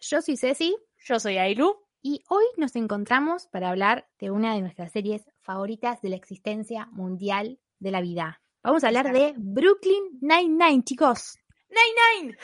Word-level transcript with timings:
Yo 0.00 0.20
soy 0.22 0.36
Ceci 0.36 0.76
Yo 1.04 1.20
soy 1.20 1.38
Ailu. 1.38 1.76
y 2.02 2.24
hoy 2.28 2.44
nos 2.56 2.74
encontramos 2.74 3.46
para 3.46 3.70
hablar 3.70 4.08
de 4.18 4.32
una 4.32 4.54
de 4.54 4.60
nuestras 4.60 4.90
series 4.90 5.22
favoritas 5.40 6.02
de 6.02 6.08
la 6.08 6.16
existencia 6.16 6.86
mundial 6.86 7.60
de 7.78 7.92
la 7.92 8.00
vida. 8.00 8.42
Vamos 8.64 8.82
a 8.82 8.88
hablar 8.88 9.12
de 9.12 9.34
Brooklyn 9.36 10.18
Nine-Nine, 10.20 10.82
chicos. 10.82 11.38
Nine 11.68 12.26
Nine. 12.32 12.38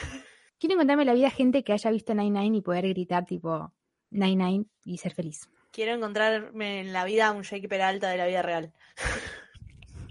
Quiero 0.60 0.74
encontrarme 0.74 1.04
la 1.04 1.14
vida 1.14 1.30
gente 1.30 1.64
que 1.64 1.72
haya 1.72 1.90
visto 1.90 2.14
Nine-Nine 2.14 2.58
y 2.58 2.62
poder 2.62 2.88
gritar 2.88 3.26
tipo 3.26 3.72
Nine-Nine 4.10 4.66
y 4.84 4.98
ser 4.98 5.12
feliz. 5.12 5.48
Quiero 5.72 5.94
encontrarme 5.94 6.80
en 6.80 6.92
la 6.92 7.04
vida 7.04 7.32
un 7.32 7.42
Jake 7.42 7.68
Peralta 7.68 8.10
de 8.10 8.16
la 8.16 8.28
vida 8.28 8.42
real. 8.42 8.72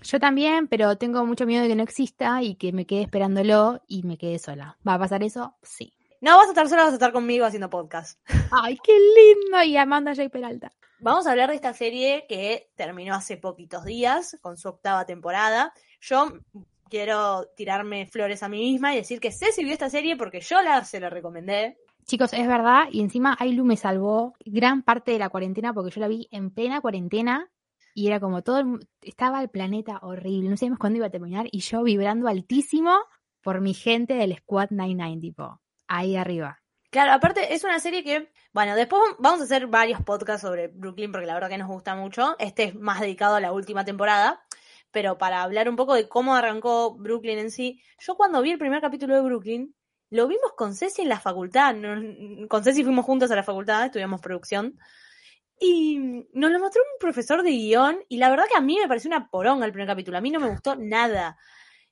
Yo 0.03 0.19
también, 0.19 0.67
pero 0.67 0.97
tengo 0.97 1.25
mucho 1.25 1.45
miedo 1.45 1.63
de 1.63 1.69
que 1.69 1.75
no 1.75 1.83
exista 1.83 2.43
y 2.43 2.55
que 2.55 2.73
me 2.73 2.85
quede 2.85 3.03
esperándolo 3.03 3.81
y 3.87 4.03
me 4.03 4.17
quede 4.17 4.39
sola. 4.39 4.77
¿Va 4.85 4.95
a 4.95 4.99
pasar 4.99 5.23
eso? 5.23 5.55
Sí. 5.63 5.96
No 6.19 6.35
vas 6.35 6.47
a 6.47 6.49
estar 6.49 6.67
sola, 6.67 6.83
vas 6.83 6.91
a 6.91 6.95
estar 6.95 7.11
conmigo 7.11 7.45
haciendo 7.45 7.69
podcast. 7.69 8.19
¡Ay, 8.51 8.77
qué 8.83 8.93
lindo! 8.93 9.61
Y 9.63 9.77
amando 9.77 10.09
a 10.09 10.15
Jay 10.15 10.29
Peralta. 10.29 10.71
Vamos 10.99 11.27
a 11.27 11.31
hablar 11.31 11.49
de 11.49 11.55
esta 11.55 11.73
serie 11.73 12.25
que 12.27 12.71
terminó 12.75 13.13
hace 13.13 13.37
poquitos 13.37 13.85
días 13.85 14.35
con 14.41 14.57
su 14.57 14.67
octava 14.67 15.05
temporada. 15.05 15.73
Yo 16.01 16.39
quiero 16.89 17.45
tirarme 17.55 18.07
flores 18.07 18.41
a 18.41 18.49
mí 18.49 18.57
misma 18.71 18.93
y 18.93 18.97
decir 18.97 19.19
que 19.19 19.31
Ceci 19.31 19.63
vio 19.63 19.73
esta 19.73 19.91
serie 19.91 20.17
porque 20.17 20.41
yo 20.41 20.59
la, 20.63 20.83
se 20.83 20.99
la 20.99 21.11
recomendé. 21.11 21.77
Chicos, 22.05 22.33
es 22.33 22.47
verdad, 22.47 22.85
y 22.91 23.01
encima 23.01 23.35
Ailu 23.39 23.63
me 23.63 23.77
salvó 23.77 24.33
gran 24.43 24.81
parte 24.81 25.11
de 25.11 25.19
la 25.19 25.29
cuarentena 25.29 25.73
porque 25.73 25.91
yo 25.91 26.01
la 26.01 26.07
vi 26.07 26.27
en 26.31 26.49
plena 26.49 26.81
cuarentena 26.81 27.51
y 27.93 28.07
era 28.07 28.19
como 28.19 28.41
todo, 28.41 28.59
el 28.59 28.87
estaba 29.01 29.41
el 29.41 29.49
planeta 29.49 29.99
horrible, 30.01 30.49
no 30.49 30.57
sabíamos 30.57 30.79
cuándo 30.79 30.97
iba 30.97 31.07
a 31.07 31.11
terminar 31.11 31.47
y 31.51 31.59
yo 31.59 31.83
vibrando 31.83 32.27
altísimo 32.27 32.95
por 33.43 33.61
mi 33.61 33.73
gente 33.73 34.13
del 34.15 34.35
Squad 34.37 34.69
99, 34.71 35.21
tipo, 35.21 35.61
ahí 35.87 36.15
arriba. 36.15 36.59
Claro, 36.89 37.11
aparte 37.11 37.53
es 37.53 37.63
una 37.63 37.79
serie 37.79 38.03
que, 38.03 38.31
bueno, 38.53 38.75
después 38.75 39.01
vamos 39.19 39.41
a 39.41 39.43
hacer 39.43 39.67
varios 39.67 40.01
podcasts 40.01 40.41
sobre 40.41 40.67
Brooklyn 40.67 41.11
porque 41.11 41.27
la 41.27 41.33
verdad 41.33 41.49
que 41.49 41.57
nos 41.57 41.67
gusta 41.67 41.95
mucho. 41.95 42.35
Este 42.39 42.63
es 42.63 42.75
más 42.75 43.01
dedicado 43.01 43.35
a 43.35 43.41
la 43.41 43.51
última 43.51 43.83
temporada, 43.83 44.41
pero 44.91 45.17
para 45.17 45.43
hablar 45.43 45.69
un 45.69 45.75
poco 45.75 45.93
de 45.95 46.07
cómo 46.07 46.35
arrancó 46.35 46.95
Brooklyn 46.95 47.39
en 47.39 47.51
sí, 47.51 47.81
yo 47.99 48.15
cuando 48.15 48.41
vi 48.41 48.51
el 48.51 48.57
primer 48.57 48.81
capítulo 48.81 49.15
de 49.15 49.21
Brooklyn, 49.21 49.75
lo 50.09 50.27
vimos 50.27 50.53
con 50.55 50.73
Ceci 50.73 51.01
en 51.01 51.09
la 51.09 51.19
facultad. 51.19 51.75
Con 52.47 52.63
Ceci 52.63 52.83
fuimos 52.83 53.05
juntos 53.05 53.29
a 53.31 53.35
la 53.35 53.43
facultad, 53.43 53.85
estudiamos 53.85 54.21
producción. 54.21 54.79
Y 55.59 55.97
nos 56.33 56.51
lo 56.51 56.59
mostró 56.59 56.83
un 56.83 56.99
profesor 56.99 57.43
de 57.43 57.49
guion 57.51 57.99
y 58.07 58.17
la 58.17 58.29
verdad 58.29 58.45
que 58.49 58.57
a 58.57 58.61
mí 58.61 58.77
me 58.79 58.87
pareció 58.87 59.09
una 59.09 59.29
poronga 59.29 59.65
el 59.65 59.71
primer 59.71 59.87
capítulo, 59.87 60.17
a 60.17 60.21
mí 60.21 60.31
no 60.31 60.39
me 60.39 60.49
gustó 60.49 60.75
nada. 60.75 61.37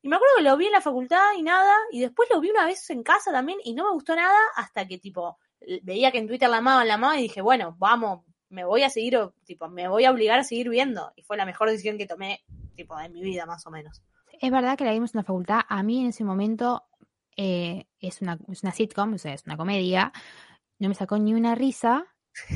Y 0.06 0.08
me 0.08 0.18
acuerdo 0.18 0.36
que 0.38 0.44
lo 0.44 0.56
vi 0.56 0.68
en 0.68 0.72
la 0.72 0.82
facultad 0.82 1.34
y 1.36 1.42
nada, 1.42 1.74
y 1.92 2.00
después 2.00 2.30
lo 2.32 2.40
vi 2.40 2.52
una 2.52 2.64
vez 2.64 2.88
en 2.92 3.02
casa 3.02 3.32
también 3.32 3.58
y 3.64 3.74
no 3.74 3.86
me 3.86 3.92
gustó 3.92 4.16
nada 4.16 4.38
hasta 4.56 4.88
que 4.88 5.00
tipo 5.00 5.40
veía 5.82 6.12
que 6.12 6.20
en 6.20 6.28
Twitter 6.28 6.48
la 6.48 6.58
amaban, 6.58 6.88
la 6.88 6.94
amaban 6.94 7.18
y 7.18 7.24
dije, 7.24 7.42
bueno, 7.42 7.76
vamos, 7.80 8.24
me 8.50 8.64
voy 8.66 8.84
a 8.84 8.92
seguir, 8.92 9.18
tipo, 9.46 9.68
me 9.68 9.88
voy 9.88 10.06
a 10.06 10.12
obligar 10.12 10.38
a 10.38 10.44
seguir 10.44 10.70
viendo. 10.70 11.12
Y 11.16 11.24
fue 11.24 11.38
la 11.38 11.46
mejor 11.48 11.72
decisión 11.72 11.98
que 11.98 12.06
tomé, 12.06 12.46
tipo, 12.76 13.00
en 13.00 13.14
mi 13.14 13.24
vida 13.24 13.48
más 13.48 13.66
o 13.66 13.72
menos. 13.72 14.04
Es 14.40 14.52
verdad 14.52 14.78
que 14.78 14.86
la 14.86 14.92
vimos 14.92 15.16
en 15.16 15.22
la 15.22 15.24
facultad, 15.24 15.62
a 15.68 15.82
mí 15.82 16.02
en 16.02 16.10
ese 16.10 16.24
momento 16.24 16.84
eh, 17.36 17.88
es, 18.00 18.22
una, 18.22 18.38
es 18.48 18.62
una 18.62 18.74
sitcom, 18.74 19.16
o 19.16 19.18
sea, 19.18 19.34
es 19.34 19.44
una 19.48 19.58
comedia, 19.58 20.14
no 20.78 20.88
me 20.88 20.94
sacó 20.94 21.18
ni 21.18 21.34
una 21.34 21.56
risa, 21.56 22.06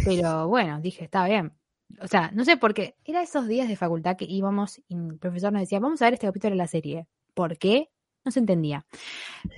pero 0.06 0.48
bueno, 0.50 0.82
dije, 0.82 1.04
está 1.04 1.26
bien. 1.26 1.58
O 2.00 2.08
sea, 2.08 2.30
no 2.32 2.46
sé 2.46 2.58
por 2.58 2.76
qué, 2.76 2.96
era 3.04 3.24
esos 3.24 3.48
días 3.48 3.68
de 3.68 3.76
facultad 3.76 4.18
que 4.18 4.26
íbamos 4.26 4.78
y 4.88 4.94
el 4.94 5.18
profesor 5.18 5.52
nos 5.52 5.64
decía, 5.64 5.80
vamos 5.80 6.00
a 6.04 6.06
ver 6.06 6.14
este 6.14 6.28
capítulo 6.28 6.52
de 6.52 6.58
la 6.58 6.68
serie. 6.68 7.08
¿Por 7.34 7.58
qué? 7.58 7.90
No 8.26 8.32
se 8.32 8.40
entendía. 8.40 8.86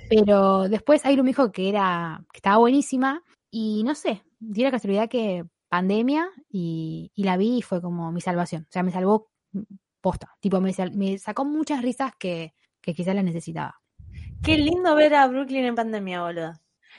Pero 0.09 0.69
después 0.69 1.05
Ailu 1.05 1.23
me 1.23 1.29
dijo 1.29 1.51
que 1.51 1.69
era, 1.69 2.23
que 2.31 2.37
estaba 2.37 2.57
buenísima 2.57 3.23
y 3.49 3.83
no 3.83 3.95
sé, 3.95 4.23
dio 4.39 4.65
la 4.65 4.71
casualidad 4.71 5.09
que 5.09 5.43
pandemia 5.69 6.29
y, 6.49 7.11
y 7.15 7.23
la 7.23 7.37
vi 7.37 7.57
y 7.57 7.61
fue 7.61 7.81
como 7.81 8.11
mi 8.11 8.21
salvación. 8.21 8.63
O 8.63 8.71
sea, 8.71 8.83
me 8.83 8.91
salvó 8.91 9.29
posta. 10.01 10.35
Tipo, 10.39 10.61
me, 10.61 10.73
sal- 10.73 10.93
me 10.95 11.17
sacó 11.17 11.45
muchas 11.45 11.81
risas 11.81 12.11
que, 12.17 12.53
que 12.81 12.93
quizás 12.93 13.15
las 13.15 13.23
necesitaba. 13.23 13.79
Qué 14.43 14.57
lindo 14.57 14.95
ver 14.95 15.15
a 15.15 15.27
Brooklyn 15.27 15.65
en 15.65 15.75
pandemia, 15.75 16.23
boludo. 16.23 16.53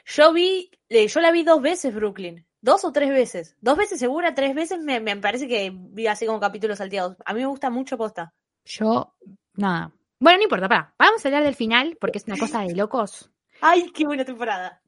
Yo 0.06 0.32
vi, 0.32 0.70
yo 0.88 1.20
la 1.20 1.32
vi 1.32 1.42
dos 1.42 1.60
veces 1.60 1.94
Brooklyn. 1.94 2.46
Dos 2.60 2.84
o 2.84 2.92
tres 2.92 3.10
veces. 3.10 3.56
Dos 3.60 3.76
veces 3.76 3.98
segura, 3.98 4.34
tres 4.34 4.54
veces 4.54 4.78
me, 4.80 5.00
me 5.00 5.16
parece 5.16 5.48
que 5.48 5.72
vi 5.74 6.06
así 6.06 6.26
como 6.26 6.38
capítulos 6.40 6.78
salteados. 6.78 7.16
A 7.24 7.34
mí 7.34 7.40
me 7.40 7.46
gusta 7.46 7.70
mucho 7.70 7.98
posta. 7.98 8.32
Yo, 8.64 9.14
nada. 9.54 9.92
Bueno, 10.22 10.38
no 10.38 10.44
importa, 10.44 10.68
pará. 10.68 10.94
Vamos 11.00 11.24
a 11.24 11.28
hablar 11.28 11.42
del 11.42 11.56
final 11.56 11.96
porque 12.00 12.18
es 12.18 12.24
una 12.28 12.36
cosa 12.38 12.60
de 12.60 12.76
locos. 12.76 13.28
¡Ay, 13.60 13.90
qué 13.90 14.04
buena 14.06 14.24
temporada! 14.24 14.80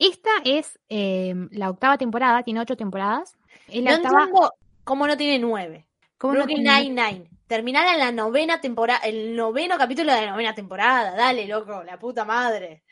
Esta 0.00 0.30
es 0.44 0.80
eh, 0.88 1.32
la 1.52 1.70
octava 1.70 1.96
temporada, 1.96 2.42
tiene 2.42 2.58
ocho 2.58 2.76
temporadas. 2.76 3.36
Es 3.68 3.84
la 3.84 3.90
No 3.92 3.96
octava. 3.98 4.18
entiendo 4.24 4.52
cómo 4.82 5.06
no 5.06 5.16
tiene 5.16 5.38
nueve. 5.38 5.86
¿cómo 6.18 6.34
no 6.34 6.44
tiene- 6.44 6.64
Nine-Nine. 6.68 7.30
Terminar 7.46 7.86
en 7.94 8.00
la 8.00 8.10
novena 8.10 8.60
temporada, 8.60 8.98
el 9.04 9.36
noveno 9.36 9.78
capítulo 9.78 10.12
de 10.12 10.22
la 10.26 10.32
novena 10.32 10.54
temporada. 10.56 11.14
Dale, 11.14 11.46
loco, 11.46 11.84
la 11.84 11.96
puta 11.96 12.24
madre. 12.24 12.82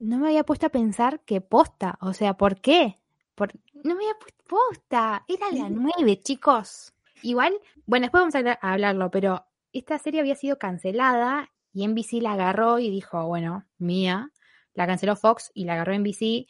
No 0.00 0.18
me 0.18 0.28
había 0.28 0.44
puesto 0.44 0.66
a 0.66 0.70
pensar 0.70 1.20
que 1.20 1.40
posta. 1.40 1.96
O 2.02 2.12
sea, 2.12 2.34
¿por 2.34 2.60
qué? 2.60 2.98
Por... 3.34 3.52
No 3.72 3.94
me 3.94 4.04
había 4.04 4.18
puesto 4.18 4.44
posta. 4.46 5.24
Era 5.26 5.46
la 5.50 5.70
nueve, 5.70 6.20
chicos. 6.20 6.92
Igual, 7.22 7.58
bueno, 7.86 8.04
después 8.04 8.20
vamos 8.22 8.34
a 8.60 8.72
hablarlo, 8.72 9.10
pero 9.10 9.44
esta 9.72 9.98
serie 9.98 10.20
había 10.20 10.34
sido 10.34 10.58
cancelada 10.58 11.50
y 11.72 11.86
NBC 11.86 12.22
la 12.22 12.32
agarró 12.32 12.78
y 12.78 12.90
dijo, 12.90 13.26
bueno, 13.26 13.64
mía. 13.78 14.30
La 14.74 14.86
canceló 14.86 15.16
Fox 15.16 15.50
y 15.54 15.64
la 15.64 15.74
agarró 15.74 15.98
NBC 15.98 16.46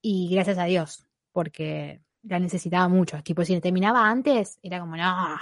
y 0.00 0.28
gracias 0.30 0.56
a 0.56 0.64
Dios, 0.64 1.06
porque 1.32 2.00
la 2.22 2.38
necesitaba 2.38 2.88
mucho. 2.88 3.22
Tipo, 3.22 3.44
si 3.44 3.60
terminaba 3.60 4.08
antes, 4.08 4.58
era 4.62 4.80
como, 4.80 4.96
no. 4.96 5.36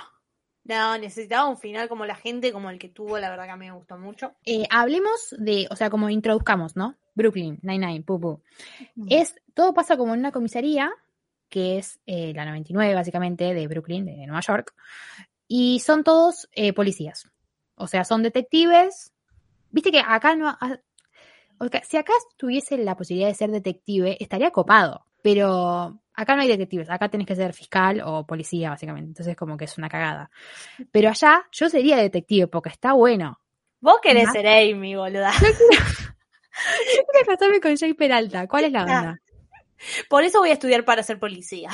No, 0.65 0.97
necesitaba 0.99 1.49
un 1.49 1.59
final 1.59 1.89
como 1.89 2.07
la 2.07 2.17
gente, 2.17 2.51
como 2.51 2.71
el 2.71 2.79
que 2.79 2.89
tuvo, 2.89 3.19
la 3.19 3.29
verdad 3.29 3.45
que 3.45 3.51
a 3.51 3.57
mí 3.57 3.67
me 3.67 3.73
gustó 3.73 3.99
mucho. 3.99 4.33
Eh, 4.45 4.65
hablemos 4.71 5.35
de, 5.39 5.69
o 5.71 5.77
sea, 5.77 5.91
como 5.91 6.09
introduzcamos, 6.09 6.75
¿no? 6.75 6.97
Brooklyn, 7.15 7.59
Nine-Nine, 7.63 8.03
pu, 8.03 8.19
pu. 8.19 8.43
Es, 9.09 9.37
todo 9.53 9.75
pasa 9.75 9.97
como 9.97 10.15
en 10.15 10.21
una 10.21 10.33
comisaría, 10.33 10.91
que 11.51 11.79
es 11.79 12.01
eh, 12.07 12.33
la 12.35 12.47
99 12.47 12.95
básicamente 12.95 13.53
de 13.53 13.69
Brooklyn, 13.69 14.07
de 14.07 14.27
Nueva 14.27 14.41
York, 14.41 14.75
y 15.49 15.81
son 15.81 16.05
todos 16.05 16.49
eh, 16.53 16.73
policías. 16.73 17.29
O 17.77 17.87
sea, 17.87 18.05
son 18.05 18.23
detectives. 18.23 19.13
Viste 19.71 19.91
que 19.91 20.01
acá 20.01 20.37
no... 20.37 20.49
ha- 20.49 20.81
si 21.85 21.97
acá 21.97 22.13
tuviese 22.37 22.77
la 22.79 22.97
posibilidad 22.97 23.29
de 23.29 23.35
ser 23.35 23.51
detective, 23.51 24.17
estaría 24.21 24.51
copado. 24.51 25.07
Pero 25.23 26.01
acá 26.13 26.37
no 26.37 26.43
hay 26.43 26.49
detectives, 26.49 26.91
acá 26.91 27.09
tenés 27.09 27.27
que 27.27 27.35
ser 27.35 27.55
fiscal 27.55 28.03
o 28.05 28.27
policía, 28.27 28.71
básicamente. 28.71 29.09
Entonces, 29.09 29.35
como 29.37 29.57
que 29.57 29.65
es 29.65 29.79
una 29.79 29.89
cagada. 29.89 30.31
Pero 30.93 31.09
allá, 31.09 31.47
yo 31.51 31.69
sería 31.71 31.97
detective 31.97 32.47
porque 32.49 32.69
está 32.69 32.93
bueno. 32.93 33.41
Vos 33.81 33.97
querés 34.03 34.25
Más- 34.25 34.33
ser 34.35 34.47
Amy, 34.47 34.95
boluda. 34.97 35.33
Yo 35.41 35.49
quiero 37.13 37.27
casarme 37.27 37.61
con 37.61 37.77
Jay 37.77 37.95
Peralta. 37.95 38.47
¿Cuál 38.47 38.65
es 38.65 38.73
la 38.73 38.81
Ah. 38.81 38.85
onda? 38.85 39.21
Por 40.09 40.23
eso 40.25 40.39
voy 40.41 40.51
a 40.51 40.55
estudiar 40.55 40.85
para 40.85 41.03
ser 41.03 41.19
policía. 41.19 41.71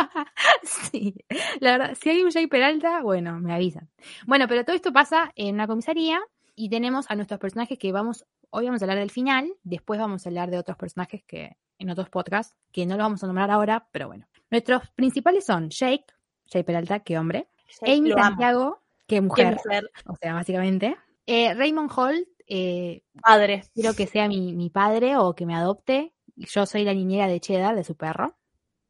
sí, 0.62 1.14
la 1.60 1.78
verdad, 1.78 1.98
si 2.00 2.10
hay 2.10 2.22
un 2.22 2.30
Jake 2.30 2.48
Peralta, 2.48 3.02
bueno, 3.02 3.38
me 3.40 3.54
avisan. 3.54 3.88
Bueno, 4.26 4.46
pero 4.48 4.64
todo 4.64 4.76
esto 4.76 4.92
pasa 4.92 5.32
en 5.36 5.54
una 5.54 5.66
comisaría 5.66 6.20
y 6.54 6.68
tenemos 6.68 7.10
a 7.10 7.16
nuestros 7.16 7.40
personajes 7.40 7.78
que 7.78 7.92
vamos, 7.92 8.26
hoy 8.50 8.66
vamos 8.66 8.82
a 8.82 8.84
hablar 8.84 8.98
del 8.98 9.10
final, 9.10 9.52
después 9.62 9.98
vamos 9.98 10.24
a 10.24 10.28
hablar 10.28 10.50
de 10.50 10.58
otros 10.58 10.76
personajes 10.76 11.22
que 11.24 11.56
en 11.78 11.90
otros 11.90 12.10
podcasts, 12.10 12.54
que 12.72 12.84
no 12.84 12.96
los 12.96 13.04
vamos 13.04 13.24
a 13.24 13.26
nombrar 13.26 13.50
ahora, 13.50 13.88
pero 13.90 14.08
bueno. 14.08 14.26
Nuestros 14.50 14.82
principales 14.94 15.46
son 15.46 15.70
Jake, 15.70 16.04
Jake 16.46 16.64
Peralta, 16.64 17.00
que 17.00 17.18
hombre, 17.18 17.48
Amy 17.82 18.10
lo 18.10 18.16
amo. 18.16 18.24
Santiago, 18.24 18.82
que 19.06 19.16
Qué 19.16 19.20
mujer, 19.22 19.56
mujer, 19.64 19.90
o 20.06 20.16
sea, 20.16 20.34
básicamente. 20.34 20.96
Eh, 21.26 21.54
Raymond 21.54 21.90
Holt, 21.94 22.28
eh, 22.46 23.02
padre. 23.22 23.64
quiero 23.72 23.94
que 23.94 24.06
sea 24.06 24.28
mi, 24.28 24.54
mi 24.54 24.68
padre 24.68 25.16
o 25.16 25.34
que 25.34 25.46
me 25.46 25.54
adopte. 25.54 26.12
Yo 26.36 26.66
soy 26.66 26.84
la 26.84 26.94
niñera 26.94 27.28
de 27.28 27.40
Cheddar, 27.40 27.76
de 27.76 27.84
su 27.84 27.96
perro. 27.96 28.36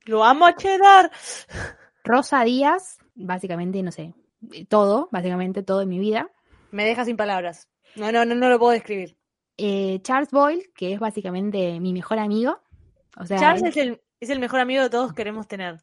Lo 0.04 0.24
amo 0.24 0.46
a 0.46 0.54
Cheddar. 0.56 1.10
Rosa 2.04 2.42
Díaz, 2.44 2.98
básicamente, 3.14 3.82
no 3.82 3.92
sé, 3.92 4.14
todo, 4.68 5.08
básicamente 5.12 5.62
todo 5.62 5.82
en 5.82 5.88
mi 5.88 5.98
vida. 5.98 6.30
Me 6.70 6.84
deja 6.84 7.04
sin 7.04 7.16
palabras. 7.16 7.68
No, 7.96 8.10
no, 8.12 8.24
no, 8.24 8.34
no 8.34 8.48
lo 8.48 8.58
puedo 8.58 8.72
describir. 8.72 9.16
Eh, 9.56 10.00
Charles 10.02 10.30
Boyle, 10.30 10.70
que 10.74 10.94
es 10.94 11.00
básicamente 11.00 11.78
mi 11.80 11.92
mejor 11.92 12.18
amigo. 12.18 12.60
O 13.18 13.26
sea, 13.26 13.38
Charles 13.38 13.62
él- 13.62 13.68
es 13.68 13.76
el, 13.76 14.00
es 14.20 14.30
el 14.30 14.38
mejor 14.40 14.60
amigo 14.60 14.82
que 14.84 14.90
todos 14.90 15.12
queremos 15.12 15.46
tener. 15.46 15.80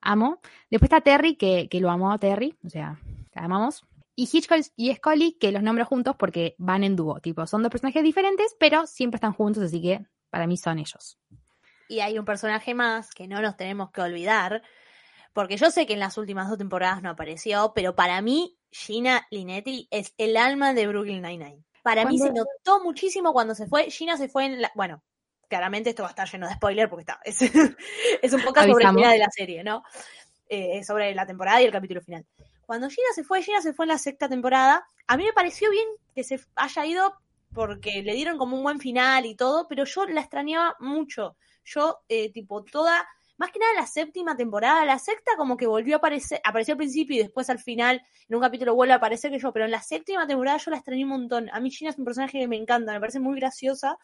amo. 0.00 0.40
Después 0.70 0.86
está 0.86 1.00
Terry, 1.00 1.36
que, 1.36 1.68
que 1.68 1.80
lo 1.80 1.90
amo 1.90 2.12
a 2.12 2.18
Terry, 2.18 2.56
o 2.64 2.68
sea, 2.70 2.98
la 3.34 3.42
amamos. 3.44 3.84
Y 4.14 4.28
Hitchcock 4.30 4.60
y 4.76 4.94
Scully, 4.94 5.32
que 5.40 5.50
los 5.52 5.62
nombro 5.62 5.84
juntos 5.86 6.14
porque 6.18 6.54
van 6.58 6.84
en 6.84 6.94
dúo, 6.96 7.18
tipo, 7.20 7.46
son 7.46 7.62
dos 7.62 7.70
personajes 7.70 8.02
diferentes, 8.04 8.54
pero 8.60 8.86
siempre 8.86 9.16
están 9.16 9.32
juntos, 9.32 9.62
así 9.62 9.80
que 9.80 10.04
para 10.30 10.46
mí 10.46 10.56
son 10.58 10.78
ellos. 10.78 11.18
Y 11.88 12.00
hay 12.00 12.18
un 12.18 12.24
personaje 12.24 12.74
más 12.74 13.10
que 13.10 13.28
no 13.28 13.40
nos 13.40 13.56
tenemos 13.56 13.90
que 13.90 14.00
olvidar, 14.00 14.62
porque 15.32 15.56
yo 15.56 15.70
sé 15.70 15.86
que 15.86 15.94
en 15.94 16.00
las 16.00 16.18
últimas 16.18 16.48
dos 16.48 16.58
temporadas 16.58 17.02
no 17.02 17.10
apareció, 17.10 17.72
pero 17.74 17.94
para 17.94 18.20
mí 18.20 18.58
Gina 18.70 19.26
Linetti 19.30 19.88
es 19.90 20.14
el 20.18 20.36
alma 20.36 20.74
de 20.74 20.86
Brooklyn 20.86 21.22
Nine-Nine. 21.22 21.64
Para 21.82 22.04
mí 22.04 22.18
se 22.18 22.30
notó 22.32 22.82
muchísimo 22.82 23.32
cuando 23.32 23.54
se 23.54 23.66
fue. 23.66 23.90
Gina 23.90 24.16
se 24.16 24.28
fue 24.28 24.46
en 24.46 24.62
la... 24.62 24.70
Bueno, 24.74 25.02
claramente 25.48 25.90
esto 25.90 26.02
va 26.02 26.08
a 26.08 26.12
estar 26.12 26.30
lleno 26.30 26.48
de 26.48 26.54
spoiler 26.54 26.88
porque 26.88 27.02
está, 27.02 27.20
es, 27.24 27.42
es 28.22 28.32
un 28.32 28.42
poco 28.42 28.60
sobre 28.60 28.84
el 28.84 28.90
final 28.90 29.12
de 29.12 29.18
la 29.18 29.30
serie, 29.30 29.64
¿no? 29.64 29.82
Eh, 30.48 30.84
sobre 30.84 31.14
la 31.14 31.26
temporada 31.26 31.60
y 31.60 31.64
el 31.64 31.72
capítulo 31.72 32.00
final. 32.00 32.24
Cuando 32.64 32.88
Gina 32.88 33.08
se 33.14 33.24
fue, 33.24 33.42
Gina 33.42 33.60
se 33.60 33.72
fue 33.72 33.84
en 33.84 33.90
la 33.90 33.98
sexta 33.98 34.28
temporada. 34.28 34.86
A 35.06 35.16
mí 35.16 35.24
me 35.24 35.32
pareció 35.32 35.70
bien 35.70 35.86
que 36.14 36.24
se 36.24 36.40
haya 36.54 36.86
ido 36.86 37.14
porque 37.54 38.02
le 38.02 38.14
dieron 38.14 38.38
como 38.38 38.56
un 38.56 38.62
buen 38.62 38.80
final 38.80 39.26
y 39.26 39.34
todo, 39.34 39.66
pero 39.68 39.84
yo 39.84 40.06
la 40.06 40.20
extrañaba 40.20 40.76
mucho. 40.80 41.36
Yo, 41.64 42.00
eh, 42.08 42.32
tipo, 42.32 42.64
toda, 42.64 43.06
más 43.36 43.50
que 43.50 43.58
nada 43.58 43.72
la 43.74 43.86
séptima 43.86 44.36
temporada, 44.36 44.84
la 44.84 44.98
sexta 44.98 45.32
como 45.36 45.56
que 45.56 45.66
volvió 45.66 45.96
a 45.96 45.98
aparecer, 45.98 46.40
apareció 46.44 46.74
al 46.74 46.78
principio 46.78 47.16
y 47.16 47.20
después 47.20 47.50
al 47.50 47.58
final, 47.58 48.02
en 48.28 48.34
un 48.34 48.40
capítulo 48.40 48.74
vuelve 48.74 48.94
a 48.94 48.96
aparecer 48.96 49.30
que 49.30 49.38
yo, 49.38 49.52
pero 49.52 49.64
en 49.64 49.70
la 49.70 49.82
séptima 49.82 50.26
temporada 50.26 50.58
yo 50.58 50.70
la 50.70 50.78
extrañé 50.78 51.04
un 51.04 51.10
montón. 51.10 51.50
A 51.52 51.60
mí 51.60 51.70
Gina 51.70 51.90
es 51.90 51.98
un 51.98 52.04
personaje 52.04 52.38
que 52.38 52.48
me 52.48 52.56
encanta, 52.56 52.92
me 52.92 53.00
parece 53.00 53.20
muy 53.20 53.38
graciosa 53.38 53.96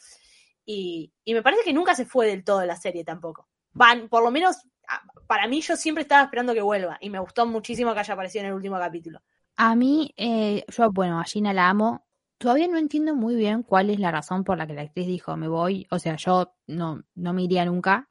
y, 0.64 1.12
y 1.24 1.34
me 1.34 1.42
parece 1.42 1.62
que 1.64 1.72
nunca 1.72 1.94
se 1.94 2.04
fue 2.04 2.26
del 2.26 2.44
todo 2.44 2.60
de 2.60 2.66
la 2.66 2.76
serie 2.76 3.04
tampoco. 3.04 3.48
Van, 3.72 4.08
por 4.08 4.22
lo 4.22 4.30
menos, 4.30 4.56
para 5.26 5.46
mí 5.46 5.60
yo 5.60 5.76
siempre 5.76 6.02
estaba 6.02 6.24
esperando 6.24 6.54
que 6.54 6.62
vuelva 6.62 6.98
y 7.00 7.10
me 7.10 7.18
gustó 7.18 7.46
muchísimo 7.46 7.92
que 7.92 8.00
haya 8.00 8.14
aparecido 8.14 8.42
en 8.44 8.48
el 8.48 8.54
último 8.54 8.78
capítulo. 8.78 9.20
A 9.56 9.74
mí, 9.74 10.14
eh, 10.16 10.64
yo, 10.68 10.90
bueno, 10.92 11.20
a 11.20 11.24
Gina 11.24 11.52
la 11.52 11.68
amo. 11.68 12.06
Todavía 12.38 12.68
no 12.68 12.78
entiendo 12.78 13.14
muy 13.14 13.34
bien 13.34 13.62
cuál 13.62 13.90
es 13.90 13.98
la 13.98 14.12
razón 14.12 14.44
por 14.44 14.58
la 14.58 14.66
que 14.66 14.74
la 14.74 14.82
actriz 14.82 15.06
dijo, 15.06 15.36
me 15.36 15.48
voy. 15.48 15.86
O 15.90 15.98
sea, 15.98 16.16
yo 16.16 16.54
no, 16.66 17.02
no 17.14 17.32
me 17.32 17.42
iría 17.42 17.64
nunca, 17.64 18.08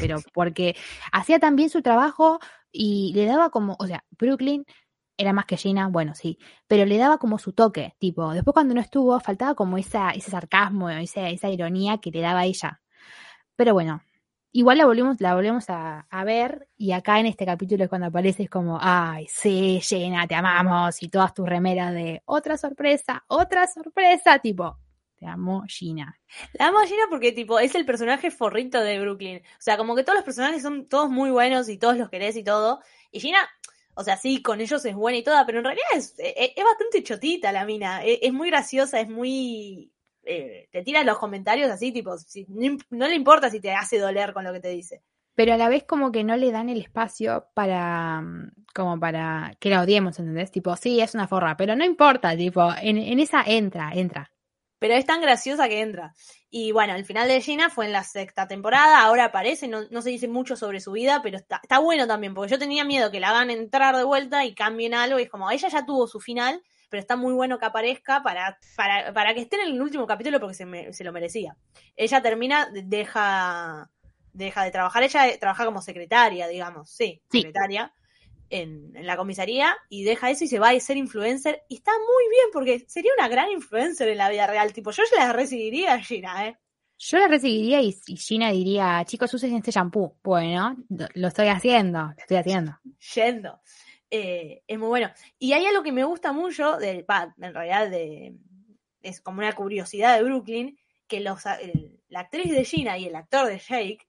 pero 0.00 0.16
porque 0.34 0.76
hacía 1.12 1.38
tan 1.38 1.56
bien 1.56 1.70
su 1.70 1.82
trabajo 1.82 2.40
y 2.72 3.12
le 3.14 3.26
daba 3.26 3.50
como, 3.50 3.76
o 3.78 3.86
sea, 3.86 4.04
Brooklyn 4.18 4.64
era 5.16 5.32
más 5.32 5.46
que 5.46 5.56
Gina, 5.56 5.88
bueno, 5.88 6.14
sí, 6.14 6.38
pero 6.66 6.84
le 6.86 6.98
daba 6.98 7.18
como 7.18 7.38
su 7.38 7.52
toque, 7.52 7.94
tipo, 7.98 8.32
después 8.32 8.52
cuando 8.52 8.74
no 8.74 8.80
estuvo, 8.80 9.18
faltaba 9.20 9.54
como 9.54 9.78
esa, 9.78 10.10
ese 10.10 10.30
sarcasmo, 10.32 10.90
esa, 10.90 11.28
esa 11.28 11.48
ironía 11.50 11.98
que 11.98 12.10
le 12.10 12.20
daba 12.20 12.40
a 12.40 12.46
ella. 12.46 12.80
Pero 13.56 13.74
bueno, 13.74 14.02
igual 14.54 14.78
la 14.78 14.86
volvemos, 14.86 15.20
la 15.20 15.34
volvemos 15.34 15.68
a, 15.68 16.06
a 16.08 16.24
ver 16.24 16.68
y 16.76 16.92
acá 16.92 17.18
en 17.18 17.26
este 17.26 17.44
capítulo 17.44 17.82
es 17.82 17.90
cuando 17.90 18.06
aparece 18.06 18.44
es 18.44 18.50
como, 18.50 18.78
ay, 18.80 19.26
sí, 19.28 19.80
Gina, 19.82 20.28
te 20.28 20.36
amamos 20.36 21.02
y 21.02 21.08
todas 21.08 21.34
tus 21.34 21.48
remeras 21.48 21.92
de 21.92 22.22
otra 22.24 22.56
sorpresa, 22.56 23.24
otra 23.26 23.66
sorpresa, 23.66 24.38
tipo, 24.38 24.78
te 25.16 25.26
amo 25.26 25.64
Gina. 25.66 26.20
La 26.52 26.68
amo 26.68 26.78
Gina 26.86 27.02
porque, 27.10 27.32
tipo, 27.32 27.58
es 27.58 27.74
el 27.74 27.84
personaje 27.84 28.30
forrito 28.30 28.80
de 28.80 29.00
Brooklyn. 29.00 29.38
O 29.38 29.60
sea, 29.60 29.76
como 29.76 29.96
que 29.96 30.04
todos 30.04 30.18
los 30.18 30.24
personajes 30.24 30.62
son 30.62 30.86
todos 30.86 31.10
muy 31.10 31.30
buenos 31.30 31.68
y 31.68 31.76
todos 31.76 31.96
los 31.96 32.08
querés 32.08 32.36
y 32.36 32.44
todo. 32.44 32.80
Y 33.10 33.18
Gina, 33.18 33.38
o 33.94 34.04
sea, 34.04 34.16
sí, 34.16 34.40
con 34.40 34.60
ellos 34.60 34.84
es 34.84 34.94
buena 34.94 35.18
y 35.18 35.24
toda, 35.24 35.44
pero 35.46 35.58
en 35.58 35.64
realidad 35.64 35.86
es, 35.96 36.14
es, 36.18 36.52
es 36.54 36.64
bastante 36.64 37.02
chotita 37.02 37.50
la 37.50 37.64
mina. 37.64 38.04
Es, 38.04 38.20
es 38.22 38.32
muy 38.32 38.50
graciosa, 38.50 39.00
es 39.00 39.08
muy... 39.08 39.90
eh, 40.26 40.68
te 40.72 40.82
tira 40.82 41.02
los 41.04 41.18
comentarios 41.18 41.70
así, 41.70 41.92
tipo, 41.92 42.16
si- 42.18 42.46
no 42.48 43.08
le 43.08 43.14
importa 43.14 43.50
si 43.50 43.60
te 43.60 43.72
hace 43.72 43.98
doler 43.98 44.32
con 44.32 44.44
lo 44.44 44.52
que 44.52 44.60
te 44.60 44.68
dice. 44.68 45.02
Pero 45.34 45.54
a 45.54 45.56
la 45.56 45.68
vez 45.68 45.84
como 45.84 46.12
que 46.12 46.22
no 46.22 46.36
le 46.36 46.52
dan 46.52 46.68
el 46.68 46.80
espacio 46.80 47.46
para, 47.54 48.20
mm, 48.20 48.52
como 48.74 49.00
para 49.00 49.56
que 49.58 49.70
la 49.70 49.82
odiemos, 49.82 50.18
¿entendés? 50.18 50.50
Tipo, 50.52 50.76
sí, 50.76 51.00
es 51.00 51.14
una 51.14 51.26
forra, 51.26 51.56
pero 51.56 51.74
no 51.74 51.84
importa, 51.84 52.36
tipo, 52.36 52.68
en, 52.80 52.98
en 52.98 53.18
esa 53.20 53.42
entra, 53.44 53.90
entra. 53.92 54.30
Pero 54.78 54.94
es 54.94 55.06
tan 55.06 55.20
graciosa 55.22 55.68
que 55.68 55.80
entra. 55.80 56.14
Y 56.50 56.70
bueno, 56.72 56.94
el 56.94 57.04
final 57.04 57.26
de 57.26 57.40
Gina 57.40 57.70
fue 57.70 57.86
en 57.86 57.92
la 57.92 58.04
sexta 58.04 58.46
temporada, 58.46 59.00
ahora 59.02 59.26
aparece, 59.26 59.66
no, 59.66 59.82
no 59.90 60.02
se 60.02 60.10
dice 60.10 60.28
mucho 60.28 60.56
sobre 60.56 60.80
su 60.80 60.92
vida, 60.92 61.20
pero 61.22 61.36
está, 61.38 61.58
está 61.62 61.78
bueno 61.78 62.06
también, 62.06 62.34
porque 62.34 62.52
yo 62.52 62.58
tenía 62.58 62.84
miedo 62.84 63.10
que 63.10 63.18
la 63.18 63.30
hagan 63.30 63.50
entrar 63.50 63.96
de 63.96 64.04
vuelta 64.04 64.44
y 64.44 64.54
cambien 64.54 64.94
algo, 64.94 65.18
y 65.18 65.22
es 65.22 65.30
como, 65.30 65.50
ella 65.50 65.68
ya 65.68 65.84
tuvo 65.86 66.06
su 66.06 66.20
final, 66.20 66.62
pero 66.94 67.00
está 67.00 67.16
muy 67.16 67.32
bueno 67.34 67.58
que 67.58 67.64
aparezca 67.66 68.22
para, 68.22 68.56
para, 68.76 69.12
para 69.12 69.34
que 69.34 69.40
esté 69.40 69.56
en 69.56 69.62
el 69.74 69.82
último 69.82 70.06
capítulo 70.06 70.38
porque 70.38 70.54
se, 70.54 70.64
me- 70.64 70.92
se 70.92 71.02
lo 71.02 71.10
merecía. 71.10 71.56
Ella 71.96 72.22
termina, 72.22 72.68
deja, 72.72 73.90
deja 74.32 74.62
de 74.62 74.70
trabajar, 74.70 75.02
ella 75.02 75.36
trabaja 75.40 75.64
como 75.64 75.82
secretaria, 75.82 76.46
digamos, 76.46 76.88
sí, 76.88 77.20
Sí. 77.32 77.38
secretaria. 77.38 77.92
En, 78.48 78.94
en 78.94 79.06
la 79.06 79.16
comisaría 79.16 79.76
y 79.88 80.04
deja 80.04 80.30
eso 80.30 80.44
y 80.44 80.46
se 80.46 80.60
va 80.60 80.68
a 80.68 80.78
ser 80.78 80.96
influencer 80.96 81.62
y 81.68 81.74
está 81.76 81.90
muy 81.90 82.28
bien 82.30 82.46
porque 82.52 82.84
sería 82.86 83.10
una 83.18 83.26
gran 83.26 83.50
influencer 83.50 84.08
en 84.08 84.18
la 84.18 84.28
vida 84.30 84.46
real 84.46 84.72
tipo 84.72 84.92
yo 84.92 85.02
ya 85.10 85.26
la 85.26 85.32
recibiría 85.32 85.98
Gina 85.98 86.46
eh 86.46 86.56
Yo 86.98 87.18
la 87.18 87.26
recibiría 87.26 87.80
y, 87.80 87.92
y 88.06 88.16
Gina 88.16 88.52
diría, 88.52 89.02
chicos, 89.06 89.34
usen 89.34 89.56
este 89.56 89.72
shampoo. 89.72 90.18
Bueno, 90.22 90.76
lo, 90.90 91.08
lo 91.14 91.28
estoy 91.28 91.48
haciendo, 91.48 91.98
lo 92.04 92.14
estoy 92.16 92.36
haciendo. 92.36 92.78
yendo 93.16 93.60
Eh, 94.16 94.62
es 94.68 94.78
muy 94.78 94.86
bueno 94.86 95.10
y 95.40 95.54
hay 95.54 95.66
algo 95.66 95.82
que 95.82 95.90
me 95.90 96.04
gusta 96.04 96.30
mucho 96.32 96.76
del 96.76 97.04
va, 97.10 97.34
en 97.36 97.52
realidad 97.52 97.90
de 97.90 98.36
es 99.02 99.20
como 99.20 99.38
una 99.38 99.52
curiosidad 99.54 100.16
de 100.16 100.22
Brooklyn 100.22 100.78
que 101.08 101.18
los 101.18 101.42
la 102.10 102.20
actriz 102.20 102.52
de 102.52 102.64
Gina 102.64 102.96
y 102.96 103.06
el 103.06 103.16
actor 103.16 103.48
de 103.48 103.58
Jake 103.58 104.06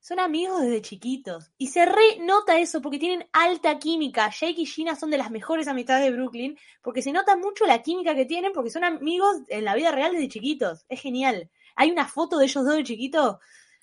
son 0.00 0.18
amigos 0.18 0.60
desde 0.60 0.82
chiquitos. 0.82 1.52
Y 1.56 1.68
se 1.68 1.86
re 1.86 2.18
nota 2.20 2.58
eso 2.58 2.82
porque 2.82 2.98
tienen 2.98 3.28
alta 3.32 3.78
química. 3.78 4.28
Jake 4.28 4.62
y 4.62 4.66
Gina 4.66 4.96
son 4.96 5.10
de 5.10 5.18
las 5.18 5.30
mejores 5.30 5.68
amistades 5.68 6.04
de 6.04 6.10
Brooklyn 6.10 6.58
porque 6.82 7.00
se 7.00 7.12
nota 7.12 7.36
mucho 7.36 7.64
la 7.64 7.80
química 7.80 8.16
que 8.16 8.26
tienen 8.26 8.52
porque 8.52 8.70
son 8.70 8.82
amigos 8.82 9.36
en 9.48 9.64
la 9.64 9.76
vida 9.76 9.92
real 9.92 10.12
desde 10.12 10.28
chiquitos. 10.28 10.84
Es 10.88 11.00
genial. 11.00 11.48
Hay 11.76 11.92
una 11.92 12.08
foto 12.08 12.38
de 12.38 12.46
ellos 12.46 12.64
dos 12.64 12.74
de 12.74 12.82
chiquitos. 12.82 13.36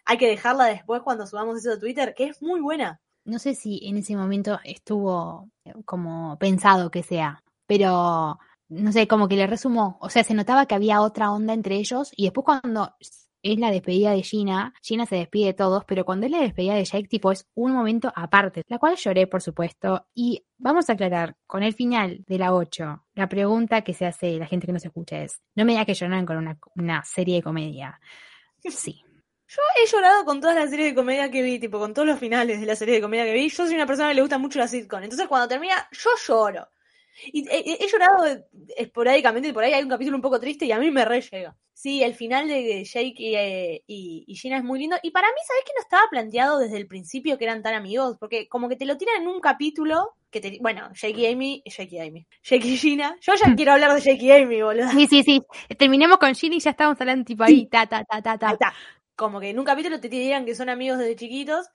Hay 0.03 0.17
que 0.17 0.27
dejarla 0.27 0.65
después 0.65 1.01
cuando 1.01 1.25
subamos 1.25 1.57
eso 1.57 1.71
a 1.71 1.79
Twitter, 1.79 2.13
que 2.13 2.25
es 2.25 2.41
muy 2.41 2.59
buena. 2.59 3.01
No 3.25 3.39
sé 3.39 3.55
si 3.55 3.79
en 3.87 3.97
ese 3.97 4.15
momento 4.15 4.59
estuvo 4.63 5.49
eh, 5.65 5.73
como 5.85 6.37
pensado 6.39 6.91
que 6.91 7.03
sea, 7.03 7.43
pero 7.67 8.39
no 8.69 8.91
sé, 8.91 9.07
como 9.07 9.27
que 9.27 9.35
le 9.35 9.47
resumó. 9.47 9.97
O 10.01 10.09
sea, 10.09 10.23
se 10.23 10.33
notaba 10.33 10.65
que 10.65 10.75
había 10.75 11.01
otra 11.01 11.31
onda 11.31 11.53
entre 11.53 11.75
ellos 11.75 12.11
y 12.15 12.23
después 12.23 12.45
cuando 12.45 12.95
es 13.43 13.59
la 13.59 13.71
despedida 13.71 14.11
de 14.11 14.23
Gina, 14.23 14.73
Gina 14.81 15.05
se 15.05 15.15
despide 15.15 15.47
de 15.47 15.53
todos, 15.53 15.83
pero 15.85 16.05
cuando 16.05 16.25
es 16.25 16.31
la 16.31 16.41
despedida 16.41 16.75
de 16.75 16.85
Jake, 16.85 17.07
tipo, 17.07 17.31
es 17.31 17.47
un 17.55 17.73
momento 17.73 18.11
aparte, 18.15 18.63
la 18.67 18.77
cual 18.77 18.95
lloré, 18.95 19.27
por 19.27 19.41
supuesto. 19.41 20.05
Y 20.13 20.45
vamos 20.57 20.89
a 20.89 20.93
aclarar, 20.93 21.35
con 21.47 21.63
el 21.63 21.73
final 21.73 22.23
de 22.27 22.37
la 22.37 22.53
8, 22.53 23.05
la 23.15 23.27
pregunta 23.27 23.81
que 23.81 23.93
se 23.93 24.05
hace 24.05 24.37
la 24.37 24.45
gente 24.47 24.67
que 24.67 24.73
nos 24.73 24.85
escucha 24.85 25.21
es, 25.21 25.41
no 25.55 25.65
me 25.65 25.71
digas 25.73 25.85
que 25.85 25.93
lloraron 25.93 26.25
con 26.25 26.37
una, 26.37 26.57
una 26.75 27.03
serie 27.03 27.35
de 27.35 27.43
comedia. 27.43 27.99
Sí. 28.69 29.03
Yo 29.53 29.61
he 29.75 29.85
llorado 29.87 30.23
con 30.23 30.39
todas 30.39 30.55
las 30.55 30.69
series 30.69 30.89
de 30.89 30.95
comedia 30.95 31.29
que 31.29 31.41
vi, 31.41 31.59
tipo 31.59 31.77
con 31.77 31.93
todos 31.93 32.07
los 32.07 32.17
finales 32.19 32.59
de 32.61 32.65
la 32.65 32.75
serie 32.75 32.95
de 32.95 33.01
comedia 33.01 33.25
que 33.25 33.33
vi. 33.33 33.49
Yo 33.49 33.65
soy 33.65 33.75
una 33.75 33.85
persona 33.85 34.07
que 34.09 34.15
le 34.15 34.21
gusta 34.21 34.37
mucho 34.37 34.59
la 34.59 34.67
sitcom. 34.67 35.03
Entonces 35.03 35.27
cuando 35.27 35.47
termina, 35.49 35.87
yo 35.91 36.09
lloro. 36.25 36.69
Y 37.33 37.45
he, 37.49 37.57
he- 37.59 37.83
he 37.83 37.87
llorado 37.89 38.25
eh, 38.25 38.45
esporádicamente 38.77 39.49
y 39.49 39.51
por 39.51 39.63
ahí 39.65 39.73
hay 39.73 39.83
un 39.83 39.89
capítulo 39.89 40.15
un 40.15 40.21
poco 40.21 40.39
triste 40.39 40.65
y 40.65 40.71
a 40.71 40.79
mí 40.79 40.89
me 40.89 41.03
re 41.03 41.19
llega. 41.21 41.55
Sí, 41.73 42.01
el 42.03 42.13
final 42.13 42.47
de 42.47 42.83
Jake 42.85 43.13
y, 43.17 43.35
eh, 43.35 43.83
y- 43.87 44.23
y 44.27 44.35
Gina 44.35 44.57
es 44.57 44.63
muy 44.63 44.79
lindo. 44.79 44.95
Y 45.03 45.11
para 45.11 45.27
mí, 45.27 45.39
¿sabes 45.45 45.63
que 45.65 45.73
no 45.75 45.81
estaba 45.81 46.03
planteado 46.09 46.59
desde 46.59 46.77
el 46.77 46.87
principio 46.87 47.37
que 47.37 47.43
eran 47.43 47.61
tan 47.61 47.73
amigos? 47.73 48.17
Porque 48.19 48.47
como 48.47 48.69
que 48.69 48.75
te 48.77 48.85
lo 48.85 48.97
tiran 48.97 49.21
en 49.23 49.27
un 49.27 49.41
capítulo 49.41 50.13
que 50.29 50.39
te... 50.39 50.57
Bueno, 50.61 50.89
Jake 50.93 51.19
y 51.19 51.25
Amy... 51.25 51.61
Jake 51.65 51.89
y 51.95 51.99
Amy. 51.99 52.25
Jake 52.43 52.67
y 52.67 52.77
Gina. 52.77 53.17
Yo 53.19 53.33
ya 53.35 53.53
quiero 53.55 53.73
hablar 53.73 53.93
de 53.93 53.99
Jake 53.99 54.23
y 54.25 54.31
Amy, 54.31 54.61
boludo. 54.61 54.89
Sí, 54.91 55.07
sí, 55.07 55.23
sí. 55.23 55.41
Terminemos 55.77 56.19
con 56.19 56.33
Gina 56.35 56.55
y 56.55 56.59
ya 56.59 56.69
estamos 56.69 56.99
hablando 57.01 57.25
tipo 57.25 57.43
ahí, 57.43 57.65
ta, 57.67 57.85
ta, 57.87 58.05
ta, 58.05 58.21
ta, 58.21 58.37
ta. 58.37 58.73
Como 59.15 59.39
que 59.39 59.49
en 59.49 59.59
un 59.59 59.65
capítulo 59.65 59.99
te 59.99 60.09
dirían 60.09 60.45
que 60.45 60.55
son 60.55 60.69
amigos 60.69 60.97
desde 60.99 61.15
chiquitos 61.15 61.67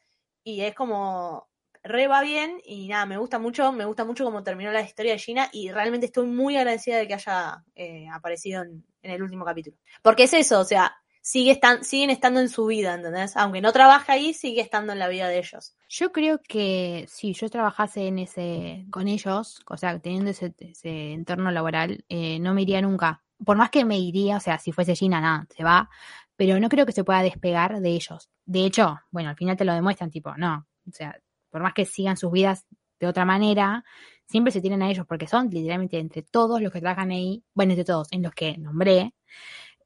y 0.43 0.63
es 0.63 0.75
como 0.75 1.49
re 1.87 2.09
va 2.09 2.23
bien 2.23 2.61
y 2.65 2.89
nada, 2.89 3.07
me 3.07 3.17
gusta 3.17 3.39
mucho, 3.39 3.73
me 3.73 3.85
gusta 3.85 4.05
mucho 4.05 4.25
cómo 4.25 4.43
terminó 4.43 4.73
la 4.73 4.83
historia 4.83 5.13
de 5.13 5.19
Gina 5.19 5.49
y 5.53 5.71
realmente 5.71 6.07
estoy 6.07 6.27
muy 6.27 6.57
agradecida 6.57 6.99
de 6.99 7.07
que 7.07 7.15
haya 7.15 7.65
eh, 7.75 8.07
aparecido 8.13 8.63
en, 8.63 8.85
el 9.03 9.23
último 9.23 9.45
capítulo. 9.45 9.77
Porque 10.03 10.25
es 10.25 10.35
eso, 10.35 10.61
o 10.61 10.65
sea, 10.65 10.97
sigue 11.23 11.53
estan- 11.53 11.85
siguen 11.85 12.11
estando 12.11 12.41
en 12.41 12.49
su 12.49 12.67
vida, 12.67 12.95
¿entendés? 12.95 13.37
Aunque 13.37 13.61
no 13.61 13.73
trabaja 13.73 14.15
ahí, 14.15 14.35
sigue 14.35 14.61
estando 14.61 14.93
en 14.93 14.99
la 14.99 15.09
vida 15.09 15.29
de 15.29 15.39
ellos. 15.39 15.77
Yo 15.89 16.11
creo 16.11 16.41
que 16.43 17.07
si 17.09 17.33
yo 17.33 17.49
trabajase 17.49 18.09
en 18.09 18.19
ese, 18.19 18.85
con 18.91 19.07
ellos, 19.07 19.63
o 19.69 19.77
sea, 19.77 19.99
teniendo 20.01 20.33
ese, 20.33 20.55
ese 20.59 21.13
entorno 21.13 21.53
laboral, 21.53 22.05
eh, 22.09 22.41
no 22.41 22.53
me 22.53 22.63
iría 22.63 22.81
nunca. 22.81 23.23
Por 23.45 23.57
más 23.57 23.71
que 23.71 23.85
me 23.85 23.99
iría, 23.99 24.39
o 24.39 24.41
sea, 24.41 24.59
si 24.59 24.73
fuese 24.73 24.97
Gina, 24.97 25.21
nada, 25.21 25.47
se 25.55 25.63
va, 25.63 25.89
pero 26.37 26.61
no 26.61 26.69
creo 26.69 26.87
que 26.87 26.93
se 26.93 27.05
pueda 27.05 27.23
despegar 27.23 27.81
de 27.81 27.91
ellos. 27.91 28.31
De 28.45 28.65
hecho, 28.65 28.99
bueno, 29.11 29.31
al 29.31 29.37
final 29.37 29.57
te 29.57 29.65
lo 29.65 29.75
demuestran, 29.75 30.11
tipo, 30.11 30.35
no, 30.37 30.67
o 30.87 30.93
sea, 30.93 31.19
por 31.51 31.63
más 31.63 31.75
que 31.75 31.85
sigan 31.85 32.17
sus 32.17 32.31
vidas 32.31 32.67
de 33.01 33.07
otra 33.07 33.25
manera, 33.25 33.85
siempre 34.27 34.53
se 34.53 34.61
tienen 34.61 34.83
a 34.83 34.91
ellos, 34.91 35.07
porque 35.07 35.27
son 35.27 35.49
literalmente 35.51 35.99
entre 35.99 36.23
todos 36.23 36.61
los 36.61 36.73
que 36.73 36.81
trabajan 36.81 37.11
ahí, 37.11 37.45
bueno, 37.55 37.73
entre 37.73 37.85
todos, 37.85 38.09
en 38.11 38.23
los 38.23 38.33
que 38.33 38.57
nombré, 38.59 39.15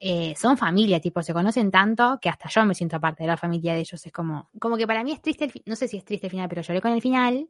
eh, 0.03 0.35
son 0.35 0.57
familia, 0.57 0.99
tipo, 0.99 1.23
se 1.23 1.35
conocen 1.35 1.71
tanto 1.71 2.19
que 2.23 2.31
hasta 2.31 2.49
yo 2.49 2.65
me 2.65 2.75
siento 2.75 2.99
parte 2.99 3.23
de 3.23 3.27
la 3.29 3.37
familia 3.37 3.75
de 3.75 3.81
ellos. 3.81 4.05
Es 4.07 4.13
como, 4.13 4.49
como 4.59 4.79
que 4.79 4.87
para 4.87 5.05
mí 5.05 5.13
es 5.13 5.21
triste, 5.21 5.45
el 5.45 5.53
no 5.67 5.77
sé 5.77 5.89
si 5.89 5.99
es 5.99 6.05
triste 6.07 6.27
el 6.27 6.31
final, 6.31 6.49
pero 6.49 6.63
lloré 6.63 6.81
con 6.81 6.93
el 6.93 7.03
final, 7.03 7.49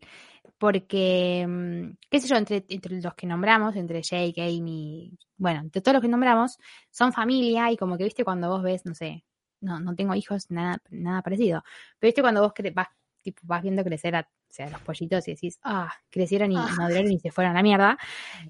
porque, 0.58 1.46
mm, 1.48 1.96
qué 2.10 2.20
sé 2.20 2.26
yo, 2.28 2.36
entre, 2.36 2.64
entre 2.68 3.00
los 3.00 3.14
que 3.14 3.26
nombramos, 3.28 3.76
entre 3.76 4.02
Jake, 4.02 4.42
Amy, 4.42 5.16
bueno, 5.36 5.60
entre 5.60 5.80
todos 5.80 5.94
los 5.94 6.02
que 6.02 6.08
nombramos, 6.08 6.58
son 6.90 7.12
familia 7.12 7.70
y 7.70 7.76
como 7.76 7.96
que, 7.96 8.04
viste, 8.04 8.24
cuando 8.24 8.48
vos 8.48 8.62
ves, 8.62 8.84
no 8.84 8.94
sé, 8.94 9.24
no, 9.60 9.78
no 9.78 9.94
tengo 9.94 10.14
hijos, 10.16 10.50
nada, 10.50 10.78
nada 10.90 11.22
parecido, 11.22 11.62
pero 11.98 12.08
viste 12.08 12.22
cuando 12.22 12.42
vos 12.42 12.52
vas, 12.74 12.88
tipo, 13.22 13.40
vas 13.44 13.62
viendo 13.62 13.82
crecer 13.84 14.14
a, 14.16 14.20
o 14.20 14.52
sea, 14.52 14.68
los 14.70 14.80
pollitos 14.80 15.26
y 15.28 15.32
decís, 15.34 15.58
ah, 15.62 15.92
crecieron 16.10 16.50
y 16.52 16.56
Ah. 16.56 16.68
maduraron 16.76 17.12
y 17.12 17.18
se 17.20 17.30
fueron 17.30 17.52
a 17.52 17.54
la 17.54 17.62
mierda. 17.62 17.98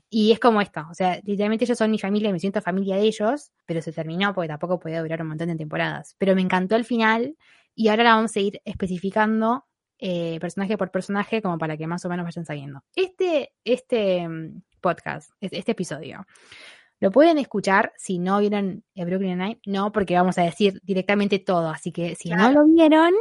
Y 0.09 0.33
es 0.33 0.39
como 0.41 0.61
esto, 0.61 0.87
o 0.91 0.95
sea, 0.95 1.21
literalmente 1.25 1.65
ellos 1.65 1.77
son 1.79 1.91
mi 1.91 1.99
familia 1.99 2.31
y 2.31 2.33
me 2.33 2.41
siento 2.41 2.61
familia 2.63 2.97
de 2.97 3.03
ellos, 3.03 3.53
pero 3.67 3.83
se 3.83 3.93
terminó 3.93 4.33
porque 4.35 4.49
tampoco 4.49 4.79
podía 4.81 5.03
durar 5.03 5.21
un 5.23 5.29
montón 5.29 5.49
de 5.49 5.57
temporadas. 5.57 6.15
Pero 6.19 6.35
me 6.35 6.43
encantó 6.43 6.77
el 6.77 6.85
final 6.85 7.37
y 7.75 7.89
ahora 7.89 8.05
la 8.05 8.15
vamos 8.15 8.35
a 8.37 8.41
ir 8.41 8.61
especificando 8.65 9.65
eh, 10.03 10.39
personaje 10.41 10.79
por 10.79 10.91
personaje 10.91 11.43
como 11.43 11.59
para 11.59 11.77
que 11.77 11.87
más 11.87 12.03
o 12.07 12.09
menos 12.09 12.25
vayan 12.25 12.47
sabiendo. 12.47 12.83
Este, 12.97 13.53
este 13.65 14.27
mm, 14.27 14.63
podcast, 14.81 15.31
es- 15.43 15.53
este 15.53 15.73
episodio, 15.73 16.27
lo 17.01 17.11
pueden 17.11 17.37
escuchar 17.39 17.93
si 17.99 18.19
no 18.19 18.39
vieron 18.41 18.83
eh, 18.95 19.05
Brooklyn 19.05 19.37
Nine, 19.39 19.61
no, 19.67 19.93
porque 19.93 20.15
vamos 20.15 20.39
a 20.39 20.43
decir 20.43 20.81
directamente 20.83 21.39
todo, 21.39 21.69
así 21.69 21.93
que 21.93 22.15
si 22.15 22.31
no 22.31 22.37
Claro. 22.37 22.61
lo 22.63 22.67
vieron, 22.67 23.13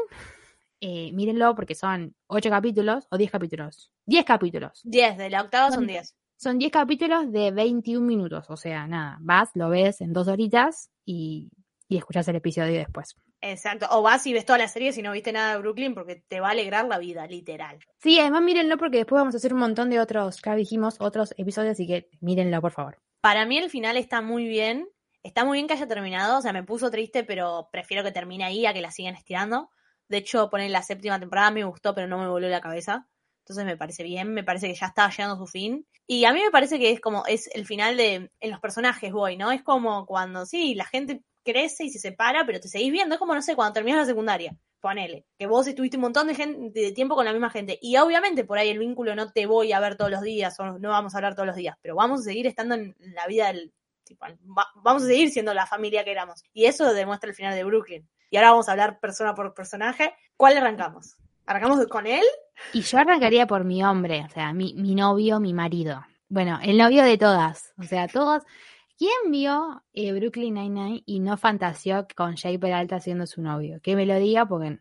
eh, 0.82 1.12
mírenlo 1.14 1.56
porque 1.56 1.76
son 1.76 2.16
8 2.28 2.50
capítulos 2.50 3.08
o 3.12 3.18
10 3.18 3.32
capítulos. 3.32 3.92
10 4.06 4.26
capítulos. 4.26 4.82
10, 4.84 5.18
de 5.18 5.30
la 5.30 5.42
octava 5.42 5.68
son 5.68 5.76
Son- 5.80 5.88
10. 5.88 6.16
Son 6.38 6.58
10 6.58 6.72
capítulos 6.72 7.32
de 7.34 7.52
21 7.52 8.06
minutos, 8.06 8.46
o 8.50 8.56
sea, 8.56 8.88
nada, 8.88 9.18
vas, 9.20 9.50
lo 9.56 9.68
ves 9.70 10.00
en 10.00 10.14
dos 10.14 10.30
horitas 10.30 10.90
y, 11.06 11.52
y 11.90 11.98
escuchas 11.98 12.28
el 12.30 12.38
episodio 12.38 12.78
después. 12.80 13.18
Exacto. 13.42 13.88
O 13.92 14.02
vas 14.02 14.26
y 14.26 14.32
ves 14.34 14.46
toda 14.46 14.58
la 14.60 14.68
serie 14.70 14.94
si 14.94 15.02
no 15.02 15.12
viste 15.12 15.32
nada 15.34 15.54
de 15.54 15.60
Brooklyn 15.60 15.94
porque 15.94 16.16
te 16.16 16.40
va 16.40 16.48
a 16.50 16.52
alegrar 16.52 16.86
la 16.88 16.98
vida, 16.98 17.28
literal. 17.28 17.80
Sí, 17.98 18.20
además 18.20 18.42
mírenlo 18.44 18.78
porque 18.78 18.98
después 18.98 19.20
vamos 19.20 19.34
a 19.34 19.38
hacer 19.38 19.54
un 19.54 19.60
montón 19.60 19.90
de 19.90 20.00
otros, 20.00 20.42
ya 20.42 20.56
dijimos, 20.56 20.96
otros 21.00 21.34
episodios, 21.38 21.74
así 21.74 21.86
que 21.88 22.10
mírenlo, 22.22 22.62
por 22.62 22.72
favor. 22.72 23.00
Para 23.22 23.46
mí 23.46 23.58
el 23.58 23.70
final 23.70 23.98
está 23.98 24.22
muy 24.22 24.48
bien. 24.48 24.88
Está 25.24 25.44
muy 25.44 25.58
bien 25.58 25.68
que 25.68 25.74
haya 25.74 25.88
terminado. 25.88 26.38
O 26.38 26.42
sea, 26.42 26.54
me 26.54 26.64
puso 26.64 26.90
triste, 26.90 27.26
pero 27.26 27.68
prefiero 27.72 28.02
que 28.04 28.12
termine 28.14 28.46
ahí 28.46 28.66
a 28.66 28.74
que 28.74 28.80
la 28.82 28.92
sigan 28.92 29.16
estirando. 29.16 29.70
De 30.10 30.18
hecho, 30.18 30.50
poner 30.50 30.72
la 30.72 30.84
séptima 30.84 31.20
temporada 31.20 31.52
me 31.52 31.64
gustó, 31.64 31.94
pero 31.96 32.08
no 32.08 32.18
me 32.20 32.28
volvió 32.28 32.50
la 32.50 32.62
cabeza. 32.62 33.08
Entonces 33.44 33.66
me 33.66 33.78
parece 33.78 34.04
bien, 34.04 34.34
me 34.34 34.44
parece 34.44 34.68
que 34.68 34.76
ya 34.76 34.88
estaba 34.88 35.10
llegando 35.10 35.36
a 35.36 35.40
su 35.40 35.48
fin. 35.48 35.86
Y 36.08 36.26
a 36.26 36.34
mí 36.34 36.42
me 36.44 36.52
parece 36.52 36.78
que 36.80 36.92
es 36.92 37.00
como, 37.00 37.26
es 37.26 37.48
el 37.56 37.66
final 37.66 37.98
de, 37.98 38.32
en 38.40 38.52
los 38.52 38.60
personajes 38.60 39.12
voy, 39.12 39.38
¿no? 39.38 39.52
Es 39.52 39.64
como 39.64 40.06
cuando, 40.06 40.46
sí, 40.46 40.76
la 40.76 40.86
gente 40.86 41.22
crece 41.44 41.86
y 41.86 41.90
se 41.90 42.00
separa, 42.00 42.46
pero 42.46 42.60
te 42.60 42.68
seguís 42.68 42.92
viendo. 42.92 43.16
Es 43.16 43.20
como, 43.20 43.34
no 43.36 43.42
sé, 43.42 43.56
cuando 43.56 43.74
terminas 43.74 44.02
la 44.02 44.06
secundaria. 44.06 44.56
Ponele, 44.82 45.26
que 45.38 45.46
vos 45.48 45.68
estuviste 45.68 45.98
un 45.98 46.02
montón 46.02 46.28
de, 46.28 46.36
gente, 46.36 46.80
de 46.80 46.92
tiempo 46.94 47.16
con 47.16 47.26
la 47.26 47.32
misma 47.34 47.50
gente. 47.50 47.78
Y 47.82 47.98
obviamente 47.98 48.46
por 48.46 48.58
ahí 48.58 48.70
el 48.70 48.80
vínculo 48.80 49.14
no 49.16 49.32
te 49.32 49.46
voy 49.46 49.74
a 49.74 49.80
ver 49.80 49.98
todos 49.98 50.10
los 50.12 50.22
días 50.22 50.58
o 50.60 50.80
no 50.80 50.90
vamos 50.90 51.14
a 51.14 51.18
hablar 51.18 51.36
todos 51.36 51.48
los 51.48 51.56
días, 51.58 51.76
pero 51.82 51.96
vamos 51.96 52.22
a 52.22 52.24
seguir 52.24 52.48
estando 52.48 52.76
en 52.76 52.96
la 53.14 53.28
vida 53.28 53.48
del... 53.48 53.74
tipo, 54.06 54.26
va- 54.58 54.70
vamos 54.76 55.04
a 55.04 55.08
seguir 55.08 55.32
siendo 55.32 55.54
la 55.54 55.66
familia 55.68 56.04
que 56.06 56.12
éramos. 56.12 56.44
Y 56.54 56.66
eso 56.66 56.94
demuestra 56.94 57.30
el 57.30 57.36
final 57.36 57.56
de 57.56 57.64
Brooklyn. 57.66 58.10
Y 58.30 58.38
ahora 58.38 58.52
vamos 58.52 58.70
a 58.70 58.74
hablar 58.74 59.00
persona 59.00 59.34
por 59.34 59.54
personaje. 59.54 60.14
¿Cuál 60.38 60.58
arrancamos? 60.58 61.18
¿Arrancamos 61.46 61.86
con 61.88 62.06
él? 62.06 62.24
Y 62.74 62.82
yo 62.82 63.00
arrancaría 63.00 63.48
por 63.48 63.64
mi 63.64 63.84
hombre, 63.84 64.24
o 64.26 64.30
sea, 64.30 64.54
mi, 64.54 64.74
mi 64.76 64.94
novio, 64.94 65.40
mi 65.40 65.54
marido. 65.54 66.06
Bueno, 66.28 66.60
el 66.62 66.78
novio 66.78 67.04
de 67.04 67.18
todas, 67.18 67.74
o 67.78 67.84
sea, 67.84 68.08
todos. 68.08 68.44
¿Quién 68.98 69.32
vio 69.32 69.84
eh, 69.94 70.12
Brooklyn 70.12 70.54
Nine-Nine 70.54 71.04
y 71.06 71.22
no 71.22 71.38
fantaseó 71.38 72.06
con 72.16 72.36
Jay 72.36 72.58
Peralta 72.58 73.00
siendo 73.00 73.26
su 73.26 73.42
novio? 73.42 73.80
Que 73.82 73.96
me 73.96 74.06
lo 74.06 74.16
diga 74.16 74.46
porque 74.46 74.80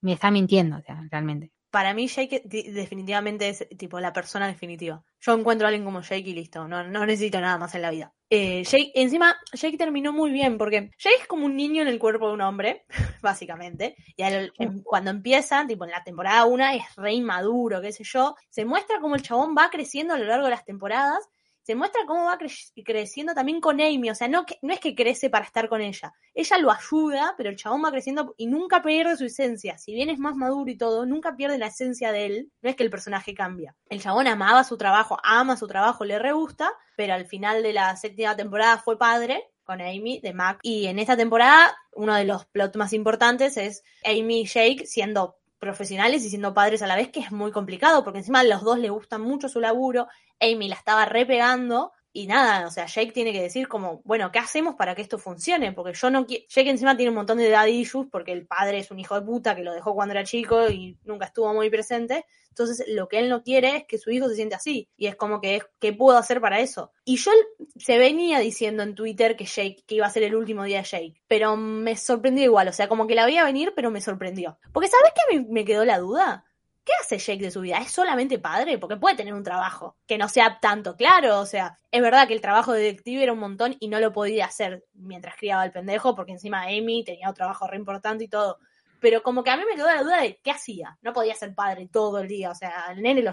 me 0.00 0.12
está 0.12 0.30
mintiendo, 0.30 0.78
o 0.78 0.80
sea, 0.80 1.06
realmente. 1.10 1.53
Para 1.74 1.92
mí 1.92 2.06
Jake 2.06 2.40
definitivamente 2.44 3.48
es 3.48 3.66
tipo 3.76 3.98
la 3.98 4.12
persona 4.12 4.46
definitiva. 4.46 5.02
Yo 5.20 5.32
encuentro 5.34 5.66
a 5.66 5.70
alguien 5.70 5.84
como 5.84 6.02
Jake 6.02 6.30
y 6.30 6.32
listo. 6.32 6.68
No, 6.68 6.84
no 6.84 7.04
necesito 7.04 7.40
nada 7.40 7.58
más 7.58 7.74
en 7.74 7.82
la 7.82 7.90
vida. 7.90 8.14
Eh, 8.30 8.62
Jake, 8.62 8.92
encima, 8.94 9.34
Jake 9.52 9.76
terminó 9.76 10.12
muy 10.12 10.30
bien 10.30 10.56
porque 10.56 10.92
Jake 10.96 11.16
es 11.22 11.26
como 11.26 11.46
un 11.46 11.56
niño 11.56 11.82
en 11.82 11.88
el 11.88 11.98
cuerpo 11.98 12.28
de 12.28 12.34
un 12.34 12.42
hombre, 12.42 12.84
básicamente. 13.22 13.96
Y 14.16 14.22
al- 14.22 14.52
em- 14.60 14.84
cuando 14.84 15.10
empieza, 15.10 15.66
tipo 15.66 15.84
en 15.84 15.90
la 15.90 16.04
temporada 16.04 16.44
1, 16.44 16.64
es 16.74 16.82
re 16.96 17.12
inmaduro, 17.12 17.80
qué 17.80 17.90
sé 17.90 18.04
yo. 18.04 18.36
Se 18.50 18.64
muestra 18.64 19.00
cómo 19.00 19.16
el 19.16 19.22
chabón 19.22 19.56
va 19.58 19.68
creciendo 19.70 20.14
a 20.14 20.18
lo 20.18 20.26
largo 20.26 20.44
de 20.44 20.52
las 20.52 20.64
temporadas. 20.64 21.28
Se 21.64 21.74
muestra 21.74 22.02
cómo 22.06 22.26
va 22.26 22.38
cre- 22.38 22.84
creciendo 22.84 23.34
también 23.34 23.60
con 23.60 23.80
Amy. 23.80 24.10
O 24.10 24.14
sea, 24.14 24.28
no, 24.28 24.46
que- 24.46 24.58
no 24.62 24.72
es 24.72 24.78
que 24.80 24.94
crece 24.94 25.30
para 25.30 25.44
estar 25.44 25.68
con 25.68 25.80
ella. 25.80 26.12
Ella 26.34 26.58
lo 26.58 26.70
ayuda, 26.70 27.34
pero 27.36 27.50
el 27.50 27.56
chabón 27.56 27.82
va 27.84 27.90
creciendo 27.90 28.34
y 28.36 28.46
nunca 28.46 28.82
pierde 28.82 29.16
su 29.16 29.24
esencia. 29.24 29.76
Si 29.78 29.92
bien 29.94 30.10
es 30.10 30.18
más 30.18 30.36
maduro 30.36 30.70
y 30.70 30.76
todo, 30.76 31.06
nunca 31.06 31.34
pierde 31.34 31.58
la 31.58 31.66
esencia 31.66 32.12
de 32.12 32.26
él. 32.26 32.52
No 32.62 32.70
es 32.70 32.76
que 32.76 32.82
el 32.84 32.90
personaje 32.90 33.34
cambia. 33.34 33.74
El 33.88 34.00
chabón 34.00 34.26
amaba 34.28 34.62
su 34.62 34.76
trabajo, 34.76 35.16
ama 35.24 35.56
su 35.56 35.66
trabajo, 35.66 36.04
le 36.04 36.18
re 36.18 36.32
gusta, 36.32 36.70
pero 36.96 37.14
al 37.14 37.26
final 37.26 37.62
de 37.62 37.72
la 37.72 37.96
séptima 37.96 38.36
temporada 38.36 38.78
fue 38.78 38.98
padre 38.98 39.42
con 39.64 39.80
Amy 39.80 40.20
de 40.22 40.34
Mac. 40.34 40.58
Y 40.62 40.86
en 40.86 40.98
esta 40.98 41.16
temporada, 41.16 41.74
uno 41.94 42.14
de 42.14 42.24
los 42.24 42.44
plots 42.44 42.76
más 42.76 42.92
importantes 42.92 43.56
es 43.56 43.82
Amy 44.04 44.42
y 44.42 44.46
Jake 44.46 44.84
siendo 44.86 45.38
profesionales 45.58 46.22
y 46.22 46.28
siendo 46.28 46.52
padres 46.52 46.82
a 46.82 46.86
la 46.86 46.94
vez, 46.96 47.08
que 47.08 47.20
es 47.20 47.32
muy 47.32 47.50
complicado, 47.50 48.04
porque 48.04 48.18
encima 48.18 48.40
a 48.40 48.44
los 48.44 48.62
dos 48.62 48.78
les 48.78 48.90
gusta 48.90 49.16
mucho 49.16 49.48
su 49.48 49.60
laburo, 49.60 50.06
Amy 50.40 50.68
la 50.68 50.76
estaba 50.76 51.04
repegando, 51.04 51.92
y 52.16 52.28
nada, 52.28 52.68
o 52.68 52.70
sea, 52.70 52.86
Jake 52.86 53.10
tiene 53.10 53.32
que 53.32 53.42
decir 53.42 53.66
como, 53.66 54.00
bueno, 54.04 54.30
¿qué 54.30 54.38
hacemos 54.38 54.76
para 54.76 54.94
que 54.94 55.02
esto 55.02 55.18
funcione? 55.18 55.72
Porque 55.72 55.94
yo 55.94 56.10
no 56.10 56.26
quiero, 56.26 56.44
Jake 56.48 56.70
encima 56.70 56.96
tiene 56.96 57.10
un 57.10 57.16
montón 57.16 57.38
de 57.38 57.50
daddy 57.50 57.72
issues, 57.72 58.06
porque 58.08 58.30
el 58.30 58.46
padre 58.46 58.78
es 58.78 58.92
un 58.92 59.00
hijo 59.00 59.18
de 59.18 59.26
puta 59.26 59.56
que 59.56 59.64
lo 59.64 59.72
dejó 59.72 59.94
cuando 59.94 60.12
era 60.12 60.22
chico 60.22 60.68
y 60.70 60.96
nunca 61.02 61.26
estuvo 61.26 61.52
muy 61.52 61.70
presente, 61.70 62.24
entonces 62.50 62.86
lo 62.86 63.08
que 63.08 63.18
él 63.18 63.28
no 63.28 63.42
quiere 63.42 63.78
es 63.78 63.84
que 63.88 63.98
su 63.98 64.12
hijo 64.12 64.28
se 64.28 64.36
siente 64.36 64.54
así, 64.54 64.88
y 64.96 65.08
es 65.08 65.16
como 65.16 65.40
que, 65.40 65.60
¿qué 65.80 65.92
puedo 65.92 66.16
hacer 66.16 66.40
para 66.40 66.60
eso? 66.60 66.92
Y 67.04 67.16
yo 67.16 67.32
se 67.76 67.98
venía 67.98 68.38
diciendo 68.38 68.84
en 68.84 68.94
Twitter 68.94 69.34
que 69.34 69.46
Jake, 69.46 69.82
que 69.84 69.96
iba 69.96 70.06
a 70.06 70.10
ser 70.10 70.22
el 70.22 70.36
último 70.36 70.62
día 70.62 70.78
de 70.78 70.84
Jake, 70.84 71.22
pero 71.26 71.56
me 71.56 71.96
sorprendió 71.96 72.44
igual, 72.44 72.68
o 72.68 72.72
sea, 72.72 72.88
como 72.88 73.08
que 73.08 73.16
la 73.16 73.26
veía 73.26 73.42
venir, 73.42 73.72
pero 73.74 73.90
me 73.90 74.00
sorprendió. 74.00 74.56
Porque 74.72 74.88
¿sabes 74.88 75.12
qué 75.14 75.40
me 75.48 75.64
quedó 75.64 75.84
la 75.84 75.98
duda? 75.98 76.44
¿Qué 76.84 76.92
hace 77.00 77.18
Jake 77.18 77.42
de 77.42 77.50
su 77.50 77.62
vida? 77.62 77.78
¿Es 77.78 77.90
solamente 77.92 78.38
padre? 78.38 78.78
Porque 78.78 78.96
puede 78.96 79.16
tener 79.16 79.32
un 79.34 79.42
trabajo 79.42 79.96
que 80.06 80.18
no 80.18 80.28
sea 80.28 80.58
tanto 80.60 80.96
claro, 80.96 81.40
o 81.40 81.46
sea, 81.46 81.78
es 81.90 82.02
verdad 82.02 82.28
que 82.28 82.34
el 82.34 82.40
trabajo 82.42 82.72
de 82.72 82.82
detective 82.82 83.22
era 83.22 83.32
un 83.32 83.38
montón 83.38 83.76
y 83.80 83.88
no 83.88 84.00
lo 84.00 84.12
podía 84.12 84.46
hacer 84.46 84.84
mientras 84.92 85.36
criaba 85.36 85.62
al 85.62 85.72
pendejo, 85.72 86.14
porque 86.14 86.32
encima 86.32 86.64
Amy 86.64 87.02
tenía 87.04 87.28
un 87.30 87.34
trabajo 87.34 87.66
re 87.66 87.78
importante 87.78 88.24
y 88.24 88.28
todo. 88.28 88.58
Pero 89.00 89.22
como 89.22 89.42
que 89.44 89.50
a 89.50 89.56
mí 89.56 89.62
me 89.68 89.76
quedó 89.76 89.86
la 89.86 90.02
duda 90.02 90.20
de 90.22 90.40
qué 90.42 90.50
hacía. 90.50 90.98
No 91.02 91.12
podía 91.12 91.34
ser 91.34 91.54
padre 91.54 91.88
todo 91.90 92.18
el 92.20 92.28
día, 92.28 92.50
o 92.50 92.54
sea, 92.54 92.86
el 92.92 93.02
nene 93.02 93.22
lo, 93.22 93.32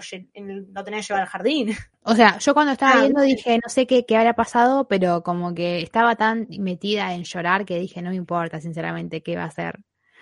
lo 0.72 0.84
tenía 0.84 1.00
que 1.00 1.06
llevar 1.06 1.22
al 1.22 1.28
jardín. 1.28 1.76
O 2.04 2.14
sea, 2.14 2.38
yo 2.38 2.54
cuando 2.54 2.72
estaba 2.72 2.94
Ah, 2.94 3.00
viendo 3.00 3.20
dije, 3.22 3.58
no 3.62 3.68
sé 3.68 3.86
qué, 3.88 4.04
qué 4.06 4.16
habrá 4.16 4.34
pasado, 4.34 4.86
pero 4.88 5.22
como 5.24 5.52
que 5.54 5.80
estaba 5.82 6.14
tan 6.16 6.46
metida 6.60 7.12
en 7.14 7.24
llorar 7.24 7.64
que 7.64 7.78
dije, 7.78 8.02
no 8.02 8.10
me 8.10 8.16
importa, 8.16 8.60
sinceramente, 8.60 9.22
qué 9.22 9.36
va 9.36 9.44
a 9.44 9.46
hacer. 9.46 9.80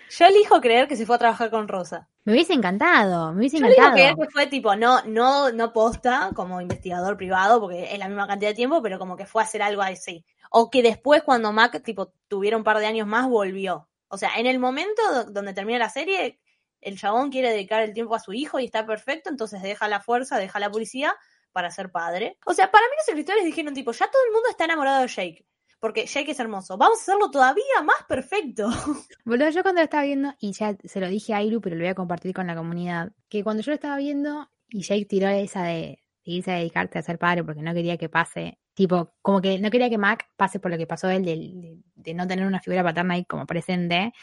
Yo 0.09 0.27
elijo 0.27 0.61
creer 0.61 0.87
que 0.87 0.95
se 0.95 1.07
fue 1.07 1.15
a 1.15 1.19
trabajar 1.19 1.49
con 1.49 1.67
Rosa. 1.67 2.07
Me 2.23 2.33
hubiese 2.33 2.53
encantado, 2.53 3.31
me 3.33 3.39
hubiese 3.39 3.59
Yo 3.59 3.65
encantado. 3.65 4.15
que 4.15 4.27
fue 4.31 4.47
tipo, 4.47 4.75
no, 4.75 5.01
no, 5.05 5.51
no 5.51 5.73
posta 5.73 6.29
como 6.35 6.61
investigador 6.61 7.17
privado, 7.17 7.59
porque 7.59 7.91
es 7.93 7.97
la 7.99 8.07
misma 8.07 8.27
cantidad 8.27 8.51
de 8.51 8.55
tiempo, 8.55 8.81
pero 8.81 8.99
como 8.99 9.15
que 9.17 9.25
fue 9.25 9.41
a 9.41 9.45
hacer 9.45 9.61
algo 9.63 9.81
así. 9.81 10.23
O 10.51 10.69
que 10.69 10.83
después, 10.83 11.23
cuando 11.23 11.51
Mac, 11.51 11.81
tipo, 11.83 12.13
tuviera 12.27 12.57
un 12.57 12.63
par 12.63 12.77
de 12.77 12.85
años 12.85 13.07
más, 13.07 13.27
volvió. 13.27 13.89
O 14.07 14.17
sea, 14.17 14.35
en 14.37 14.45
el 14.45 14.59
momento 14.59 15.01
do- 15.13 15.31
donde 15.31 15.53
termina 15.53 15.79
la 15.79 15.89
serie, 15.89 16.39
el 16.79 16.99
chabón 16.99 17.31
quiere 17.31 17.49
dedicar 17.49 17.81
el 17.81 17.93
tiempo 17.93 18.13
a 18.13 18.19
su 18.19 18.33
hijo 18.33 18.59
y 18.59 18.65
está 18.65 18.85
perfecto, 18.85 19.29
entonces 19.29 19.61
deja 19.63 19.87
la 19.87 20.01
fuerza, 20.01 20.37
deja 20.37 20.59
la 20.59 20.69
policía 20.69 21.15
para 21.51 21.71
ser 21.71 21.91
padre. 21.91 22.37
O 22.45 22.53
sea, 22.53 22.69
para 22.69 22.85
mí 22.85 22.93
los 22.97 23.07
escritores 23.07 23.43
dijeron, 23.45 23.73
tipo, 23.73 23.91
ya 23.93 24.09
todo 24.11 24.23
el 24.25 24.31
mundo 24.31 24.47
está 24.49 24.65
enamorado 24.65 25.01
de 25.01 25.07
Jake. 25.07 25.45
Porque 25.81 26.05
Jake 26.05 26.31
es 26.31 26.39
hermoso. 26.39 26.77
Vamos 26.77 26.99
a 26.99 27.01
hacerlo 27.01 27.31
todavía 27.31 27.81
más 27.83 28.03
perfecto. 28.07 28.69
Boludo, 29.25 29.49
yo 29.49 29.63
cuando 29.63 29.81
lo 29.81 29.85
estaba 29.85 30.03
viendo, 30.03 30.33
y 30.39 30.53
ya 30.53 30.77
se 30.81 30.99
lo 31.01 31.09
dije 31.09 31.33
a 31.33 31.41
Iru, 31.41 31.59
pero 31.59 31.75
lo 31.75 31.81
voy 31.81 31.89
a 31.89 31.95
compartir 31.95 32.33
con 32.33 32.47
la 32.47 32.55
comunidad, 32.55 33.11
que 33.27 33.43
cuando 33.43 33.63
yo 33.63 33.71
lo 33.71 33.75
estaba 33.75 33.97
viendo 33.97 34.49
y 34.69 34.83
Jake 34.83 35.05
tiró 35.05 35.27
esa 35.27 35.63
de, 35.63 35.99
de 36.23 36.31
irse 36.31 36.51
a 36.51 36.55
dedicarte 36.55 36.99
a 36.99 37.01
ser 37.01 37.17
padre 37.17 37.43
porque 37.43 37.63
no 37.63 37.73
quería 37.73 37.97
que 37.97 38.09
pase, 38.09 38.59
tipo, 38.75 39.11
como 39.23 39.41
que 39.41 39.57
no 39.59 39.71
quería 39.71 39.89
que 39.89 39.97
Mac 39.97 40.29
pase 40.37 40.59
por 40.59 40.71
lo 40.71 40.77
que 40.77 40.87
pasó 40.87 41.09
él 41.09 41.25
de, 41.25 42.13
no 42.13 42.27
tener 42.27 42.45
una 42.45 42.61
figura 42.61 42.83
paterna 42.83 43.15
ahí 43.15 43.25
como 43.25 43.47
presente, 43.47 44.13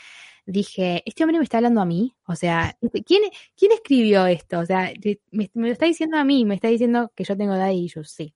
dije, 0.47 1.03
este 1.05 1.25
hombre 1.25 1.39
me 1.39 1.45
está 1.45 1.59
hablando 1.59 1.81
a 1.81 1.85
mí, 1.85 2.15
o 2.27 2.37
sea, 2.37 2.77
este, 2.81 3.03
¿quién, 3.03 3.23
quién 3.57 3.73
escribió 3.73 4.27
esto? 4.27 4.61
O 4.61 4.67
sea, 4.67 4.93
me, 5.33 5.51
me 5.55 5.67
lo 5.67 5.73
está 5.73 5.87
diciendo 5.87 6.17
a 6.17 6.25
mí, 6.25 6.45
me 6.45 6.55
está 6.55 6.69
diciendo 6.69 7.13
que 7.17 7.25
yo 7.25 7.37
tengo 7.37 7.57
daddy 7.57 7.85
issues, 7.85 8.11
sí. 8.11 8.35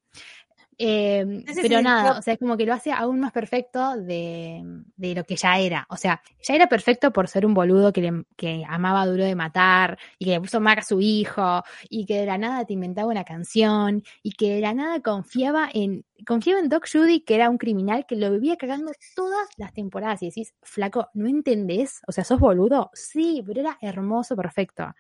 Eh, 0.79 1.45
Ese 1.47 1.61
pero 1.61 1.77
sí, 1.77 1.83
nada, 1.83 2.15
yo- 2.15 2.19
o 2.19 2.23
sea, 2.23 2.33
es 2.35 2.39
como 2.41 2.57
que 2.57 2.67
lo 2.67 2.73
hace 2.75 2.91
aún 2.93 3.21
más 3.21 3.31
perfecto 3.33 3.97
de, 3.97 4.63
de 4.97 5.15
lo 5.15 5.23
que 5.25 5.37
ya 5.37 5.59
era. 5.59 5.87
O 5.91 5.97
sea, 5.97 6.21
ya 6.43 6.55
era 6.55 6.67
perfecto 6.69 7.13
por 7.13 7.29
ser 7.29 7.47
un 7.47 7.55
boludo 7.55 7.93
que, 7.93 8.01
le- 8.01 8.25
que 8.37 8.65
amaba 8.67 9.07
duro 9.07 9.25
de 9.25 9.35
matar 9.37 9.99
y 10.19 10.25
que 10.25 10.31
le 10.33 10.41
puso 10.41 10.61
Mac 10.61 10.79
a 10.79 10.83
su 10.83 11.01
hijo 11.01 11.63
y 11.89 12.07
que 12.07 12.19
de 12.21 12.27
la 12.27 12.39
nada 12.39 12.65
te 12.65 12.73
inventaba 12.73 13.09
una 13.09 13.25
canción 13.25 14.03
y 14.23 14.33
que 14.33 14.55
de 14.57 14.61
la 14.61 14.75
nada 14.75 15.01
confiaba 15.01 15.69
en 15.73 16.05
confiaba 16.27 16.61
en 16.61 16.69
Doc 16.69 16.87
Judy 16.91 17.21
que 17.21 17.35
era 17.35 17.51
un 17.51 17.59
criminal 17.59 18.07
que 18.07 18.15
lo 18.17 18.31
vivía 18.33 18.57
cagando 18.57 18.93
todas 19.17 19.49
las 19.57 19.73
temporadas 19.75 20.23
y 20.23 20.27
decís, 20.27 20.55
flaco, 20.63 21.09
¿no 21.15 21.27
entendés? 21.29 22.01
O 22.07 22.13
sea, 22.13 22.25
¿sos 22.25 22.39
boludo? 22.41 22.91
Sí, 22.95 23.43
pero 23.47 23.61
era 23.61 23.79
hermoso, 23.81 24.37
perfecto. 24.37 24.95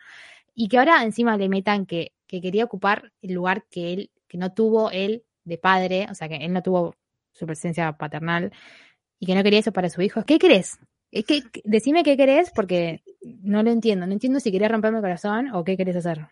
Y 0.54 0.68
que 0.68 0.78
ahora 0.78 1.02
encima 1.02 1.36
le 1.36 1.48
metan 1.48 1.86
que, 1.86 2.12
que 2.26 2.40
quería 2.40 2.64
ocupar 2.64 3.12
el 3.22 3.32
lugar 3.34 3.64
que 3.70 3.92
él, 3.92 4.10
que 4.28 4.38
no 4.38 4.52
tuvo 4.52 4.90
él 4.90 5.24
de 5.44 5.58
padre, 5.58 6.06
o 6.10 6.14
sea, 6.14 6.28
que 6.28 6.36
él 6.36 6.52
no 6.52 6.62
tuvo 6.62 6.94
su 7.32 7.46
presencia 7.46 7.92
paternal 7.92 8.52
y 9.18 9.26
que 9.26 9.34
no 9.34 9.42
quería 9.42 9.60
eso 9.60 9.72
para 9.72 9.88
su 9.88 10.02
hijo. 10.02 10.24
¿Qué 10.24 10.38
querés? 10.38 10.78
Es 11.10 11.24
que, 11.26 11.42
decime 11.64 12.02
qué 12.02 12.16
querés 12.16 12.50
porque 12.50 13.02
no 13.22 13.62
lo 13.62 13.70
entiendo. 13.70 14.06
No 14.06 14.12
entiendo 14.12 14.40
si 14.40 14.50
querés 14.50 14.70
romperme 14.70 14.98
el 14.98 15.02
corazón 15.04 15.50
o 15.54 15.64
qué 15.64 15.76
querés 15.76 15.96
hacer. 15.96 16.26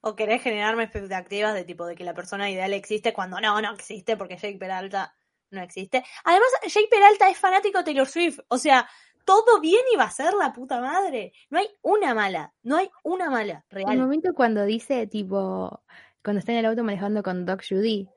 O 0.00 0.16
querés 0.16 0.42
generarme 0.42 0.84
expectativas 0.84 1.54
de 1.54 1.64
tipo 1.64 1.86
de 1.86 1.94
que 1.94 2.04
la 2.04 2.14
persona 2.14 2.50
ideal 2.50 2.72
existe 2.72 3.12
cuando 3.12 3.40
no, 3.40 3.60
no 3.60 3.72
existe 3.72 4.16
porque 4.16 4.36
Jake 4.36 4.58
Peralta 4.58 5.14
no 5.50 5.62
existe. 5.62 6.02
Además, 6.24 6.48
Jake 6.62 6.88
Peralta 6.90 7.28
es 7.28 7.38
fanático 7.38 7.78
de 7.78 7.84
Taylor 7.84 8.08
Swift. 8.08 8.40
O 8.48 8.58
sea, 8.58 8.88
todo 9.24 9.60
bien 9.60 9.82
iba 9.92 10.04
a 10.04 10.10
ser 10.10 10.34
la 10.34 10.52
puta 10.52 10.80
madre. 10.80 11.32
No 11.50 11.58
hay 11.58 11.68
una 11.82 12.14
mala. 12.14 12.52
No 12.62 12.76
hay 12.76 12.90
una 13.04 13.30
mala. 13.30 13.64
El 13.70 13.84
Real. 13.84 13.98
momento 13.98 14.34
cuando 14.34 14.64
dice, 14.64 15.06
tipo, 15.06 15.82
cuando 16.24 16.40
está 16.40 16.52
en 16.52 16.58
el 16.58 16.66
auto 16.66 16.82
manejando 16.82 17.22
con 17.22 17.44
Doc 17.46 17.62
Judy 17.68 18.08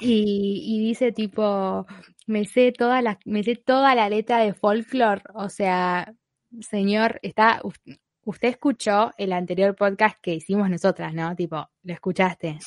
y, 0.00 0.62
y 0.64 0.80
dice, 0.80 1.12
tipo, 1.12 1.86
me 2.26 2.44
sé 2.44 2.72
toda 2.72 3.02
la, 3.02 3.18
me 3.24 3.42
sé 3.42 3.56
toda 3.56 3.94
la 3.94 4.08
letra 4.08 4.38
de 4.38 4.54
folklore. 4.54 5.22
O 5.34 5.48
sea, 5.48 6.14
señor, 6.60 7.18
está, 7.22 7.60
us- 7.64 7.80
usted 8.24 8.48
escuchó 8.48 9.12
el 9.18 9.32
anterior 9.32 9.74
podcast 9.76 10.16
que 10.20 10.34
hicimos 10.34 10.68
nosotras, 10.70 11.14
¿no? 11.14 11.34
Tipo, 11.36 11.68
lo 11.82 11.92
escuchaste. 11.92 12.58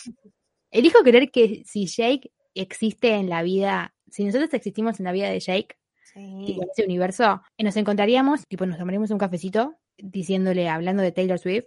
Elijo 0.71 0.99
creer 1.03 1.31
que 1.31 1.63
si 1.65 1.85
Jake 1.87 2.31
existe 2.53 3.15
en 3.15 3.29
la 3.29 3.41
vida, 3.43 3.93
si 4.09 4.23
nosotros 4.25 4.53
existimos 4.53 4.99
en 4.99 5.05
la 5.05 5.11
vida 5.11 5.29
de 5.29 5.39
Jake, 5.39 5.75
Sí. 6.11 6.43
tipo, 6.47 6.63
en 6.63 6.69
ese 6.71 6.85
universo, 6.85 7.39
nos 7.59 7.77
encontraríamos, 7.77 8.47
tipo, 8.47 8.65
nos 8.65 8.79
tomaríamos 8.79 9.11
un 9.11 9.19
cafecito 9.19 9.75
diciéndole, 9.95 10.67
hablando 10.67 11.03
de 11.03 11.11
Taylor 11.11 11.37
Swift, 11.37 11.65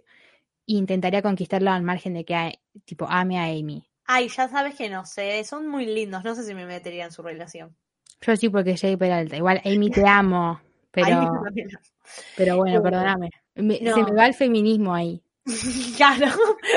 e 0.67 0.73
intentaría 0.73 1.21
conquistarlo 1.21 1.71
al 1.71 1.81
margen 1.83 2.13
de 2.13 2.25
que, 2.25 2.59
tipo, 2.83 3.05
ame 3.07 3.37
a 3.39 3.45
Amy. 3.45 3.85
Ay, 4.05 4.27
ya 4.29 4.47
sabes 4.47 4.75
que 4.75 4.89
no 4.89 5.05
sé. 5.05 5.43
Son 5.43 5.67
muy 5.67 5.85
lindos. 5.85 6.23
No 6.23 6.35
sé 6.35 6.43
si 6.43 6.53
me 6.53 6.65
metería 6.65 7.05
en 7.05 7.11
su 7.11 7.21
relación. 7.21 7.75
Yo 8.21 8.35
sí 8.35 8.49
porque 8.49 8.75
Jake 8.75 8.97
Peralta. 8.97 9.35
Igual, 9.37 9.61
Amy, 9.65 9.89
te 9.89 10.07
amo, 10.07 10.61
pero, 10.91 11.31
pero 12.37 12.57
bueno, 12.57 12.81
perdóname. 12.81 13.29
Me- 13.55 13.79
no. 13.81 13.95
Se 13.95 14.03
me 14.03 14.17
va 14.17 14.25
el 14.25 14.33
feminismo 14.33 14.93
ahí. 14.93 15.21
claro. 15.97 16.27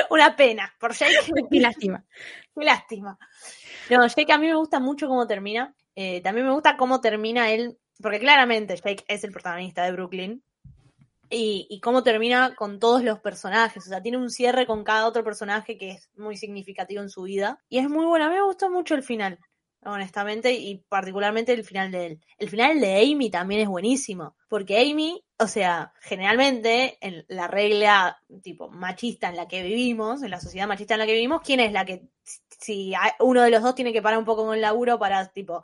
Una 0.09 0.35
pena. 0.35 0.73
Por 0.79 0.93
Jake. 0.93 1.13
Qué 1.49 1.59
lástima. 1.59 2.03
Qué 2.55 2.65
lástima. 2.65 3.17
No, 3.89 4.05
Jake 4.07 4.31
a 4.33 4.37
mí 4.37 4.47
me 4.47 4.55
gusta 4.55 4.79
mucho 4.79 5.07
cómo 5.07 5.25
termina. 5.27 5.73
Eh, 5.95 6.21
también 6.21 6.45
me 6.45 6.53
gusta 6.53 6.77
cómo 6.77 7.01
termina 7.01 7.49
él, 7.49 7.77
porque 8.01 8.19
claramente 8.19 8.75
Jake 8.75 9.03
es 9.07 9.23
el 9.23 9.31
protagonista 9.31 9.83
de 9.83 9.91
Brooklyn. 9.93 10.43
Y, 11.29 11.67
y 11.69 11.79
cómo 11.79 12.03
termina 12.03 12.55
con 12.55 12.79
todos 12.79 13.03
los 13.03 13.19
personajes. 13.19 13.85
O 13.85 13.89
sea, 13.89 14.01
tiene 14.01 14.17
un 14.17 14.29
cierre 14.29 14.65
con 14.65 14.83
cada 14.83 15.07
otro 15.07 15.23
personaje 15.23 15.77
que 15.77 15.91
es 15.91 16.09
muy 16.15 16.37
significativo 16.37 17.01
en 17.01 17.09
su 17.09 17.23
vida. 17.23 17.59
Y 17.69 17.79
es 17.79 17.89
muy 17.89 18.05
bueno. 18.05 18.25
A 18.25 18.29
mí 18.29 18.35
me 18.35 18.43
gustó 18.43 18.69
mucho 18.69 18.95
el 18.95 19.03
final, 19.03 19.39
honestamente, 19.83 20.53
y 20.53 20.83
particularmente 20.89 21.53
el 21.53 21.63
final 21.63 21.91
de 21.91 22.05
él. 22.05 22.21
El 22.37 22.49
final 22.49 22.79
de 22.79 23.01
Amy 23.01 23.29
también 23.29 23.61
es 23.61 23.67
buenísimo. 23.67 24.35
Porque 24.47 24.79
Amy, 24.79 25.23
o 25.37 25.47
sea, 25.47 25.93
generalmente 26.01 26.97
en 27.01 27.25
la 27.27 27.47
regla 27.47 28.21
tipo 28.41 28.69
machista 28.69 29.29
en 29.29 29.35
la 29.35 29.47
que 29.47 29.63
vivimos, 29.63 30.23
en 30.23 30.31
la 30.31 30.39
sociedad 30.39 30.67
machista 30.67 30.93
en 30.93 30.99
la 30.99 31.05
que 31.05 31.13
vivimos, 31.13 31.41
¿quién 31.43 31.59
es 31.59 31.71
la 31.71 31.85
que 31.85 32.07
si 32.59 32.93
uno 33.19 33.41
de 33.41 33.51
los 33.51 33.63
dos 33.63 33.75
tiene 33.75 33.93
que 33.93 34.01
parar 34.01 34.19
un 34.19 34.25
poco 34.25 34.45
con 34.45 34.55
el 34.55 34.61
laburo 34.61 34.99
para, 34.99 35.27
tipo, 35.27 35.63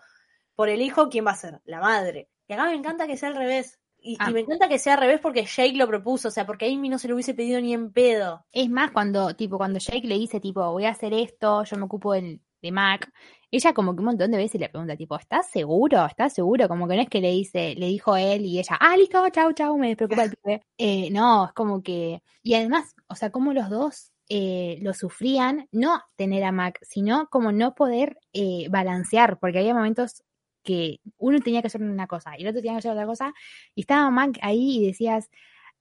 por 0.56 0.69
el 0.69 0.82
hijo, 0.82 1.10
¿quién 1.10 1.26
va 1.26 1.32
a 1.32 1.36
ser? 1.36 1.62
La 1.65 1.80
madre. 1.80 2.30
Y 2.47 2.54
acá 2.54 2.65
me 2.65 2.76
encanta 2.76 3.08
que 3.08 3.17
sea 3.17 3.30
al 3.30 3.36
revés. 3.36 3.80
Y, 4.04 4.18
Ah. 4.20 4.30
y 4.30 4.34
me 4.34 4.42
encanta 4.42 4.68
que 4.68 4.80
sea 4.80 4.94
al 4.96 5.00
revés 5.00 5.20
porque 5.22 5.46
Jake 5.46 5.74
lo 5.78 5.88
propuso, 5.88 6.28
o 6.28 6.32
sea, 6.32 6.46
porque 6.46 6.66
Amy 6.68 6.89
no 6.89 7.00
se 7.00 7.08
lo 7.08 7.16
hubiese 7.16 7.34
pedido 7.34 7.62
ni 7.62 7.74
en 7.74 7.92
pedo. 7.94 8.46
Es 8.52 8.70
más, 8.70 8.92
cuando, 8.92 9.34
tipo, 9.36 9.58
cuando 9.58 9.80
Jake 9.80 10.08
le 10.08 10.16
dice, 10.18 10.39
tipo, 10.39 10.72
voy 10.72 10.86
a 10.86 10.89
hacer 10.92 11.13
esto, 11.13 11.63
yo 11.63 11.78
me 11.78 11.84
ocupo 11.86 12.13
del, 12.13 12.42
de 12.62 12.72
Mac, 12.72 13.12
ella 13.52 13.74
como 13.74 13.94
que 13.96 14.00
un 14.00 14.06
montón 14.08 14.32
de 14.32 14.38
veces 14.38 14.60
le 14.60 14.70
pregunta, 14.70 14.96
tipo, 14.98 15.16
¿estás 15.18 15.50
seguro? 15.50 16.06
¿Estás 16.06 16.34
seguro? 16.34 16.68
Como 16.68 16.88
que 16.88 16.96
no 16.96 17.02
es 17.04 17.10
que 17.10 17.22
le 17.22 17.32
dice, 17.32 17.76
le 17.76 17.88
dijo 17.88 18.16
él 18.18 18.46
y 18.46 18.60
ella, 18.60 18.78
ah, 18.80 18.98
listo, 18.98 19.28
chau, 19.30 19.54
chau, 19.54 19.78
me 19.78 19.88
despreocupa 19.89 20.24
el 20.26 20.32
pibe. 20.36 20.63
Eh, 20.78 21.10
no, 21.12 21.46
es 21.46 21.54
como 21.54 21.82
que, 21.84 22.22
y 22.42 22.56
además, 22.56 22.94
o 23.08 23.16
sea, 23.16 23.32
como 23.32 23.54
los 23.54 23.70
dos 23.70 24.12
eh, 24.30 24.80
lo 24.82 24.94
sufrían, 24.94 25.68
no 25.72 26.02
tener 26.16 26.44
a 26.44 26.52
Mac, 26.52 26.80
sino 26.82 27.28
como 27.30 27.52
no 27.52 27.76
poder 27.76 28.18
eh, 28.34 28.68
balancear, 28.70 29.39
porque 29.39 29.60
había 29.60 29.74
momentos 29.74 30.24
que 30.63 30.99
uno 31.17 31.39
tenía 31.39 31.62
que 31.62 31.67
hacer 31.67 31.82
una 31.82 32.08
cosa 32.08 32.38
y 32.38 32.41
el 32.41 32.49
otro 32.49 32.62
tenía 32.62 32.73
que 32.73 32.80
hacer 32.80 32.91
otra 32.91 33.06
cosa, 33.06 33.34
y 33.76 33.82
estaba 33.82 34.10
Mac 34.10 34.39
ahí 34.41 34.78
y 34.78 34.88
decías, 34.88 35.30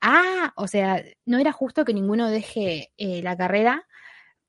ah, 0.00 0.52
o 0.56 0.66
sea, 0.66 1.02
no 1.24 1.38
era 1.38 1.52
justo 1.52 1.84
que 1.84 1.94
ninguno 1.94 2.28
deje 2.28 2.92
eh, 2.96 3.22
la 3.22 3.36
carrera, 3.36 3.86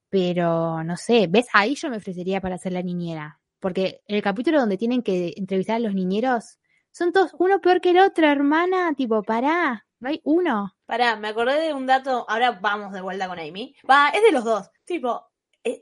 pero 0.10 0.84
no 0.84 0.98
sé, 0.98 1.28
¿ves? 1.30 1.48
Ahí 1.54 1.76
yo 1.76 1.90
me 1.90 1.98
ofrecería 1.98 2.42
para 2.42 2.58
ser 2.58 2.74
la 2.74 2.82
niñera, 2.82 3.40
porque 3.60 4.02
el 4.08 4.22
capítulo 4.22 4.60
donde 4.60 4.78
tienen 4.78 5.04
que 5.04 5.34
entrevistar 5.38 5.78
a 5.78 5.80
los 5.80 5.94
niñeros, 5.94 6.60
son 6.92 7.12
todos 7.12 7.36
uno 7.40 7.60
peor 7.62 7.82
que 7.82 7.92
el 7.92 8.00
otro, 8.00 8.28
hermana, 8.28 8.94
tipo, 8.96 9.24
pará, 9.24 9.86
no 10.00 10.10
hay 10.10 10.22
uno. 10.26 10.76
Pará, 10.86 11.16
me 11.16 11.30
acordé 11.30 11.60
de 11.60 11.74
un 11.74 11.88
dato, 11.88 12.26
ahora 12.30 12.52
vamos 12.52 12.92
de 12.92 13.02
vuelta 13.02 13.28
con 13.28 13.40
Amy. 13.40 13.76
Va, 13.90 14.10
es 14.10 14.22
de 14.22 14.32
los 14.32 14.44
dos. 14.44 14.70
Tipo, 14.86 15.26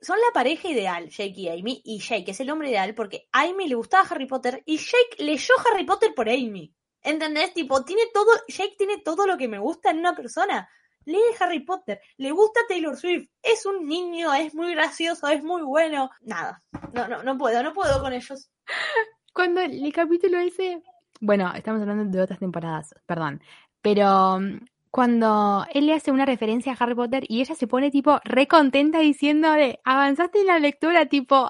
son 0.02 0.17
la 0.17 0.34
pareja 0.34 0.70
ideal, 0.70 1.10
Jake 1.10 1.34
y 1.36 1.50
Amy, 1.50 1.82
y 1.84 2.00
Jake 2.00 2.32
es 2.32 2.39
el 2.39 2.50
hombre 2.50 2.70
ideal 2.70 2.94
porque 2.94 3.28
a 3.32 3.41
Amy 3.41 3.67
le 3.67 3.76
gustaba 3.76 4.08
Harry 4.10 4.28
Potter 4.28 4.62
y 4.65 4.78
Jake 4.78 5.24
leyó 5.24 5.54
Harry 5.65 5.86
Potter 5.86 6.13
por 6.13 6.30
Amy. 6.30 6.74
¿Entendés? 7.04 7.54
Tipo, 7.54 7.84
tiene 7.84 8.04
todo, 8.13 8.30
Jake 8.48 8.76
tiene 8.78 9.00
todo 9.00 9.26
lo 9.26 9.38
que 9.38 9.48
me 9.48 9.58
gusta 9.58 9.89
en 9.89 10.00
una 10.00 10.15
persona. 10.15 10.70
Lee 11.06 11.20
Harry 11.39 11.62
Potter, 11.62 12.00
le 12.17 12.32
gusta 12.32 12.60
Taylor 12.67 12.96
Swift, 12.96 13.28
es 13.41 13.65
un 13.65 13.88
niño, 13.88 14.32
es 14.34 14.54
muy 14.54 14.74
gracioso, 14.76 15.28
es 15.28 15.44
muy 15.44 15.63
bueno. 15.63 16.12
Nada, 16.22 16.62
no, 16.94 17.08
no, 17.08 17.24
no 17.24 17.38
puedo, 17.38 17.63
no 17.63 17.74
puedo 17.74 18.00
con 18.02 18.13
ellos. 18.13 18.52
Cuando 19.34 19.62
el 19.62 19.91
capítulo 19.94 20.39
ese, 20.39 20.84
bueno, 21.20 21.52
estamos 21.56 21.82
hablando 21.82 22.15
de 22.15 22.24
otras 22.24 22.39
temporadas, 22.39 22.94
perdón, 23.06 23.41
pero 23.82 24.39
mm, 24.39 24.60
cuando 24.91 25.65
él 25.73 25.88
le 25.88 25.93
hace 25.93 26.12
una 26.12 26.25
referencia 26.25 26.73
a 26.73 26.75
Harry 26.75 26.95
Potter 26.95 27.23
y 27.27 27.39
ella 27.39 27.56
se 27.56 27.65
pone 27.65 27.89
tipo 27.91 28.19
re 28.25 28.47
contenta 28.47 28.99
diciéndole, 28.99 29.80
avanzaste 29.86 30.41
en 30.41 30.47
la 30.47 30.60
lectura, 30.60 31.06
tipo, 31.06 31.49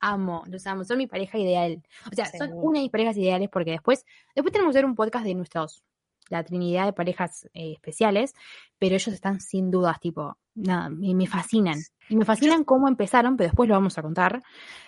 amo, 0.00 0.42
los 0.48 0.66
amo, 0.66 0.82
son 0.82 0.98
mi 0.98 1.06
pareja 1.06 1.38
ideal. 1.38 1.82
O 2.10 2.14
sea, 2.14 2.26
son 2.26 2.50
una 2.52 2.80
de 2.80 2.84
mis 2.84 2.90
parejas 2.90 3.16
ideales 3.16 3.48
porque 3.48 3.70
después, 3.70 4.04
después 4.34 4.52
tenemos 4.52 4.72
que 4.72 4.78
hacer 4.78 4.86
un 4.86 4.96
podcast 4.96 5.24
de 5.24 5.34
nuestros, 5.36 5.84
la 6.30 6.42
trinidad 6.42 6.86
de 6.86 6.92
parejas 6.92 7.48
eh, 7.54 7.72
especiales, 7.72 8.34
pero 8.78 8.96
ellos 8.96 9.14
están 9.14 9.40
sin 9.40 9.70
dudas, 9.70 10.00
tipo, 10.00 10.36
nada, 10.56 10.88
me, 10.88 11.14
me 11.14 11.28
fascinan. 11.28 11.78
Y 12.08 12.16
me 12.16 12.24
fascinan 12.24 12.64
cómo 12.64 12.88
empezaron, 12.88 13.36
pero 13.36 13.48
después 13.50 13.68
lo 13.68 13.76
vamos 13.76 13.96
a 13.98 14.02
contar. 14.02 14.42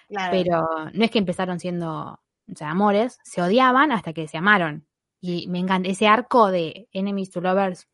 Claro. 0.09 0.33
Pero 0.33 0.67
no 0.93 1.05
es 1.05 1.11
que 1.11 1.19
empezaron 1.21 1.61
siendo, 1.61 2.21
o 2.51 2.57
sea, 2.57 2.71
amores, 2.71 3.21
se 3.23 3.43
odiaban 3.43 3.93
hasta 3.93 4.13
que 4.13 4.27
se 4.27 4.39
amaron. 4.39 4.87
Y 5.25 5.47
me 5.47 5.61
encanta, 5.61 5.89
ese 5.89 6.09
arco 6.09 6.51
de 6.51 6.89
enemies 6.93 7.31
to 7.31 7.41
lovers 7.41 7.89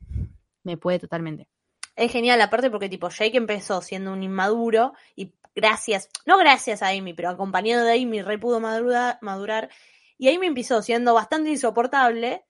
me 0.64 0.78
puede 0.78 0.98
totalmente. 0.98 1.46
Es 1.94 2.10
genial, 2.10 2.40
aparte 2.40 2.70
porque 2.70 2.88
tipo 2.88 3.10
Jake 3.10 3.36
empezó 3.36 3.82
siendo 3.82 4.12
un 4.14 4.22
inmaduro 4.22 4.94
y 5.14 5.34
gracias, 5.54 6.08
no 6.24 6.38
gracias 6.38 6.82
a 6.82 6.88
Amy, 6.88 7.12
pero 7.12 7.28
acompañado 7.28 7.84
de 7.84 8.00
Amy 8.00 8.22
re 8.22 8.38
pudo 8.38 8.60
madura- 8.60 9.18
madurar 9.20 9.68
y 10.16 10.34
Amy 10.34 10.46
empezó 10.46 10.80
siendo 10.80 11.12
bastante 11.12 11.50
insoportable 11.50 12.46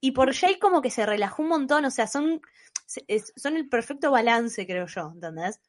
y 0.00 0.10
por 0.10 0.32
Jake 0.32 0.58
como 0.58 0.82
que 0.82 0.90
se 0.90 1.06
relajó 1.06 1.42
un 1.42 1.48
montón, 1.48 1.86
o 1.86 1.90
sea, 1.90 2.06
son, 2.06 2.42
son 3.36 3.56
el 3.56 3.68
perfecto 3.70 4.10
balance, 4.10 4.66
creo 4.66 4.86
yo, 4.86 5.12
¿entendés? 5.14 5.60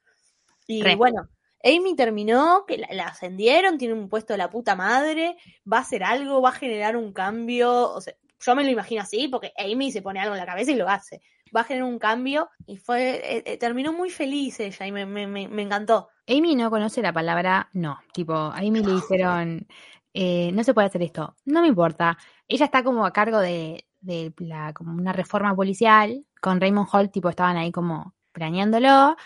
Y 0.66 0.82
Re. 0.82 0.96
bueno, 0.96 1.28
Amy 1.64 1.96
terminó, 1.96 2.64
que 2.66 2.76
la, 2.76 2.88
la 2.90 3.04
ascendieron, 3.04 3.78
tiene 3.78 3.94
un 3.94 4.08
puesto 4.10 4.34
de 4.34 4.38
la 4.38 4.50
puta 4.50 4.74
madre, 4.74 5.36
va 5.70 5.78
a 5.78 5.82
hacer 5.82 6.02
algo, 6.04 6.42
va 6.42 6.50
a 6.50 6.52
generar 6.52 6.96
un 6.96 7.12
cambio, 7.12 7.92
o 7.92 8.00
sea, 8.00 8.14
yo 8.44 8.54
me 8.54 8.64
lo 8.64 8.70
imagino 8.70 9.02
así, 9.02 9.28
porque 9.28 9.52
Amy 9.56 9.92
se 9.92 10.02
pone 10.02 10.20
algo 10.20 10.34
en 10.34 10.40
la 10.40 10.46
cabeza 10.46 10.72
y 10.72 10.76
lo 10.76 10.88
hace. 10.88 11.22
Va 11.54 11.60
a 11.60 11.64
generar 11.64 11.88
un 11.88 11.98
cambio 11.98 12.48
y 12.66 12.76
fue, 12.76 13.36
eh, 13.36 13.42
eh, 13.46 13.56
terminó 13.58 13.92
muy 13.92 14.10
feliz 14.10 14.58
ella 14.60 14.86
y 14.86 14.92
me, 14.92 15.06
me, 15.06 15.26
me, 15.26 15.48
me 15.48 15.62
encantó. 15.62 16.08
Amy 16.26 16.54
no 16.54 16.70
conoce 16.70 17.02
la 17.02 17.12
palabra 17.12 17.68
no. 17.72 17.98
Tipo, 18.12 18.34
a 18.34 18.58
Amy 18.58 18.82
le 18.82 18.94
dijeron, 18.94 19.66
eh, 20.14 20.50
no 20.52 20.64
se 20.64 20.74
puede 20.74 20.86
hacer 20.86 21.02
esto. 21.02 21.36
No 21.44 21.62
me 21.62 21.68
importa. 21.68 22.18
Ella 22.48 22.66
está 22.66 22.82
como 22.82 23.04
a 23.04 23.12
cargo 23.12 23.38
de, 23.38 23.86
de 24.00 24.32
la, 24.38 24.72
como 24.72 24.92
una 24.92 25.12
reforma 25.12 25.54
policial. 25.54 26.24
Con 26.40 26.60
Raymond 26.60 26.88
Holt, 26.92 27.12
tipo, 27.12 27.28
estaban 27.28 27.56
ahí 27.56 27.70
como 27.72 28.14
planeándolo. 28.32 29.16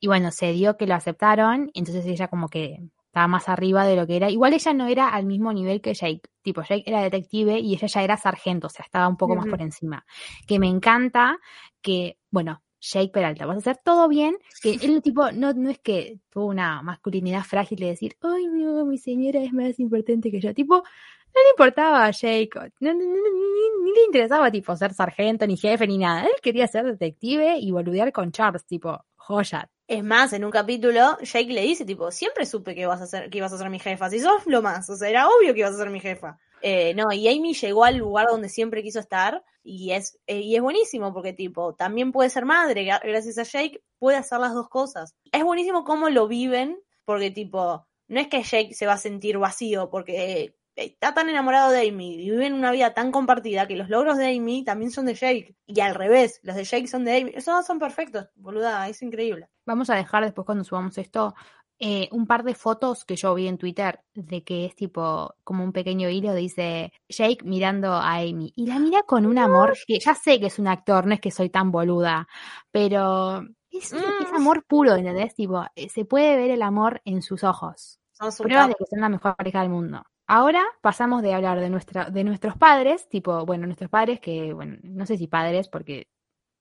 Y 0.00 0.06
bueno, 0.06 0.30
se 0.30 0.52
dio 0.52 0.76
que 0.76 0.86
lo 0.86 0.94
aceptaron. 0.94 1.70
Entonces 1.74 2.06
ella 2.06 2.28
como 2.28 2.48
que 2.48 2.80
estaba 3.14 3.28
más 3.28 3.48
arriba 3.48 3.86
de 3.86 3.94
lo 3.94 4.08
que 4.08 4.16
era. 4.16 4.28
Igual 4.28 4.54
ella 4.54 4.72
no 4.72 4.88
era 4.88 5.08
al 5.08 5.24
mismo 5.24 5.52
nivel 5.52 5.80
que 5.80 5.94
Jake. 5.94 6.22
Tipo, 6.42 6.62
Jake 6.62 6.82
era 6.84 7.00
detective 7.00 7.60
y 7.60 7.74
ella 7.74 7.86
ya 7.86 8.02
era 8.02 8.16
sargento, 8.16 8.66
o 8.66 8.70
sea, 8.70 8.84
estaba 8.84 9.06
un 9.06 9.16
poco 9.16 9.36
más 9.36 9.46
por 9.46 9.62
encima. 9.62 10.04
Que 10.48 10.58
me 10.58 10.66
encanta 10.66 11.38
que, 11.80 12.18
bueno, 12.32 12.64
Jake 12.80 13.12
Peralta, 13.12 13.46
vas 13.46 13.54
a 13.54 13.58
hacer 13.58 13.78
todo 13.84 14.08
bien, 14.08 14.36
que 14.60 14.72
él 14.82 15.00
tipo, 15.00 15.30
no, 15.30 15.52
no 15.52 15.70
es 15.70 15.78
que 15.78 16.18
tuvo 16.28 16.46
una 16.46 16.82
masculinidad 16.82 17.44
frágil 17.44 17.78
de 17.78 17.86
decir, 17.86 18.16
ay 18.20 18.48
no, 18.48 18.84
mi 18.84 18.98
señora 18.98 19.40
es 19.40 19.52
más 19.52 19.78
importante 19.78 20.32
que 20.32 20.40
yo. 20.40 20.52
Tipo, 20.52 20.78
no 20.78 21.42
le 21.44 21.50
importaba 21.50 22.06
a 22.06 22.10
Jake, 22.10 22.50
no, 22.80 22.94
no, 22.94 22.98
no, 22.98 23.04
ni, 23.04 23.84
ni 23.84 23.92
le 23.92 24.04
interesaba 24.06 24.50
tipo 24.50 24.74
ser 24.74 24.92
sargento, 24.92 25.46
ni 25.46 25.56
jefe, 25.56 25.86
ni 25.86 25.98
nada. 25.98 26.24
Él 26.24 26.34
quería 26.42 26.66
ser 26.66 26.84
detective 26.84 27.58
y 27.60 27.70
boludear 27.70 28.10
con 28.10 28.32
Charles, 28.32 28.66
tipo, 28.66 29.04
joya. 29.14 29.70
Es 29.86 30.02
más, 30.02 30.32
en 30.32 30.44
un 30.44 30.50
capítulo, 30.50 31.18
Jake 31.20 31.52
le 31.52 31.60
dice, 31.60 31.84
tipo, 31.84 32.10
siempre 32.10 32.46
supe 32.46 32.74
que 32.74 32.86
vas 32.86 33.02
a 33.02 33.06
ser, 33.06 33.28
que 33.28 33.38
ibas 33.38 33.52
a 33.52 33.58
ser 33.58 33.68
mi 33.68 33.78
jefa, 33.78 34.08
si 34.08 34.18
sos 34.18 34.46
lo 34.46 34.62
más, 34.62 34.88
o 34.88 34.96
sea, 34.96 35.10
era 35.10 35.28
obvio 35.28 35.52
que 35.52 35.60
ibas 35.60 35.74
a 35.74 35.78
ser 35.78 35.90
mi 35.90 36.00
jefa. 36.00 36.38
Eh, 36.62 36.94
no, 36.94 37.12
y 37.12 37.28
Amy 37.28 37.52
llegó 37.52 37.84
al 37.84 37.96
lugar 37.98 38.26
donde 38.30 38.48
siempre 38.48 38.82
quiso 38.82 38.98
estar, 38.98 39.44
y 39.62 39.90
es, 39.92 40.18
eh, 40.26 40.40
y 40.40 40.56
es 40.56 40.62
buenísimo, 40.62 41.12
porque 41.12 41.34
tipo, 41.34 41.74
también 41.74 42.12
puede 42.12 42.30
ser 42.30 42.46
madre, 42.46 42.86
gra- 42.86 43.02
gracias 43.04 43.36
a 43.36 43.42
Jake, 43.42 43.82
puede 43.98 44.16
hacer 44.16 44.38
las 44.40 44.54
dos 44.54 44.70
cosas. 44.70 45.14
Es 45.30 45.44
buenísimo 45.44 45.84
cómo 45.84 46.08
lo 46.08 46.28
viven, 46.28 46.80
porque 47.04 47.30
tipo, 47.30 47.86
no 48.08 48.20
es 48.20 48.28
que 48.28 48.42
Jake 48.42 48.72
se 48.72 48.86
va 48.86 48.94
a 48.94 48.98
sentir 48.98 49.36
vacío, 49.36 49.90
porque 49.90 50.54
está 50.76 51.14
tan 51.14 51.28
enamorado 51.28 51.70
de 51.70 51.88
Amy 51.88 52.14
y 52.14 52.30
viven 52.30 52.52
una 52.52 52.72
vida 52.72 52.94
tan 52.94 53.12
compartida 53.12 53.66
que 53.66 53.76
los 53.76 53.88
logros 53.88 54.16
de 54.16 54.36
Amy 54.36 54.64
también 54.64 54.90
son 54.90 55.06
de 55.06 55.14
Jake, 55.14 55.54
y 55.66 55.80
al 55.80 55.94
revés, 55.94 56.40
los 56.42 56.56
de 56.56 56.64
Jake 56.64 56.86
son 56.86 57.04
de 57.04 57.16
Amy, 57.16 57.32
esos 57.34 57.64
son 57.66 57.78
perfectos, 57.78 58.28
boluda, 58.34 58.88
es 58.88 59.02
increíble. 59.02 59.48
Vamos 59.66 59.90
a 59.90 59.94
dejar 59.94 60.24
después 60.24 60.44
cuando 60.44 60.64
subamos 60.64 60.98
esto 60.98 61.34
eh, 61.80 62.08
un 62.12 62.26
par 62.26 62.44
de 62.44 62.54
fotos 62.54 63.04
que 63.04 63.16
yo 63.16 63.34
vi 63.34 63.48
en 63.48 63.58
Twitter 63.58 64.00
de 64.14 64.44
que 64.44 64.64
es 64.64 64.76
tipo 64.76 65.34
como 65.42 65.64
un 65.64 65.72
pequeño 65.72 66.08
hilo, 66.08 66.32
dice 66.32 66.92
Jake 67.08 67.38
mirando 67.44 67.92
a 67.92 68.14
Amy 68.14 68.52
y 68.54 68.66
la 68.66 68.78
mira 68.78 69.02
con 69.02 69.26
un 69.26 69.38
amor 69.38 69.74
que 69.86 69.98
ya 69.98 70.14
sé 70.14 70.38
que 70.38 70.46
es 70.46 70.58
un 70.60 70.68
actor, 70.68 71.04
no 71.06 71.14
es 71.14 71.20
que 71.20 71.32
soy 71.32 71.50
tan 71.50 71.72
boluda, 71.72 72.28
pero 72.70 73.42
es, 73.70 73.92
es 73.92 74.32
Mm. 74.32 74.36
amor 74.36 74.64
puro, 74.64 74.94
¿entendés? 74.94 75.34
Tipo, 75.34 75.64
eh, 75.74 75.88
se 75.88 76.04
puede 76.04 76.36
ver 76.36 76.52
el 76.52 76.62
amor 76.62 77.02
en 77.04 77.22
sus 77.22 77.42
ojos. 77.42 77.98
Pruebas 78.38 78.68
de 78.68 78.74
que 78.76 78.86
son 78.88 79.00
la 79.00 79.08
mejor 79.08 79.34
pareja 79.36 79.60
del 79.60 79.70
mundo. 79.70 80.02
Ahora 80.26 80.64
pasamos 80.80 81.22
de 81.22 81.34
hablar 81.34 81.60
de 81.60 81.68
nuestra, 81.68 82.08
de 82.08 82.24
nuestros 82.24 82.56
padres, 82.56 83.08
tipo, 83.08 83.44
bueno, 83.44 83.66
nuestros 83.66 83.90
padres 83.90 84.20
que, 84.20 84.52
bueno, 84.52 84.78
no 84.82 85.04
sé 85.04 85.18
si 85.18 85.26
padres, 85.26 85.68
porque 85.68 86.08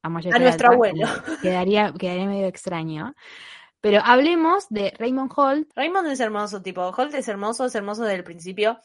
a, 0.04 0.08
A 0.08 0.40
nuestro 0.40 0.74
abuelo. 0.74 1.08
Quedaría, 1.42 1.94
quedaría 1.94 2.26
medio 2.26 2.48
extraño. 2.48 3.16
Pero 3.80 4.02
hablemos 4.04 4.68
de 4.70 4.94
Raymond 4.98 5.32
Holt. 5.36 5.72
Raymond 5.76 6.08
es 6.08 6.20
hermoso, 6.20 6.62
tipo, 6.62 6.82
Holt 6.90 7.14
es 7.14 7.28
hermoso, 7.28 7.66
es 7.66 7.76
hermoso 7.76 8.04
desde 8.04 8.18
el 8.18 8.24
principio. 8.24 8.80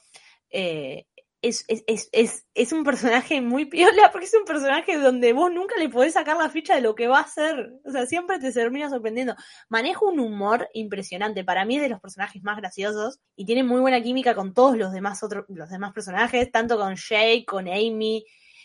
Eh, 0.51 1.07
es, 1.41 1.65
es, 1.69 2.09
es, 2.13 2.47
es, 2.55 2.73
un 2.73 2.83
personaje 2.83 3.41
muy 3.41 3.67
piola, 3.67 4.11
porque 4.11 4.27
es 4.27 4.35
un 4.35 4.45
personaje 4.45 4.99
donde 4.99 5.33
vos 5.33 5.53
nunca 5.53 5.77
le 5.77 5.89
podés 5.89 6.15
sacar 6.15 6.37
la 6.37 6.51
ficha 6.51 6.75
de 6.75 6.81
lo 6.81 6.95
que 6.95 7.07
va 7.07 7.19
a 7.19 7.23
hacer. 7.23 7.75
O 7.85 7.91
sea, 7.93 8.07
siempre 8.07 8.39
te 8.39 8.53
termina 8.53 8.91
sorprendiendo. 8.91 9.37
Maneja 9.69 10.05
un 10.05 10.19
humor 10.19 10.69
impresionante. 10.75 11.45
Para 11.45 11.65
mí 11.65 11.77
es 11.77 11.83
de 11.83 11.91
los 11.91 12.01
personajes 12.01 12.43
más 12.43 12.57
graciosos 12.57 13.21
y 13.37 13.45
tiene 13.45 13.63
muy 13.63 13.81
buena 13.81 14.03
química 14.03 14.35
con 14.35 14.53
todos 14.53 14.77
los 14.77 14.93
demás 14.93 15.23
otros, 15.23 15.45
los 15.49 15.71
demás 15.71 15.93
personajes, 15.93 16.51
tanto 16.51 16.77
con 16.77 16.97
Jake, 16.97 17.45
con 17.47 17.69
Amy, 17.69 18.25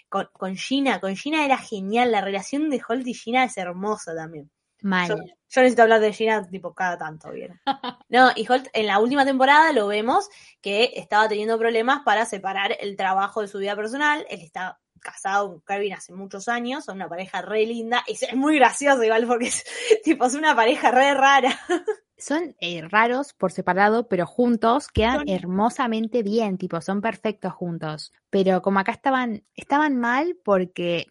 con, 0.10 0.28
con 0.34 0.56
Gina. 0.56 1.00
Con 1.00 1.16
Gina 1.16 1.46
era 1.46 1.58
genial. 1.58 2.12
La 2.12 2.22
relación 2.22 2.70
de 2.70 2.82
Holt 2.88 3.08
y 3.08 3.14
Gina 3.14 3.44
es 3.44 3.58
hermosa 3.58 4.16
también. 4.16 4.50
Mal. 4.84 5.08
Yo, 5.10 5.16
yo 5.16 5.62
necesito 5.62 5.82
hablar 5.82 6.00
de 6.02 6.14
Gina 6.14 6.48
tipo 6.48 6.74
cada 6.74 6.98
tanto, 6.98 7.32
¿vieron? 7.32 7.60
No, 8.10 8.30
y 8.36 8.46
Holt 8.48 8.68
en 8.74 8.86
la 8.86 9.00
última 9.00 9.26
temporada 9.26 9.72
lo 9.74 9.88
vemos 9.88 10.30
que 10.62 10.92
estaba 10.96 11.28
teniendo 11.28 11.58
problemas 11.58 12.02
para 12.06 12.26
separar 12.26 12.78
el 12.80 12.96
trabajo 12.96 13.42
de 13.42 13.48
su 13.48 13.58
vida 13.58 13.76
personal. 13.76 14.24
Él 14.30 14.42
está 14.42 14.80
casado 15.00 15.50
con 15.50 15.62
Kevin 15.62 15.94
hace 15.94 16.14
muchos 16.14 16.48
años, 16.48 16.86
son 16.86 16.98
una 16.98 17.10
pareja 17.10 17.42
re 17.42 17.66
linda. 17.66 18.04
Es, 18.08 18.22
es 18.24 18.36
muy 18.36 18.56
gracioso 18.58 19.04
igual 19.04 19.26
porque 19.26 19.48
es 19.48 19.64
tipo 20.04 20.26
es 20.26 20.36
una 20.36 20.56
pareja 20.56 20.92
re 20.92 21.14
rara. 21.14 21.60
Son 22.16 22.56
eh, 22.62 22.82
raros 22.88 23.34
por 23.34 23.52
separado, 23.52 24.08
pero 24.08 24.26
juntos 24.26 24.88
quedan 24.88 25.20
Son- 25.20 25.30
hermosamente 25.30 26.24
bien, 26.24 26.58
tipo, 26.58 26.80
son 26.80 27.02
perfectos 27.02 27.52
juntos. 27.52 28.14
Pero 28.30 28.62
como 28.62 28.80
acá 28.80 28.94
estaban, 28.94 29.44
estaban 29.56 29.98
mal 29.98 30.38
porque 30.42 31.08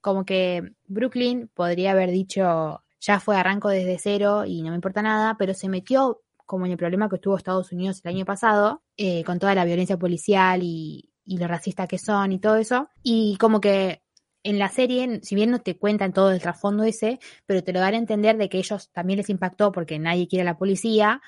como 0.00 0.24
que 0.24 0.72
Brooklyn 0.86 1.48
podría 1.52 1.90
haber 1.90 2.10
dicho, 2.10 2.83
ya 3.04 3.20
fue 3.20 3.36
arranco 3.36 3.68
desde 3.68 3.98
cero 3.98 4.44
y 4.46 4.62
no 4.62 4.70
me 4.70 4.76
importa 4.76 5.02
nada, 5.02 5.36
pero 5.38 5.52
se 5.52 5.68
metió 5.68 6.22
como 6.46 6.66
en 6.66 6.72
el 6.72 6.78
problema 6.78 7.08
que 7.08 7.18
tuvo 7.18 7.36
Estados 7.36 7.70
Unidos 7.72 8.00
el 8.02 8.16
año 8.16 8.24
pasado, 8.24 8.82
eh, 8.96 9.24
con 9.24 9.38
toda 9.38 9.54
la 9.54 9.64
violencia 9.64 9.98
policial 9.98 10.60
y, 10.62 11.10
lo 11.26 11.48
racista 11.48 11.86
que 11.86 11.96
son 11.98 12.32
y 12.32 12.38
todo 12.38 12.56
eso. 12.56 12.90
Y 13.02 13.38
como 13.38 13.60
que 13.60 14.02
en 14.42 14.58
la 14.58 14.68
serie, 14.68 15.20
si 15.22 15.34
bien 15.34 15.50
no 15.50 15.60
te 15.60 15.78
cuentan 15.78 16.12
todo 16.12 16.30
el 16.30 16.40
trasfondo 16.40 16.84
ese, 16.84 17.18
pero 17.46 17.64
te 17.64 17.72
lo 17.72 17.80
dan 17.80 17.94
a 17.94 17.98
entender 17.98 18.36
de 18.36 18.50
que 18.50 18.58
ellos 18.58 18.90
también 18.92 19.16
les 19.18 19.30
impactó 19.30 19.72
porque 19.72 19.98
nadie 19.98 20.28
quiere 20.28 20.42
a 20.42 20.52
la 20.52 20.58
policía 20.58 21.22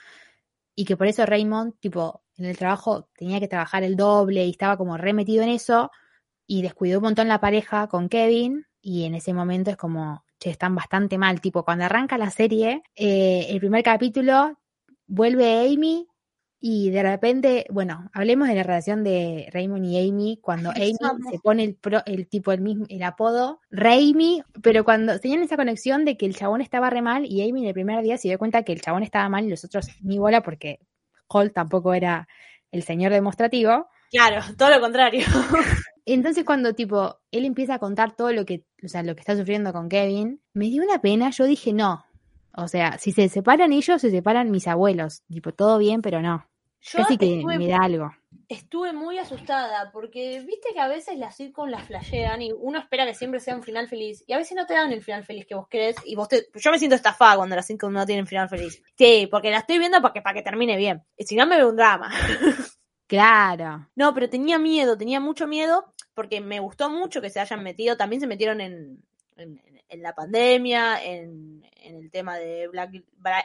y 0.75 0.85
que 0.85 0.99
por 0.99 1.07
eso 1.07 1.25
Raymond, 1.25 1.79
tipo, 1.81 2.23
en 2.37 2.45
el 2.45 2.59
trabajo 2.59 3.09
tenía 3.17 3.41
que 3.41 3.49
trabajar 3.49 3.85
el 3.85 3.97
doble 3.97 4.45
y 4.45 4.51
estaba 4.51 4.77
como 4.77 4.99
remetido 4.99 5.43
en 5.43 5.49
eso 5.49 5.91
y 6.47 6.61
descuidó 6.61 6.99
un 6.99 7.05
montón 7.05 7.29
la 7.29 7.41
pareja 7.41 7.87
con 7.89 8.11
Kevin 8.11 8.67
y 8.83 9.05
en 9.05 9.15
ese 9.15 9.33
momento 9.33 9.71
es 9.71 9.79
como, 9.79 10.26
che, 10.39 10.51
están 10.51 10.75
bastante 10.75 11.19
mal, 11.19 11.41
tipo, 11.41 11.65
cuando 11.65 11.85
arranca 11.85 12.19
la 12.19 12.31
serie, 12.31 12.83
eh, 12.95 13.47
el 13.51 13.59
primer 13.59 13.83
capítulo 13.83 14.59
vuelve 15.07 15.67
Amy 15.73 16.07
y 16.59 16.91
de 16.91 17.03
repente, 17.03 17.67
bueno, 17.71 18.11
hablemos 18.13 18.49
de 18.49 18.55
la 18.55 18.63
relación 18.63 19.05
de 19.05 19.49
Raymond 19.53 19.85
y 19.85 20.09
Amy 20.09 20.39
cuando 20.43 20.71
Amy 20.71 20.97
se 21.31 21.39
pone 21.39 21.63
el, 21.65 21.75
pro- 21.77 22.03
el 22.07 22.27
tipo 22.29 22.51
el 22.51 22.61
mismo 22.63 22.87
el 22.89 23.03
apodo 23.03 23.61
Raimi, 23.71 24.43
pero 24.63 24.83
cuando 24.85 25.21
tenían 25.21 25.43
esa 25.43 25.57
conexión 25.57 26.05
de 26.05 26.17
que 26.17 26.27
el 26.27 26.35
chabón 26.35 26.63
estaba 26.63 26.89
re 26.91 27.03
mal 27.03 27.25
y 27.27 27.49
Amy 27.49 27.63
en 27.63 27.69
el 27.69 27.75
primer 27.75 28.03
día 28.03 28.17
se 28.19 28.29
dio 28.29 28.39
cuenta 28.39 28.63
que 28.63 28.73
el 28.73 28.81
chabón 28.81 29.03
estaba 29.03 29.29
mal 29.29 29.45
y 29.45 29.51
los 29.51 29.65
otros 29.65 29.87
ni 30.01 30.19
bola 30.19 30.43
porque 30.43 30.81
Holt 31.29 31.53
tampoco 31.53 31.93
era 31.95 32.27
el 32.73 32.83
señor 32.83 33.13
demostrativo. 33.13 33.89
Claro, 34.11 34.41
todo 34.59 34.71
lo 34.71 34.81
contrario. 34.81 35.27
Entonces 36.07 36.45
cuando 36.45 36.75
tipo 36.75 37.19
él 37.33 37.45
empieza 37.45 37.75
a 37.75 37.79
contar 37.79 38.15
todo 38.15 38.33
lo 38.33 38.47
que, 38.47 38.65
o 38.85 38.89
sea, 38.89 39.03
lo 39.03 39.15
que 39.15 39.21
está 39.21 39.37
sufriendo 39.37 39.73
con 39.73 39.89
Kevin, 39.89 40.41
me 40.55 40.67
dio 40.67 40.85
una 40.85 41.01
pena, 41.01 41.31
yo 41.31 41.45
dije 41.45 41.73
no. 41.73 42.05
O 42.57 42.69
sea, 42.69 42.97
si 42.99 43.13
se 43.13 43.29
separan 43.29 43.73
ellos, 43.73 44.01
se 44.01 44.11
separan 44.11 44.51
mis 44.51 44.67
abuelos. 44.67 45.23
Tipo, 45.29 45.53
todo 45.53 45.79
bien, 45.79 46.01
pero 46.01 46.23
no. 46.23 46.49
Yo 46.81 46.99
Casi 46.99 47.19
que 47.19 47.35
estuve, 47.35 47.59
me 47.59 47.69
da 47.69 47.79
algo. 47.83 48.13
estuve 48.49 48.93
muy 48.93 49.19
asustada 49.19 49.91
porque 49.93 50.41
viste 50.47 50.69
que 50.73 50.81
a 50.81 50.87
veces 50.87 51.19
las 51.19 51.37
sitcoms 51.37 51.71
las 51.71 51.85
flashean 51.85 52.41
y 52.43 52.53
uno 52.53 52.79
espera 52.79 53.05
que 53.05 53.15
siempre 53.15 53.41
sea 53.41 53.57
un 53.57 53.63
final 53.65 53.89
feliz 53.89 54.23
y 54.27 54.33
a 54.33 54.39
veces 54.39 54.57
no 54.57 54.67
te 54.67 54.75
dan 54.75 54.93
el 54.93 55.03
final 55.03 55.25
feliz 55.25 55.47
que 55.47 55.57
vos 55.57 55.67
querés 55.69 55.97
y 56.05 56.15
vos 56.15 56.29
te... 56.29 56.47
Yo 56.55 56.71
me 56.71 56.79
siento 56.79 56.95
estafada 56.95 57.37
cuando 57.37 57.57
las 57.57 57.67
sitcoms 57.67 57.93
no 57.93 58.07
tienen 58.07 58.27
final 58.27 58.49
feliz. 58.49 58.81
Sí, 58.97 59.29
porque 59.31 59.51
la 59.51 59.59
estoy 59.59 59.79
viendo 59.79 60.01
para 60.01 60.15
que, 60.15 60.23
para 60.23 60.35
que 60.35 60.43
termine 60.43 60.77
bien. 60.77 61.03
Y 61.17 61.25
si 61.25 61.35
no 61.35 61.45
me 61.47 61.57
veo 61.57 61.69
un 61.69 61.77
drama. 61.77 62.11
Claro. 63.07 63.89
No, 63.95 64.13
pero 64.15 64.29
tenía 64.29 64.59
miedo, 64.59 64.97
tenía 64.97 65.21
mucho 65.21 65.47
miedo 65.47 65.93
porque 66.15 66.41
me 66.41 66.61
gustó 66.61 66.91
mucho 66.91 67.21
que 67.21 67.31
se 67.31 67.41
hayan 67.41 67.63
metido, 67.63 67.97
también 67.97 68.21
se 68.21 68.27
metieron 68.27 68.61
en, 68.61 69.05
en, 69.37 70.03
la 70.03 70.15
pandemia, 70.15 71.03
en, 71.05 71.65
en 71.83 71.97
el 71.97 72.11
tema 72.11 72.37
de 72.37 72.69
Black, 72.69 73.05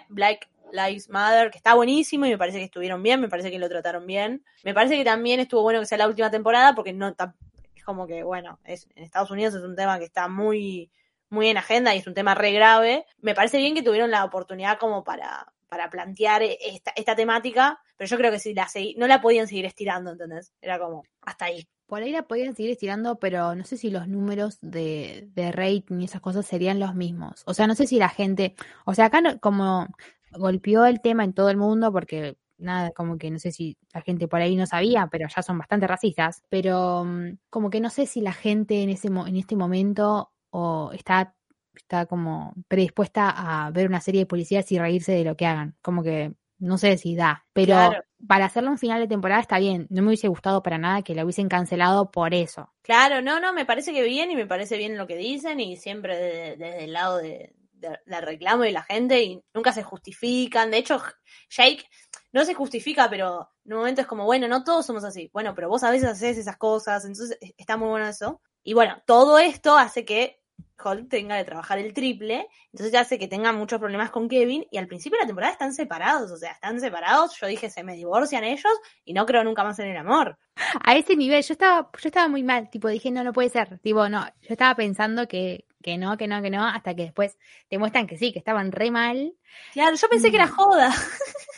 Black 0.09 0.49
Lives 0.71 1.09
Matter, 1.09 1.51
que 1.51 1.57
está 1.57 1.75
buenísimo 1.75 2.25
y 2.25 2.29
me 2.29 2.37
parece 2.37 2.57
que 2.57 2.65
estuvieron 2.65 3.03
bien, 3.03 3.19
me 3.21 3.29
parece 3.29 3.51
que 3.51 3.59
lo 3.59 3.69
trataron 3.69 4.07
bien. 4.07 4.43
Me 4.63 4.73
parece 4.73 4.97
que 4.97 5.03
también 5.03 5.39
estuvo 5.39 5.61
bueno 5.61 5.79
que 5.79 5.85
sea 5.85 5.97
la 5.97 6.07
última 6.07 6.31
temporada 6.31 6.73
porque 6.73 6.93
no 6.93 7.07
es 7.09 7.83
como 7.83 8.07
que, 8.07 8.23
bueno, 8.23 8.59
es, 8.63 8.87
en 8.95 9.03
Estados 9.03 9.31
Unidos 9.31 9.53
es 9.53 9.63
un 9.63 9.75
tema 9.75 9.99
que 9.99 10.05
está 10.05 10.27
muy, 10.27 10.89
muy 11.29 11.49
en 11.49 11.57
agenda 11.57 11.93
y 11.93 11.99
es 11.99 12.07
un 12.07 12.13
tema 12.13 12.35
re 12.35 12.51
grave. 12.51 13.05
Me 13.19 13.35
parece 13.35 13.57
bien 13.57 13.75
que 13.75 13.83
tuvieron 13.83 14.11
la 14.11 14.23
oportunidad 14.23 14.79
como 14.79 15.03
para, 15.03 15.51
para 15.71 15.89
plantear 15.89 16.43
esta, 16.43 16.91
esta 16.97 17.15
temática, 17.15 17.79
pero 17.95 18.09
yo 18.09 18.17
creo 18.17 18.29
que 18.29 18.39
si 18.39 18.53
la 18.53 18.67
segui- 18.67 18.93
no 18.97 19.07
la 19.07 19.21
podían 19.21 19.47
seguir 19.47 19.63
estirando, 19.65 20.11
¿entendés? 20.11 20.51
Era 20.61 20.77
como, 20.77 21.03
hasta 21.21 21.45
ahí. 21.45 21.65
Por 21.87 22.03
ahí 22.03 22.11
la 22.11 22.23
podían 22.23 22.53
seguir 22.57 22.71
estirando, 22.71 23.19
pero 23.19 23.55
no 23.55 23.63
sé 23.63 23.77
si 23.77 23.89
los 23.89 24.05
números 24.09 24.57
de, 24.59 25.29
de 25.33 25.51
rating 25.53 26.01
y 26.01 26.05
esas 26.05 26.19
cosas 26.19 26.45
serían 26.45 26.77
los 26.77 26.93
mismos. 26.93 27.43
O 27.45 27.53
sea, 27.53 27.67
no 27.67 27.75
sé 27.75 27.87
si 27.87 27.99
la 27.99 28.09
gente. 28.09 28.53
O 28.85 28.93
sea, 28.93 29.05
acá 29.05 29.21
no- 29.21 29.39
como 29.39 29.87
golpeó 30.33 30.85
el 30.85 30.99
tema 30.99 31.23
en 31.23 31.31
todo 31.33 31.49
el 31.49 31.55
mundo 31.57 31.89
porque 31.93 32.37
nada, 32.57 32.91
como 32.91 33.17
que 33.17 33.31
no 33.31 33.39
sé 33.39 33.53
si 33.53 33.77
la 33.93 34.01
gente 34.01 34.27
por 34.27 34.41
ahí 34.41 34.57
no 34.57 34.65
sabía, 34.67 35.07
pero 35.09 35.27
ya 35.33 35.41
son 35.41 35.57
bastante 35.57 35.87
racistas, 35.87 36.43
pero 36.49 37.05
mm, 37.05 37.37
como 37.49 37.69
que 37.69 37.79
no 37.79 37.89
sé 37.89 38.05
si 38.07 38.19
la 38.19 38.33
gente 38.33 38.83
en 38.83 38.89
ese 38.89 39.07
en 39.07 39.35
este 39.37 39.55
momento 39.55 40.31
o 40.49 40.91
está 40.93 41.33
está 41.75 42.05
como 42.05 42.53
predispuesta 42.67 43.29
a 43.65 43.71
ver 43.71 43.87
una 43.87 44.01
serie 44.01 44.21
de 44.21 44.25
policías 44.27 44.71
y 44.71 44.79
reírse 44.79 45.11
de 45.13 45.23
lo 45.23 45.35
que 45.35 45.45
hagan, 45.45 45.75
como 45.81 46.03
que 46.03 46.33
no 46.59 46.77
sé 46.77 46.97
si 46.97 47.15
da, 47.15 47.45
pero 47.53 47.73
Claro. 47.73 48.03
para 48.27 48.45
hacerle 48.45 48.69
un 48.69 48.77
final 48.77 48.99
de 49.01 49.07
temporada 49.07 49.41
está 49.41 49.57
bien, 49.57 49.87
no 49.89 50.01
me 50.03 50.09
hubiese 50.09 50.27
gustado 50.27 50.61
para 50.61 50.77
nada 50.77 51.01
que 51.01 51.15
la 51.15 51.23
hubiesen 51.23 51.49
cancelado 51.49 52.11
por 52.11 52.33
eso. 52.35 52.71
Claro, 52.83 53.21
no, 53.21 53.39
no, 53.39 53.51
me 53.53 53.65
parece 53.65 53.93
que 53.93 54.03
bien 54.03 54.29
y 54.31 54.35
me 54.35 54.45
parece 54.45 54.77
bien 54.77 54.97
lo 54.97 55.07
que 55.07 55.15
dicen 55.17 55.59
y 55.59 55.77
siempre 55.77 56.15
de- 56.17 56.55
desde 56.57 56.83
el 56.83 56.93
lado 56.93 57.17
de, 57.17 57.55
de- 57.73 57.99
del 58.05 58.21
reclamo 58.21 58.61
de 58.63 58.71
la 58.73 58.83
gente 58.83 59.23
y 59.23 59.41
nunca 59.55 59.73
se 59.73 59.81
justifican. 59.81 60.69
De 60.69 60.77
hecho, 60.77 61.01
Jake 61.49 61.83
no 62.31 62.45
se 62.45 62.53
justifica, 62.53 63.09
pero 63.09 63.49
en 63.65 63.73
un 63.73 63.79
momento 63.79 64.01
es 64.01 64.07
como, 64.07 64.25
bueno, 64.25 64.47
no 64.47 64.63
todos 64.63 64.85
somos 64.85 65.03
así. 65.03 65.29
Bueno, 65.33 65.55
pero 65.55 65.69
vos 65.69 65.83
a 65.83 65.91
veces 65.91 66.09
haces 66.09 66.37
esas 66.37 66.57
cosas, 66.57 67.03
entonces 67.05 67.37
e- 67.41 67.55
está 67.57 67.77
muy 67.77 67.89
bueno 67.89 68.07
eso. 68.07 68.41
Y 68.63 68.73
bueno, 68.73 69.01
todo 69.07 69.39
esto 69.39 69.77
hace 69.77 70.05
que 70.05 70.40
Hulk 70.83 71.09
tenga 71.09 71.37
que 71.37 71.43
trabajar 71.45 71.79
el 71.79 71.93
triple, 71.93 72.47
entonces 72.71 72.91
ya 72.91 73.01
hace 73.01 73.19
que 73.19 73.27
tenga 73.27 73.51
muchos 73.53 73.79
problemas 73.79 74.11
con 74.11 74.27
Kevin 74.29 74.65
y 74.71 74.77
al 74.77 74.87
principio 74.87 75.17
de 75.17 75.23
la 75.23 75.27
temporada 75.27 75.53
están 75.53 75.73
separados, 75.73 76.31
o 76.31 76.37
sea, 76.37 76.51
están 76.51 76.79
separados, 76.79 77.37
yo 77.39 77.47
dije, 77.47 77.69
se 77.69 77.83
me 77.83 77.95
divorcian 77.95 78.43
ellos 78.43 78.73
y 79.05 79.13
no 79.13 79.25
creo 79.25 79.43
nunca 79.43 79.63
más 79.63 79.79
en 79.79 79.87
el 79.87 79.97
amor. 79.97 80.37
A 80.83 80.95
ese 80.95 81.15
nivel, 81.15 81.41
yo 81.43 81.53
estaba, 81.53 81.89
yo 82.01 82.07
estaba 82.09 82.27
muy 82.27 82.43
mal, 82.43 82.69
tipo, 82.69 82.87
dije, 82.87 83.11
no, 83.11 83.23
no 83.23 83.33
puede 83.33 83.49
ser, 83.49 83.79
tipo, 83.79 84.07
no, 84.09 84.25
yo 84.41 84.49
estaba 84.49 84.75
pensando 84.75 85.27
que, 85.27 85.65
que 85.81 85.97
no, 85.97 86.17
que 86.17 86.27
no, 86.27 86.41
que 86.41 86.49
no, 86.49 86.65
hasta 86.65 86.95
que 86.95 87.03
después 87.03 87.37
te 87.69 87.77
muestran 87.77 88.07
que 88.07 88.17
sí, 88.17 88.31
que 88.31 88.39
estaban 88.39 88.71
re 88.71 88.91
mal. 88.91 89.33
Claro, 89.73 89.95
yo 89.95 90.07
pensé 90.09 90.29
que 90.29 90.37
era 90.37 90.47
Mm. 90.47 90.51
joda. 90.51 90.93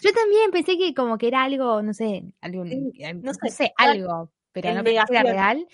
Yo 0.01 0.11
también 0.13 0.51
pensé 0.51 0.77
que 0.77 0.93
como 0.93 1.17
que 1.17 1.27
era 1.27 1.43
algo, 1.43 1.81
no 1.81 1.93
sé, 1.93 2.23
Sí, 2.69 2.75
no 3.21 3.31
no 3.31 3.33
sé, 3.33 3.73
algo, 3.77 4.31
pero 4.51 4.73
no 4.73 4.83
pensé 4.83 5.05
que 5.05 5.13
era 5.13 5.23
real, 5.23 5.67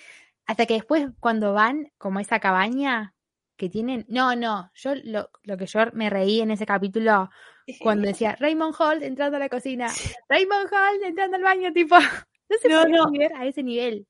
hasta 0.45 0.65
que 0.65 0.75
después 0.75 1.07
cuando 1.19 1.53
van 1.53 1.91
como 1.97 2.19
a 2.19 2.21
esa 2.21 2.39
cabaña 2.39 3.15
que 3.59 3.69
tienen, 3.69 4.05
no, 4.09 4.35
no, 4.35 4.71
yo 4.73 4.95
lo, 5.03 5.29
lo 5.43 5.57
que 5.57 5.67
yo 5.67 5.81
me 5.93 6.09
reí 6.09 6.41
en 6.41 6.51
ese 6.51 6.65
capítulo 6.65 7.29
cuando 7.81 8.07
decía 8.07 8.35
Raymond 8.39 8.73
Holt 8.79 9.03
entrando 9.03 9.37
a 9.37 9.39
la 9.41 9.49
cocina, 9.49 9.87
Raymond 10.29 10.69
Holt 10.73 11.03
entrando 11.03 11.37
al 11.37 11.43
baño, 11.43 11.73
tipo, 11.73 11.95
no 12.49 12.57
se 12.61 12.69
No, 12.69 12.81
puede 12.83 12.93
no. 12.97 13.11
ver 13.11 13.33
a 13.35 13.45
ese 13.45 13.61
nivel. 13.63 14.07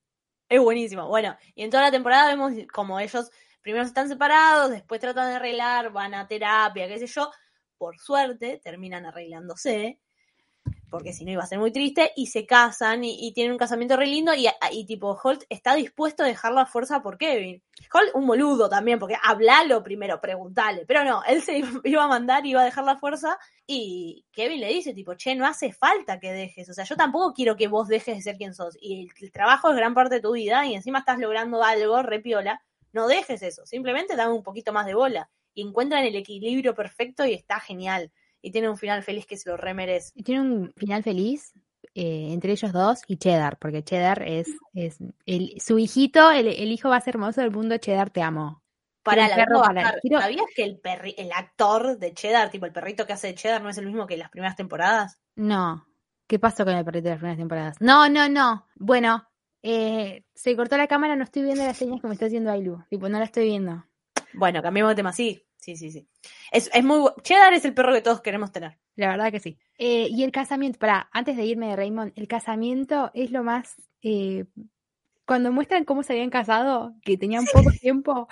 Es 0.47 0.59
buenísimo. 0.61 1.07
Bueno, 1.07 1.35
y 1.55 1.63
en 1.63 1.69
toda 1.71 1.83
la 1.83 1.91
temporada 1.91 2.27
vemos 2.29 2.53
como 2.73 2.99
ellos 2.99 3.29
primero 3.61 3.83
están 3.85 4.07
separados, 4.07 4.71
después 4.71 5.01
tratan 5.01 5.29
de 5.29 5.35
arreglar, 5.35 5.91
van 5.91 6.13
a 6.13 6.27
terapia, 6.27 6.87
qué 6.87 6.99
sé 6.99 7.07
yo. 7.07 7.29
Por 7.77 7.97
suerte, 7.99 8.59
terminan 8.63 9.05
arreglándose, 9.05 9.99
porque 10.89 11.13
si 11.13 11.25
no 11.25 11.31
iba 11.31 11.43
a 11.43 11.47
ser 11.47 11.59
muy 11.59 11.71
triste, 11.71 12.11
y 12.15 12.27
se 12.27 12.45
casan 12.45 13.03
y, 13.03 13.31
tienen 13.33 13.53
un 13.53 13.57
casamiento 13.57 13.95
re 13.95 14.07
lindo 14.07 14.33
y, 14.33 14.47
y 14.71 14.85
tipo 14.85 15.17
Holt 15.21 15.43
está 15.49 15.75
dispuesto 15.75 16.23
a 16.23 16.27
dejar 16.27 16.53
la 16.53 16.65
fuerza 16.65 17.01
por 17.01 17.17
Kevin. 17.17 17.61
Holt 17.93 18.15
un 18.15 18.27
boludo 18.27 18.69
también, 18.69 18.99
porque 18.99 19.15
hablalo 19.23 19.83
primero, 19.83 20.19
preguntale, 20.19 20.85
pero 20.85 21.03
no, 21.03 21.23
él 21.25 21.41
se 21.41 21.61
iba 21.83 22.03
a 22.03 22.07
mandar 22.07 22.45
y 22.45 22.51
iba 22.51 22.61
a 22.61 22.65
dejar 22.65 22.83
la 22.83 22.97
fuerza 22.97 23.37
y 23.65 24.25
Kevin 24.31 24.59
le 24.59 24.69
dice 24.69 24.93
tipo, 24.93 25.13
che, 25.15 25.35
no 25.35 25.45
hace 25.45 25.71
falta 25.71 26.19
que 26.19 26.33
dejes, 26.33 26.69
o 26.69 26.73
sea, 26.73 26.83
yo 26.83 26.95
tampoco 26.95 27.33
quiero 27.33 27.55
que 27.55 27.67
vos 27.67 27.87
dejes 27.87 28.17
de 28.17 28.21
ser 28.21 28.37
quien 28.37 28.53
sos 28.53 28.77
y 28.81 29.03
el, 29.03 29.09
el 29.21 29.31
trabajo 29.31 29.69
es 29.69 29.75
gran 29.75 29.93
parte 29.93 30.15
de 30.15 30.21
tu 30.21 30.33
vida 30.33 30.65
y 30.65 30.73
encima 30.73 30.99
estás 30.99 31.19
logrando 31.19 31.63
algo, 31.63 32.01
repiola, 32.01 32.61
no 32.91 33.07
dejes 33.07 33.41
eso, 33.43 33.65
simplemente 33.65 34.15
dame 34.15 34.33
un 34.33 34.43
poquito 34.43 34.73
más 34.73 34.85
de 34.85 34.95
bola 34.95 35.29
y 35.53 35.61
encuentran 35.61 36.03
el 36.03 36.15
equilibrio 36.15 36.73
perfecto 36.73 37.25
y 37.25 37.33
está 37.33 37.59
genial 37.59 38.11
y 38.41 38.51
tiene 38.51 38.69
un 38.69 38.77
final 38.77 39.03
feliz 39.03 39.25
que 39.25 39.37
se 39.37 39.49
lo 39.49 39.57
remerece. 39.57 40.11
Y 40.15 40.23
tiene 40.23 40.41
un 40.41 40.73
final 40.77 41.03
feliz 41.03 41.53
eh, 41.95 42.27
entre 42.31 42.51
ellos 42.51 42.71
dos 42.71 43.01
y 43.07 43.17
Cheddar, 43.17 43.57
porque 43.57 43.83
Cheddar 43.83 44.21
es, 44.27 44.47
es 44.73 44.97
el, 45.25 45.59
su 45.59 45.79
hijito, 45.79 46.31
el, 46.31 46.47
el 46.47 46.71
hijo 46.71 46.89
más 46.89 47.07
hermoso 47.07 47.41
del 47.41 47.51
mundo, 47.51 47.77
Cheddar, 47.77 48.09
te 48.09 48.21
amo. 48.21 48.61
Para 49.03 49.27
la 49.27 49.35
perro 49.35 49.61
para- 49.61 49.95
quiero- 50.01 50.19
¿sabías 50.21 50.45
que 50.55 50.63
el, 50.63 50.81
perri- 50.81 51.15
el 51.17 51.31
actor 51.31 51.97
de 51.97 52.13
Cheddar, 52.13 52.51
tipo 52.51 52.65
el 52.65 52.73
perrito 52.73 53.07
que 53.07 53.13
hace 53.13 53.27
de 53.27 53.35
Cheddar, 53.35 53.61
no 53.61 53.69
es 53.69 53.77
el 53.77 53.85
mismo 53.87 54.05
que 54.05 54.13
en 54.15 54.19
las 54.19 54.29
primeras 54.29 54.55
temporadas? 54.55 55.19
No. 55.35 55.85
¿Qué 56.27 56.37
pasó 56.37 56.63
con 56.63 56.75
el 56.75 56.85
perrito 56.85 57.05
de 57.05 57.09
las 57.11 57.19
primeras 57.19 57.39
temporadas? 57.39 57.77
No, 57.79 58.07
no, 58.09 58.29
no. 58.29 58.67
Bueno, 58.75 59.27
eh, 59.63 60.25
se 60.35 60.55
cortó 60.55 60.77
la 60.77 60.87
cámara, 60.87 61.15
no 61.15 61.23
estoy 61.23 61.41
viendo 61.43 61.63
las 61.63 61.77
señas 61.77 62.01
que 62.01 62.07
me 62.07 62.13
está 62.13 62.27
haciendo 62.27 62.51
Ailu. 62.51 62.83
Tipo, 62.89 63.09
no 63.09 63.17
la 63.17 63.25
estoy 63.25 63.45
viendo. 63.45 63.83
Bueno, 64.33 64.61
cambiemos 64.61 64.91
de 64.91 64.95
tema, 64.95 65.11
sí, 65.11 65.43
sí, 65.59 65.75
sí, 65.75 65.91
sí. 65.91 66.07
Es, 66.51 66.69
es 66.73 66.83
muy 66.83 67.09
Cheddar 67.21 67.53
es 67.53 67.65
el 67.65 67.73
perro 67.73 67.93
que 67.93 68.01
todos 68.01 68.21
queremos 68.21 68.51
tener. 68.51 68.77
La 68.95 69.09
verdad 69.09 69.31
que 69.31 69.39
sí. 69.39 69.57
Eh, 69.77 70.07
y 70.09 70.23
el 70.23 70.31
casamiento, 70.31 70.79
para, 70.79 71.09
antes 71.11 71.37
de 71.37 71.45
irme 71.45 71.67
de 71.67 71.75
Raymond, 71.75 72.13
el 72.15 72.27
casamiento 72.27 73.11
es 73.13 73.31
lo 73.31 73.43
más. 73.43 73.75
eh, 74.01 74.45
cuando 75.29 75.51
muestran 75.51 75.85
cómo 75.85 76.01
se 76.01 76.13
habían 76.13 76.31
casado, 76.31 76.95
que 77.03 77.15
tenían 77.15 77.45
poco 77.45 77.69
tiempo, 77.79 78.27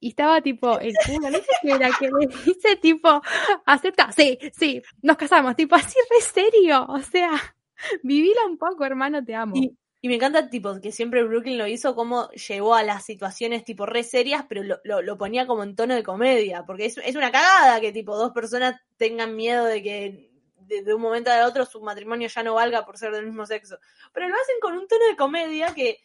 y 0.00 0.08
estaba 0.08 0.40
tipo, 0.40 0.78
el 0.80 0.92
cura, 1.06 1.30
no 1.30 1.38
sé 1.38 1.46
qué 1.62 1.70
era, 1.70 1.90
que 1.96 2.06
le 2.08 2.26
dice 2.44 2.74
tipo, 2.74 3.22
acepta, 3.66 4.10
sí, 4.10 4.36
sí, 4.52 4.82
nos 5.00 5.16
casamos, 5.16 5.54
tipo, 5.54 5.76
así 5.76 5.94
re 6.10 6.20
serio, 6.20 6.86
o 6.88 7.00
sea, 7.02 7.30
vivila 8.02 8.46
un 8.46 8.58
poco, 8.58 8.84
hermano, 8.84 9.24
te 9.24 9.32
amo. 9.32 9.54
Y, 9.54 9.76
y 10.02 10.08
me 10.08 10.14
encanta, 10.14 10.48
tipo, 10.48 10.80
que 10.80 10.92
siempre 10.92 11.22
Brooklyn 11.24 11.58
lo 11.58 11.66
hizo, 11.66 11.94
como 11.94 12.30
llevó 12.30 12.74
a 12.74 12.82
las 12.82 13.04
situaciones, 13.04 13.64
tipo, 13.64 13.84
re 13.84 14.02
serias, 14.02 14.46
pero 14.48 14.62
lo, 14.62 15.02
lo, 15.02 15.18
ponía 15.18 15.46
como 15.46 15.62
en 15.62 15.76
tono 15.76 15.94
de 15.94 16.02
comedia, 16.02 16.64
porque 16.64 16.86
es, 16.86 16.96
es 16.98 17.16
una 17.16 17.30
cagada 17.30 17.80
que, 17.80 17.92
tipo, 17.92 18.16
dos 18.16 18.32
personas 18.32 18.80
tengan 18.96 19.36
miedo 19.36 19.66
de 19.66 19.82
que 19.82 20.30
de, 20.56 20.94
un 20.94 21.02
momento 21.02 21.30
a 21.30 21.46
otro 21.46 21.66
su 21.66 21.82
matrimonio 21.82 22.28
ya 22.28 22.42
no 22.42 22.54
valga 22.54 22.86
por 22.86 22.96
ser 22.96 23.12
del 23.12 23.26
mismo 23.26 23.44
sexo. 23.44 23.78
Pero 24.14 24.28
lo 24.28 24.34
hacen 24.34 24.56
con 24.62 24.72
un 24.78 24.88
tono 24.88 25.04
de 25.06 25.16
comedia 25.16 25.74
que 25.74 25.98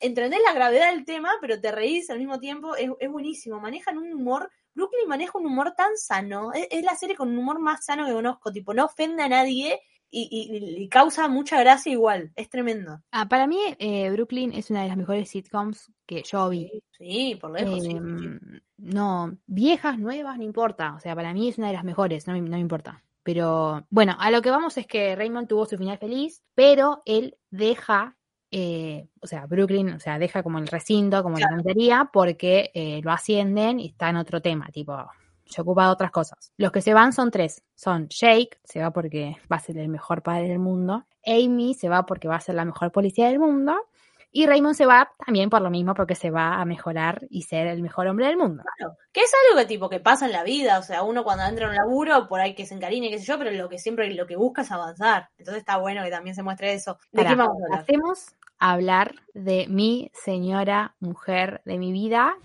entendés 0.00 0.40
la 0.44 0.52
gravedad 0.52 0.90
del 0.90 1.04
tema, 1.04 1.30
pero 1.40 1.60
te 1.60 1.70
reís 1.70 2.10
al 2.10 2.18
mismo 2.18 2.40
tiempo, 2.40 2.74
es, 2.74 2.90
es 2.98 3.10
buenísimo, 3.10 3.60
manejan 3.60 3.98
un 3.98 4.12
humor... 4.12 4.50
Brooklyn 4.74 5.08
maneja 5.08 5.38
un 5.38 5.46
humor 5.46 5.72
tan 5.74 5.96
sano, 5.96 6.52
es, 6.52 6.68
es 6.70 6.84
la 6.84 6.94
serie 6.96 7.16
con 7.16 7.30
un 7.30 7.38
humor 7.38 7.58
más 7.58 7.86
sano 7.86 8.04
que 8.04 8.12
conozco, 8.12 8.52
tipo, 8.52 8.74
no 8.74 8.84
ofende 8.84 9.22
a 9.22 9.28
nadie 9.28 9.80
y, 10.10 10.28
y- 10.30 10.82
y 10.84 10.88
causa 10.88 11.28
mucha 11.28 11.60
gracia 11.60 11.92
igual, 11.92 12.32
es 12.36 12.48
tremendo. 12.48 13.00
Ah, 13.10 13.28
para 13.28 13.46
mí, 13.46 13.58
eh, 13.78 14.10
Brooklyn 14.10 14.52
es 14.52 14.70
una 14.70 14.82
de 14.82 14.88
las 14.88 14.96
mejores 14.96 15.28
sitcoms 15.28 15.90
que 16.06 16.22
yo 16.22 16.48
vi. 16.48 16.70
Sí, 16.92 17.36
por 17.40 17.50
lejos, 17.50 17.74
sí, 17.82 17.90
sí, 17.90 17.90
sí. 17.90 17.98
Em, 17.98 18.60
No, 18.78 19.36
viejas, 19.46 19.98
nuevas, 19.98 20.36
no 20.38 20.44
importa. 20.44 20.94
O 20.94 21.00
sea, 21.00 21.14
para 21.14 21.32
mí 21.32 21.48
es 21.48 21.58
una 21.58 21.68
de 21.68 21.72
las 21.74 21.84
mejores, 21.84 22.26
no 22.26 22.32
me, 22.34 22.40
no 22.40 22.50
me 22.50 22.60
importa. 22.60 23.02
Pero 23.22 23.84
bueno, 23.90 24.16
a 24.20 24.30
lo 24.30 24.40
que 24.40 24.50
vamos 24.50 24.76
es 24.78 24.86
que 24.86 25.16
Raymond 25.16 25.48
tuvo 25.48 25.66
su 25.66 25.76
final 25.76 25.98
feliz, 25.98 26.42
pero 26.54 27.02
él 27.04 27.36
deja, 27.50 28.16
eh, 28.52 29.08
o 29.20 29.26
sea, 29.26 29.46
Brooklyn, 29.46 29.88
o 29.94 29.98
sea, 30.00 30.18
deja 30.20 30.42
como 30.44 30.58
el 30.58 30.68
recinto, 30.68 31.22
como 31.24 31.38
la 31.38 31.48
comisaría, 31.48 32.08
porque 32.12 32.70
eh, 32.74 33.00
lo 33.02 33.10
ascienden 33.10 33.80
y 33.80 33.88
está 33.88 34.10
en 34.10 34.16
otro 34.16 34.40
tema, 34.40 34.68
tipo, 34.68 34.96
se 35.46 35.62
ocupa 35.62 35.86
de 35.86 35.92
otras 35.92 36.10
cosas. 36.10 36.52
Los 36.56 36.72
que 36.72 36.82
se 36.82 36.94
van 36.94 37.12
son 37.12 37.30
tres. 37.30 37.62
Son 37.74 38.08
Jake, 38.08 38.58
se 38.64 38.80
va 38.80 38.90
porque 38.92 39.36
va 39.50 39.56
a 39.56 39.60
ser 39.60 39.78
el 39.78 39.88
mejor 39.88 40.22
padre 40.22 40.48
del 40.48 40.58
mundo. 40.58 41.06
Amy 41.24 41.74
se 41.74 41.88
va 41.88 42.06
porque 42.06 42.28
va 42.28 42.36
a 42.36 42.40
ser 42.40 42.54
la 42.54 42.64
mejor 42.64 42.92
policía 42.92 43.28
del 43.28 43.38
mundo. 43.38 43.76
Y 44.36 44.46
Raymond 44.46 44.74
se 44.74 44.84
va 44.84 45.10
también 45.24 45.48
por 45.48 45.62
lo 45.62 45.70
mismo, 45.70 45.94
porque 45.94 46.14
se 46.14 46.30
va 46.30 46.60
a 46.60 46.64
mejorar 46.66 47.26
y 47.30 47.42
ser 47.42 47.68
el 47.68 47.80
mejor 47.80 48.06
hombre 48.06 48.26
del 48.26 48.36
mundo. 48.36 48.62
Claro, 48.76 48.94
que 49.10 49.22
es 49.22 49.32
algo 49.48 49.58
que 49.58 49.66
tipo 49.66 49.88
que 49.88 49.98
pasa 49.98 50.26
en 50.26 50.32
la 50.32 50.42
vida, 50.42 50.78
o 50.78 50.82
sea, 50.82 51.04
uno 51.04 51.24
cuando 51.24 51.44
entra 51.44 51.66
a 51.66 51.70
un 51.70 51.74
laburo, 51.74 52.28
por 52.28 52.40
ahí 52.40 52.54
que 52.54 52.66
se 52.66 52.74
encariñe, 52.74 53.08
qué 53.08 53.18
sé 53.18 53.24
yo, 53.24 53.38
pero 53.38 53.50
lo 53.50 53.70
que 53.70 53.78
siempre 53.78 54.12
lo 54.12 54.26
que 54.26 54.36
busca 54.36 54.60
es 54.60 54.70
avanzar. 54.70 55.30
Entonces 55.38 55.60
está 55.60 55.78
bueno 55.78 56.04
que 56.04 56.10
también 56.10 56.36
se 56.36 56.42
muestre 56.42 56.74
eso. 56.74 56.98
¿De 57.12 57.24
qué 57.24 57.34
vamos 57.34 57.62
a 57.62 57.64
hablar? 57.64 57.80
Hacemos 57.80 58.26
hablar 58.58 59.14
de 59.32 59.68
mi 59.68 60.10
señora 60.12 60.96
mujer 61.00 61.62
de 61.64 61.78
mi 61.78 61.92
vida, 61.92 62.36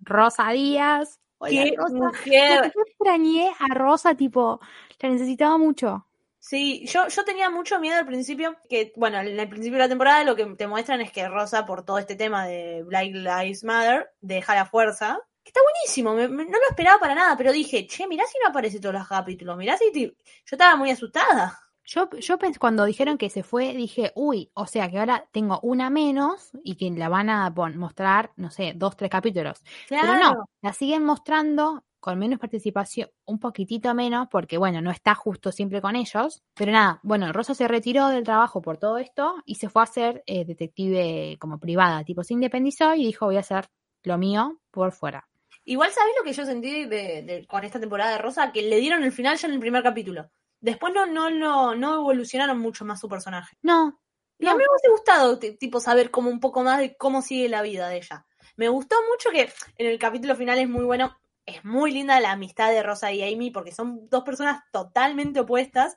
Rosa 0.00 0.50
Díaz. 0.50 1.20
¡Qué 1.44 1.74
Rosa. 1.76 1.94
mujer! 1.94 2.72
Yo 2.74 2.82
extrañé 2.86 3.52
a 3.58 3.74
Rosa, 3.74 4.14
tipo, 4.14 4.60
la 5.00 5.08
necesitaba 5.10 5.58
mucho. 5.58 6.06
Sí, 6.38 6.86
yo, 6.86 7.08
yo 7.08 7.24
tenía 7.24 7.50
mucho 7.50 7.80
miedo 7.80 7.98
al 7.98 8.06
principio, 8.06 8.56
que, 8.68 8.92
bueno, 8.96 9.18
en 9.18 9.38
el 9.38 9.48
principio 9.48 9.78
de 9.78 9.84
la 9.84 9.88
temporada 9.88 10.22
lo 10.22 10.36
que 10.36 10.46
te 10.54 10.68
muestran 10.68 11.00
es 11.00 11.10
que 11.10 11.28
Rosa, 11.28 11.66
por 11.66 11.84
todo 11.84 11.98
este 11.98 12.14
tema 12.14 12.46
de 12.46 12.84
Black 12.84 13.08
Lives 13.12 13.64
Matter, 13.64 14.10
deja 14.20 14.54
la 14.54 14.64
fuerza. 14.66 15.18
Que 15.42 15.50
está 15.50 15.60
buenísimo, 15.62 16.14
me- 16.14 16.28
me- 16.28 16.44
no 16.44 16.58
lo 16.58 16.68
esperaba 16.70 16.98
para 16.98 17.14
nada, 17.14 17.36
pero 17.36 17.52
dije, 17.52 17.86
che, 17.86 18.06
mirá 18.06 18.24
si 18.26 18.38
no 18.42 18.48
aparece 18.48 18.80
todos 18.80 18.94
los 18.94 19.08
capítulos, 19.08 19.56
mirá 19.56 19.76
si... 19.76 19.90
te-". 19.92 20.06
Yo 20.08 20.14
estaba 20.52 20.76
muy 20.76 20.90
asustada. 20.90 21.58
Yo, 21.86 22.10
yo 22.18 22.36
cuando 22.58 22.84
dijeron 22.84 23.16
que 23.16 23.30
se 23.30 23.42
fue, 23.42 23.72
dije, 23.72 24.12
uy, 24.16 24.50
o 24.54 24.66
sea 24.66 24.90
que 24.90 24.98
ahora 24.98 25.26
tengo 25.30 25.60
una 25.62 25.88
menos 25.88 26.50
y 26.64 26.74
que 26.74 26.90
la 26.90 27.08
van 27.08 27.30
a 27.30 27.54
pon- 27.54 27.76
mostrar, 27.78 28.32
no 28.36 28.50
sé, 28.50 28.72
dos, 28.74 28.96
tres 28.96 29.10
capítulos. 29.10 29.62
Pero 29.88 30.14
no, 30.18 30.44
la 30.62 30.72
siguen 30.72 31.04
mostrando 31.04 31.84
con 32.00 32.18
menos 32.18 32.38
participación, 32.38 33.08
un 33.24 33.38
poquitito 33.38 33.92
menos, 33.94 34.28
porque 34.30 34.58
bueno, 34.58 34.80
no 34.80 34.90
está 34.90 35.14
justo 35.14 35.50
siempre 35.52 35.80
con 35.80 35.96
ellos. 35.96 36.42
Pero 36.54 36.72
nada, 36.72 37.00
bueno, 37.02 37.32
Rosa 37.32 37.54
se 37.54 37.66
retiró 37.68 38.08
del 38.08 38.22
trabajo 38.24 38.60
por 38.62 38.78
todo 38.78 38.98
esto 38.98 39.36
y 39.44 39.56
se 39.56 39.68
fue 39.68 39.82
a 39.82 39.86
ser 39.86 40.22
eh, 40.26 40.44
detective 40.44 41.36
como 41.40 41.58
privada, 41.58 42.04
tipo 42.04 42.22
se 42.22 42.34
independizó 42.34 42.94
y 42.94 43.06
dijo 43.06 43.26
voy 43.26 43.36
a 43.36 43.40
hacer 43.40 43.66
lo 44.04 44.18
mío 44.18 44.60
por 44.70 44.92
fuera. 44.92 45.26
Igual, 45.64 45.90
¿sabés 45.90 46.14
lo 46.16 46.24
que 46.24 46.32
yo 46.32 46.44
sentí 46.44 46.84
de, 46.84 47.22
de- 47.22 47.46
con 47.48 47.64
esta 47.64 47.80
temporada 47.80 48.12
de 48.12 48.18
Rosa? 48.18 48.52
Que 48.52 48.62
le 48.62 48.76
dieron 48.76 49.02
el 49.02 49.10
final 49.10 49.36
ya 49.36 49.48
en 49.48 49.54
el 49.54 49.60
primer 49.60 49.82
capítulo. 49.82 50.30
Después 50.66 50.92
no, 50.92 51.06
no, 51.06 51.30
no, 51.30 51.76
no 51.76 51.94
evolucionaron 51.94 52.58
mucho 52.58 52.84
más 52.84 52.98
su 52.98 53.08
personaje. 53.08 53.56
No, 53.62 54.00
Y 54.36 54.48
a 54.48 54.52
mí 54.52 54.58
me 54.58 54.64
hubiese 54.68 54.90
gustado, 54.90 55.38
tipo, 55.38 55.78
saber 55.78 56.10
como 56.10 56.28
un 56.28 56.40
poco 56.40 56.64
más 56.64 56.80
de 56.80 56.96
cómo 56.96 57.22
sigue 57.22 57.48
la 57.48 57.62
vida 57.62 57.88
de 57.88 57.98
ella. 57.98 58.26
Me 58.56 58.68
gustó 58.68 58.96
mucho 59.08 59.30
que 59.30 59.48
en 59.78 59.86
el 59.86 59.98
capítulo 60.00 60.34
final 60.34 60.58
es 60.58 60.68
muy 60.68 60.84
bueno, 60.84 61.16
es 61.46 61.64
muy 61.64 61.92
linda 61.92 62.18
la 62.18 62.32
amistad 62.32 62.72
de 62.72 62.82
Rosa 62.82 63.12
y 63.12 63.22
Amy, 63.22 63.52
porque 63.52 63.70
son 63.70 64.08
dos 64.10 64.24
personas 64.24 64.64
totalmente 64.72 65.38
opuestas, 65.38 65.96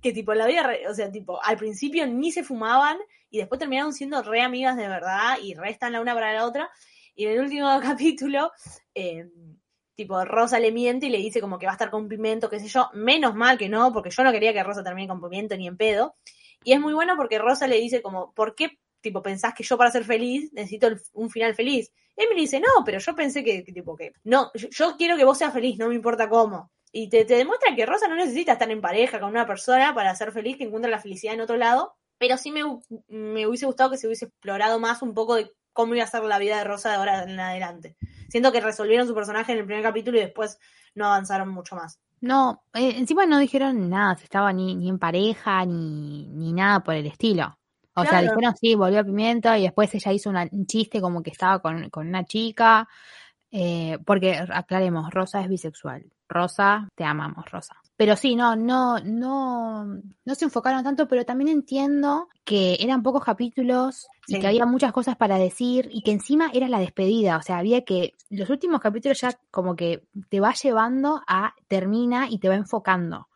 que 0.00 0.12
tipo, 0.12 0.32
en 0.32 0.38
la 0.38 0.46
vida, 0.46 0.66
o 0.88 0.94
sea, 0.94 1.12
tipo, 1.12 1.38
al 1.44 1.58
principio 1.58 2.06
ni 2.06 2.32
se 2.32 2.42
fumaban, 2.42 2.96
y 3.28 3.36
después 3.36 3.58
terminaron 3.58 3.92
siendo 3.92 4.22
re 4.22 4.40
amigas 4.40 4.78
de 4.78 4.88
verdad, 4.88 5.36
y 5.42 5.52
restan 5.52 5.92
la 5.92 6.00
una 6.00 6.14
para 6.14 6.32
la 6.32 6.46
otra, 6.46 6.70
y 7.14 7.26
en 7.26 7.32
el 7.32 7.40
último 7.40 7.68
capítulo, 7.82 8.50
eh, 8.94 9.28
tipo, 9.96 10.24
Rosa 10.24 10.60
le 10.60 10.70
miente 10.70 11.06
y 11.06 11.08
le 11.08 11.18
dice 11.18 11.40
como 11.40 11.58
que 11.58 11.66
va 11.66 11.72
a 11.72 11.74
estar 11.74 11.90
con 11.90 12.08
Pimiento, 12.08 12.48
qué 12.48 12.60
sé 12.60 12.68
yo, 12.68 12.90
menos 12.92 13.34
mal 13.34 13.58
que 13.58 13.68
no, 13.68 13.92
porque 13.92 14.10
yo 14.10 14.22
no 14.22 14.30
quería 14.30 14.52
que 14.52 14.62
Rosa 14.62 14.84
termine 14.84 15.08
con 15.08 15.20
Pimiento 15.20 15.56
ni 15.56 15.66
en 15.66 15.76
pedo, 15.76 16.14
y 16.62 16.72
es 16.72 16.80
muy 16.80 16.94
bueno 16.94 17.14
porque 17.16 17.38
Rosa 17.38 17.66
le 17.66 17.80
dice 17.80 18.02
como, 18.02 18.32
¿por 18.34 18.54
qué 18.54 18.78
tipo 19.00 19.22
pensás 19.22 19.54
que 19.54 19.64
yo 19.64 19.78
para 19.78 19.90
ser 19.90 20.04
feliz 20.04 20.52
necesito 20.52 20.88
un 21.14 21.30
final 21.30 21.54
feliz? 21.54 21.92
Y 22.16 22.24
Emily 22.24 22.42
dice, 22.42 22.60
no, 22.60 22.84
pero 22.84 22.98
yo 22.98 23.14
pensé 23.14 23.42
que, 23.42 23.62
tipo 23.62 23.96
que, 23.96 24.12
no, 24.24 24.50
yo, 24.54 24.68
yo 24.70 24.96
quiero 24.96 25.16
que 25.16 25.24
vos 25.24 25.38
seas 25.38 25.52
feliz, 25.52 25.78
no 25.78 25.88
me 25.88 25.94
importa 25.94 26.28
cómo. 26.28 26.70
Y 26.92 27.08
te, 27.08 27.24
te 27.24 27.34
demuestra 27.34 27.74
que 27.74 27.86
Rosa 27.86 28.08
no 28.08 28.14
necesita 28.14 28.52
estar 28.52 28.70
en 28.70 28.80
pareja 28.80 29.20
con 29.20 29.30
una 29.30 29.46
persona 29.46 29.94
para 29.94 30.14
ser 30.14 30.32
feliz, 30.32 30.56
que 30.56 30.64
encuentra 30.64 30.90
la 30.90 31.00
felicidad 31.00 31.34
en 31.34 31.42
otro 31.42 31.56
lado, 31.56 31.94
pero 32.18 32.36
sí 32.36 32.50
me, 32.50 32.62
me 33.08 33.46
hubiese 33.46 33.66
gustado 33.66 33.90
que 33.90 33.98
se 33.98 34.06
hubiese 34.06 34.26
explorado 34.26 34.78
más 34.80 35.02
un 35.02 35.14
poco 35.14 35.34
de 35.34 35.52
cómo 35.76 35.94
iba 35.94 36.02
a 36.04 36.08
ser 36.08 36.24
la 36.24 36.38
vida 36.40 36.58
de 36.58 36.64
Rosa 36.64 36.88
de 36.90 36.96
ahora 36.96 37.22
en 37.22 37.38
adelante. 37.38 37.96
Siento 38.28 38.50
que 38.50 38.60
resolvieron 38.60 39.06
su 39.06 39.14
personaje 39.14 39.52
en 39.52 39.58
el 39.58 39.64
primer 39.66 39.84
capítulo 39.84 40.18
y 40.18 40.22
después 40.22 40.58
no 40.96 41.06
avanzaron 41.06 41.48
mucho 41.50 41.76
más. 41.76 42.00
no, 42.20 42.64
eh, 42.74 42.94
encima 42.96 43.26
no 43.26 43.38
dijeron 43.38 43.88
nada, 43.90 44.16
si 44.16 44.24
estaba 44.24 44.52
ni, 44.52 44.74
ni 44.74 44.88
en 44.88 44.98
pareja, 44.98 45.64
ni, 45.66 46.26
ni 46.28 46.52
nada 46.52 46.80
por 46.80 46.94
el 46.94 47.06
estilo. 47.06 47.56
O 47.94 48.04
sea, 48.04 48.20
dijeron 48.34 48.56
sí, 48.60 48.74
volvió 48.74 49.00
a 49.00 49.04
Pimiento 49.04 49.54
y 49.54 49.62
después 49.62 49.94
ella 49.94 50.12
hizo 50.12 50.30
una- 50.30 50.48
un 50.50 50.66
chiste 50.66 51.00
como 51.00 51.22
que 51.22 51.30
estaba 51.30 51.60
con, 51.60 51.88
con 51.90 52.08
una 52.08 52.24
chica. 52.24 52.88
eh, 53.52 53.98
porque 54.06 54.36
aclaremos, 54.52 55.10
Rosa 55.12 55.40
es 55.42 55.48
bisexual. 55.48 56.04
Rosa, 56.28 56.88
te 56.96 57.04
amamos, 57.04 57.50
Rosa. 57.50 57.76
Pero 57.96 58.14
sí, 58.14 58.36
no, 58.36 58.56
no, 58.56 58.98
no, 59.00 59.84
no 59.86 60.34
se 60.34 60.44
enfocaron 60.44 60.84
tanto, 60.84 61.08
pero 61.08 61.24
también 61.24 61.48
entiendo 61.48 62.28
que 62.44 62.76
eran 62.80 63.02
pocos 63.02 63.24
capítulos 63.24 64.06
y 64.26 64.38
que 64.38 64.46
había 64.46 64.66
muchas 64.66 64.92
cosas 64.92 65.16
para 65.16 65.38
decir 65.38 65.88
y 65.90 66.02
que 66.02 66.12
encima 66.12 66.50
era 66.52 66.68
la 66.68 66.78
despedida. 66.78 67.38
O 67.38 67.42
sea, 67.42 67.56
había 67.56 67.84
que, 67.84 68.12
los 68.28 68.50
últimos 68.50 68.82
capítulos 68.82 69.18
ya 69.20 69.38
como 69.50 69.76
que 69.76 70.04
te 70.28 70.40
va 70.40 70.52
llevando 70.52 71.22
a, 71.26 71.54
termina 71.68 72.28
y 72.28 72.38
te 72.38 72.50
va 72.50 72.54
enfocando. 72.54 73.28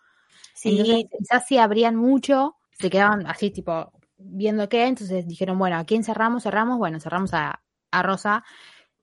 Sí, 0.54 0.72
Entonces, 0.72 1.06
quizás 1.18 1.46
si 1.46 1.56
abrían 1.56 1.96
mucho, 1.96 2.56
se 2.72 2.90
quedaban 2.90 3.26
así, 3.26 3.50
tipo, 3.50 3.90
viendo 4.18 4.68
qué. 4.68 4.86
Entonces 4.86 5.26
dijeron, 5.26 5.58
bueno, 5.58 5.76
¿a 5.78 5.84
quién 5.84 6.04
cerramos? 6.04 6.42
Cerramos, 6.42 6.76
bueno, 6.76 7.00
cerramos 7.00 7.32
a, 7.32 7.62
a 7.90 8.02
Rosa. 8.02 8.44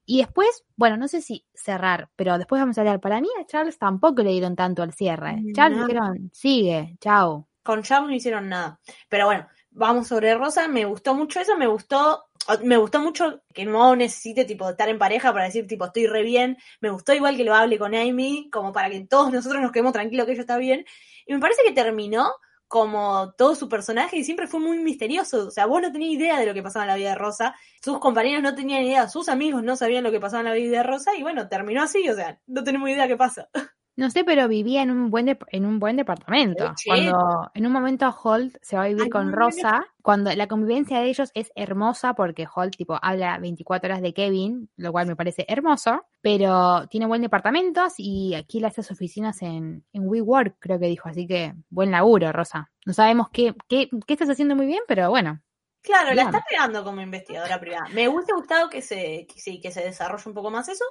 Y 0.10 0.20
después, 0.20 0.64
bueno, 0.78 0.96
no 0.96 1.10
sé 1.10 1.22
si 1.22 1.46
cerrar, 1.54 2.10
pero 2.16 2.38
después 2.38 2.62
vamos 2.62 2.78
a 2.78 2.82
hablar. 2.82 3.02
Para 3.02 3.20
mí 3.20 3.28
a 3.40 3.46
Charles 3.46 3.78
tampoco 3.78 4.24
le 4.24 4.32
dieron 4.32 4.56
tanto 4.56 4.82
al 4.82 4.94
cierre. 4.94 5.44
Charles 5.54 5.86
dijeron, 5.86 6.32
sigue, 6.34 6.96
chao. 7.02 7.50
con 7.62 7.84
Charles 7.84 8.10
no 8.10 8.16
hicieron 8.16 8.48
nada. 8.48 8.80
Pero 9.10 9.26
bueno, 9.26 9.48
vamos 9.72 10.08
sobre 10.08 10.34
Rosa, 10.34 10.70
me 10.70 10.86
gustó 10.86 11.14
mucho 11.14 11.42
eso, 11.42 11.58
me 11.58 11.68
gustó, 11.68 12.24
me 12.64 12.78
gustó 12.78 13.02
mucho 13.02 13.42
que 13.54 13.66
no 13.66 13.98
necesite 13.98 14.46
tipo 14.46 14.70
estar 14.70 14.88
en 14.88 14.98
pareja 14.98 15.34
para 15.34 15.46
decir 15.46 15.68
tipo 15.68 15.86
estoy 15.86 16.08
re 16.08 16.24
bien, 16.24 16.58
me 16.80 16.90
gustó 16.90 17.14
igual 17.14 17.36
que 17.36 17.44
lo 17.44 17.54
hable 17.54 17.78
con 17.78 17.94
Amy, 17.94 18.50
como 18.50 18.72
para 18.72 18.90
que 18.90 19.06
todos 19.06 19.32
nosotros 19.34 19.62
nos 19.62 19.74
quedemos 19.74 19.92
tranquilos 19.92 20.26
que 20.26 20.32
ella 20.32 20.42
está 20.42 20.58
bien, 20.58 20.86
y 21.26 21.34
me 21.34 21.40
parece 21.40 21.62
que 21.64 21.74
terminó 21.74 22.32
como 22.68 23.34
todo 23.38 23.56
su 23.56 23.70
personaje 23.70 24.18
y 24.18 24.24
siempre 24.24 24.48
fue 24.48 24.60
muy 24.60 24.80
misterioso, 24.80 25.48
o 25.48 25.52
sea, 25.52 25.66
vos 25.66 25.82
no 25.82 25.92
tenías 25.92 26.14
idea 26.14 26.40
de 26.40 26.46
lo 26.46 26.54
que 26.54 26.64
pasaba 26.64 26.86
en 26.86 26.90
la 26.90 26.96
vida 26.96 27.10
de 27.10 27.16
Rosa, 27.16 27.56
sus 27.82 28.00
compañeros 28.00 28.44
no 28.44 28.56
tenían 28.56 28.84
idea, 28.84 29.08
sus 29.08 29.30
amigos 29.30 29.64
no 29.64 29.76
sabían 29.76 30.04
lo 30.04 30.12
que 30.12 30.20
pasaba 30.20 30.42
en 30.42 30.50
la 30.50 30.54
vida 30.54 30.78
de 30.78 30.84
Rosa, 30.84 31.12
y 31.18 31.24
bueno, 31.24 31.48
terminó 31.48 31.84
así, 31.84 32.10
o 32.10 32.16
sea, 32.16 32.40
no 32.48 32.64
tenemos 32.64 32.90
idea 32.90 33.08
qué 33.08 33.18
pasa. 33.18 33.50
No 33.98 34.12
sé, 34.12 34.24
pero 34.24 34.48
vivía 34.48 34.84
en 34.84 34.92
un 34.92 35.10
buen 35.10 35.40
en 35.50 35.66
un 35.66 35.80
buen 35.80 35.98
departamento. 35.98 36.72
Sí. 36.78 36.88
Cuando 36.88 37.50
en 37.56 37.66
un 37.66 37.72
momento 37.72 38.16
Holt 38.24 38.56
se 38.62 38.78
va 38.78 38.84
a 38.84 38.88
vivir 38.88 39.06
Ay, 39.06 39.10
con 39.10 39.32
no, 39.32 39.36
Rosa, 39.36 39.88
cuando 40.04 40.32
la 40.36 40.48
convivencia 40.48 41.00
de 41.00 41.10
ellos 41.10 41.32
es 41.34 41.52
hermosa 41.56 42.14
porque 42.14 42.48
Holt 42.54 42.76
tipo 42.76 43.00
habla 43.02 43.40
24 43.40 43.88
horas 43.90 44.04
de 44.04 44.14
Kevin, 44.14 44.70
lo 44.78 44.92
cual 44.92 45.08
me 45.08 45.16
parece 45.16 45.46
hermoso, 45.48 46.06
pero 46.22 46.88
tiene 46.90 47.08
buen 47.08 47.24
departamento 47.24 47.88
y 47.98 48.36
aquí 48.36 48.60
le 48.60 48.68
hace 48.68 48.84
sus 48.84 48.92
oficinas 48.92 49.42
en, 49.42 49.84
en 49.92 50.08
WeWork, 50.08 50.58
creo 50.60 50.80
que 50.80 50.86
dijo, 50.86 51.10
así 51.10 51.26
que 51.26 51.56
buen 51.72 51.90
laburo, 51.90 52.32
Rosa. 52.32 52.70
No 52.86 52.94
sabemos 52.94 53.30
qué, 53.34 53.56
qué, 53.68 53.90
qué 54.06 54.14
estás 54.14 54.30
haciendo 54.30 54.56
muy 54.56 54.68
bien, 54.68 54.84
pero 54.88 55.10
bueno. 55.10 55.42
Claro, 55.82 56.14
la 56.14 56.24
está 56.24 56.44
pegando 56.48 56.84
como 56.84 57.02
investigadora 57.02 57.60
privada. 57.60 57.88
Me 57.94 58.08
hubiese 58.10 58.34
gustado 58.34 58.70
que 58.70 58.84
se, 58.84 59.26
que 59.26 59.40
sí, 59.40 59.60
que 59.60 59.72
se 59.72 59.82
desarrolle 59.82 60.24
un 60.28 60.36
poco 60.36 60.52
más 60.52 60.70
eso, 60.70 60.86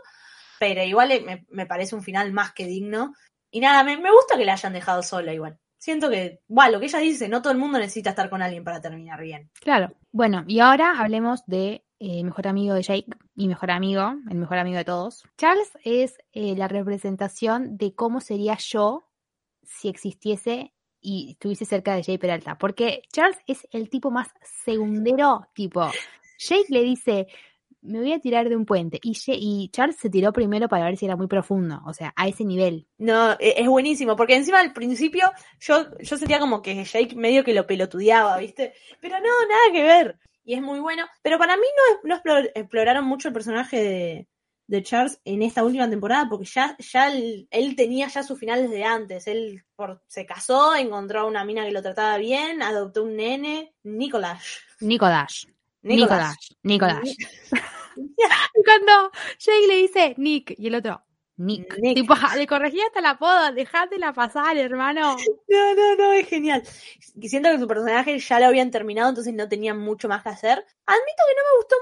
pero 0.58 0.82
igual 0.82 1.08
me, 1.24 1.46
me 1.50 1.66
parece 1.66 1.94
un 1.94 2.02
final 2.02 2.32
más 2.32 2.52
que 2.52 2.66
digno. 2.66 3.14
Y 3.50 3.60
nada, 3.60 3.84
me, 3.84 3.96
me 3.96 4.10
gusta 4.10 4.36
que 4.36 4.44
la 4.44 4.54
hayan 4.54 4.72
dejado 4.72 5.02
sola 5.02 5.32
igual. 5.32 5.58
Siento 5.78 6.10
que, 6.10 6.40
bueno, 6.48 6.72
lo 6.72 6.80
que 6.80 6.86
ella 6.86 6.98
dice, 6.98 7.28
no 7.28 7.42
todo 7.42 7.52
el 7.52 7.58
mundo 7.58 7.78
necesita 7.78 8.10
estar 8.10 8.30
con 8.30 8.42
alguien 8.42 8.64
para 8.64 8.80
terminar 8.80 9.20
bien. 9.20 9.50
Claro. 9.60 9.92
Bueno, 10.10 10.44
y 10.46 10.60
ahora 10.60 10.94
hablemos 10.98 11.44
de 11.46 11.84
eh, 11.98 12.24
mejor 12.24 12.48
amigo 12.48 12.74
de 12.74 12.82
Jake 12.82 13.06
y 13.34 13.48
mejor 13.48 13.70
amigo, 13.70 14.14
el 14.30 14.36
mejor 14.36 14.58
amigo 14.58 14.78
de 14.78 14.84
todos. 14.84 15.24
Charles 15.36 15.70
es 15.84 16.18
eh, 16.32 16.54
la 16.56 16.68
representación 16.68 17.76
de 17.76 17.94
cómo 17.94 18.20
sería 18.20 18.56
yo 18.56 19.08
si 19.62 19.88
existiese 19.88 20.74
y 21.00 21.32
estuviese 21.32 21.64
cerca 21.64 21.94
de 21.94 22.02
Jake 22.02 22.18
Peralta. 22.18 22.58
Porque 22.58 23.02
Charles 23.12 23.38
es 23.46 23.66
el 23.70 23.88
tipo 23.88 24.10
más 24.10 24.28
segundero, 24.64 25.46
tipo. 25.54 25.90
Jake 26.38 26.66
le 26.68 26.82
dice, 26.82 27.28
me 27.86 28.00
voy 28.00 28.12
a 28.12 28.18
tirar 28.18 28.48
de 28.48 28.56
un 28.56 28.66
puente. 28.66 28.98
Y, 29.02 29.16
y 29.28 29.68
Charles 29.70 29.96
se 29.96 30.10
tiró 30.10 30.32
primero 30.32 30.68
para 30.68 30.84
ver 30.84 30.96
si 30.96 31.06
era 31.06 31.16
muy 31.16 31.26
profundo. 31.26 31.80
O 31.86 31.92
sea, 31.94 32.12
a 32.16 32.28
ese 32.28 32.44
nivel. 32.44 32.86
No, 32.98 33.32
e- 33.38 33.54
es 33.56 33.66
buenísimo, 33.66 34.16
porque 34.16 34.34
encima 34.36 34.60
al 34.60 34.72
principio 34.72 35.30
yo, 35.60 35.86
yo 36.00 36.16
sentía 36.16 36.38
como 36.38 36.62
que 36.62 36.84
Jake 36.84 37.14
medio 37.16 37.44
que 37.44 37.54
lo 37.54 37.66
pelotudeaba, 37.66 38.36
¿viste? 38.38 38.74
Pero 39.00 39.16
no, 39.18 39.24
nada 39.48 39.72
que 39.72 39.82
ver. 39.82 40.18
Y 40.44 40.54
es 40.54 40.62
muy 40.62 40.78
bueno. 40.80 41.04
Pero 41.22 41.38
para 41.38 41.56
mí 41.56 41.62
no, 42.02 42.08
no 42.08 42.22
explor- 42.22 42.50
exploraron 42.54 43.04
mucho 43.04 43.28
el 43.28 43.34
personaje 43.34 43.82
de, 43.82 44.28
de 44.68 44.82
Charles 44.82 45.20
en 45.24 45.42
esta 45.42 45.64
última 45.64 45.88
temporada, 45.90 46.28
porque 46.28 46.44
ya, 46.46 46.76
ya 46.78 47.08
él, 47.10 47.48
él 47.50 47.74
tenía 47.76 48.08
ya 48.08 48.22
su 48.22 48.36
final 48.36 48.62
desde 48.62 48.84
antes. 48.84 49.26
Él 49.26 49.64
por- 49.74 50.02
se 50.06 50.24
casó, 50.26 50.74
encontró 50.76 51.20
a 51.20 51.24
una 51.26 51.44
mina 51.44 51.64
que 51.64 51.72
lo 51.72 51.82
trataba 51.82 52.16
bien, 52.18 52.62
adoptó 52.62 53.02
un 53.04 53.16
nene, 53.16 53.74
Nicolás. 53.82 54.44
Nicolás. 54.80 55.48
Nicolás. 55.82 56.36
Nicolás. 56.62 57.02
Nicolás. 57.04 57.16
Cuando 58.76 59.10
Jake 59.38 59.66
le 59.68 59.76
dice 59.76 60.14
Nick 60.18 60.54
y 60.58 60.66
el 60.66 60.74
otro 60.74 61.02
Nick, 61.38 61.78
Nick. 61.78 61.96
tipo, 61.96 62.14
le 62.36 62.46
corregía 62.46 62.86
hasta 62.86 63.00
el 63.00 63.06
apodo, 63.06 63.52
dejátela 63.52 64.12
pasar, 64.12 64.56
hermano. 64.56 65.16
No, 65.48 65.74
no, 65.74 65.96
no, 65.96 66.12
es 66.12 66.26
genial. 66.28 66.62
Y 67.14 67.28
Siento 67.28 67.50
que 67.50 67.58
su 67.58 67.66
personaje 67.66 68.18
ya 68.18 68.40
lo 68.40 68.46
habían 68.46 68.70
terminado, 68.70 69.10
entonces 69.10 69.34
no 69.34 69.48
tenían 69.48 69.78
mucho 69.78 70.08
más 70.08 70.22
que 70.22 70.30
hacer. 70.30 70.58
Admito 70.86 71.22
que 71.28 71.34
no 71.34 71.42
me 71.42 71.56
gustó 71.58 71.76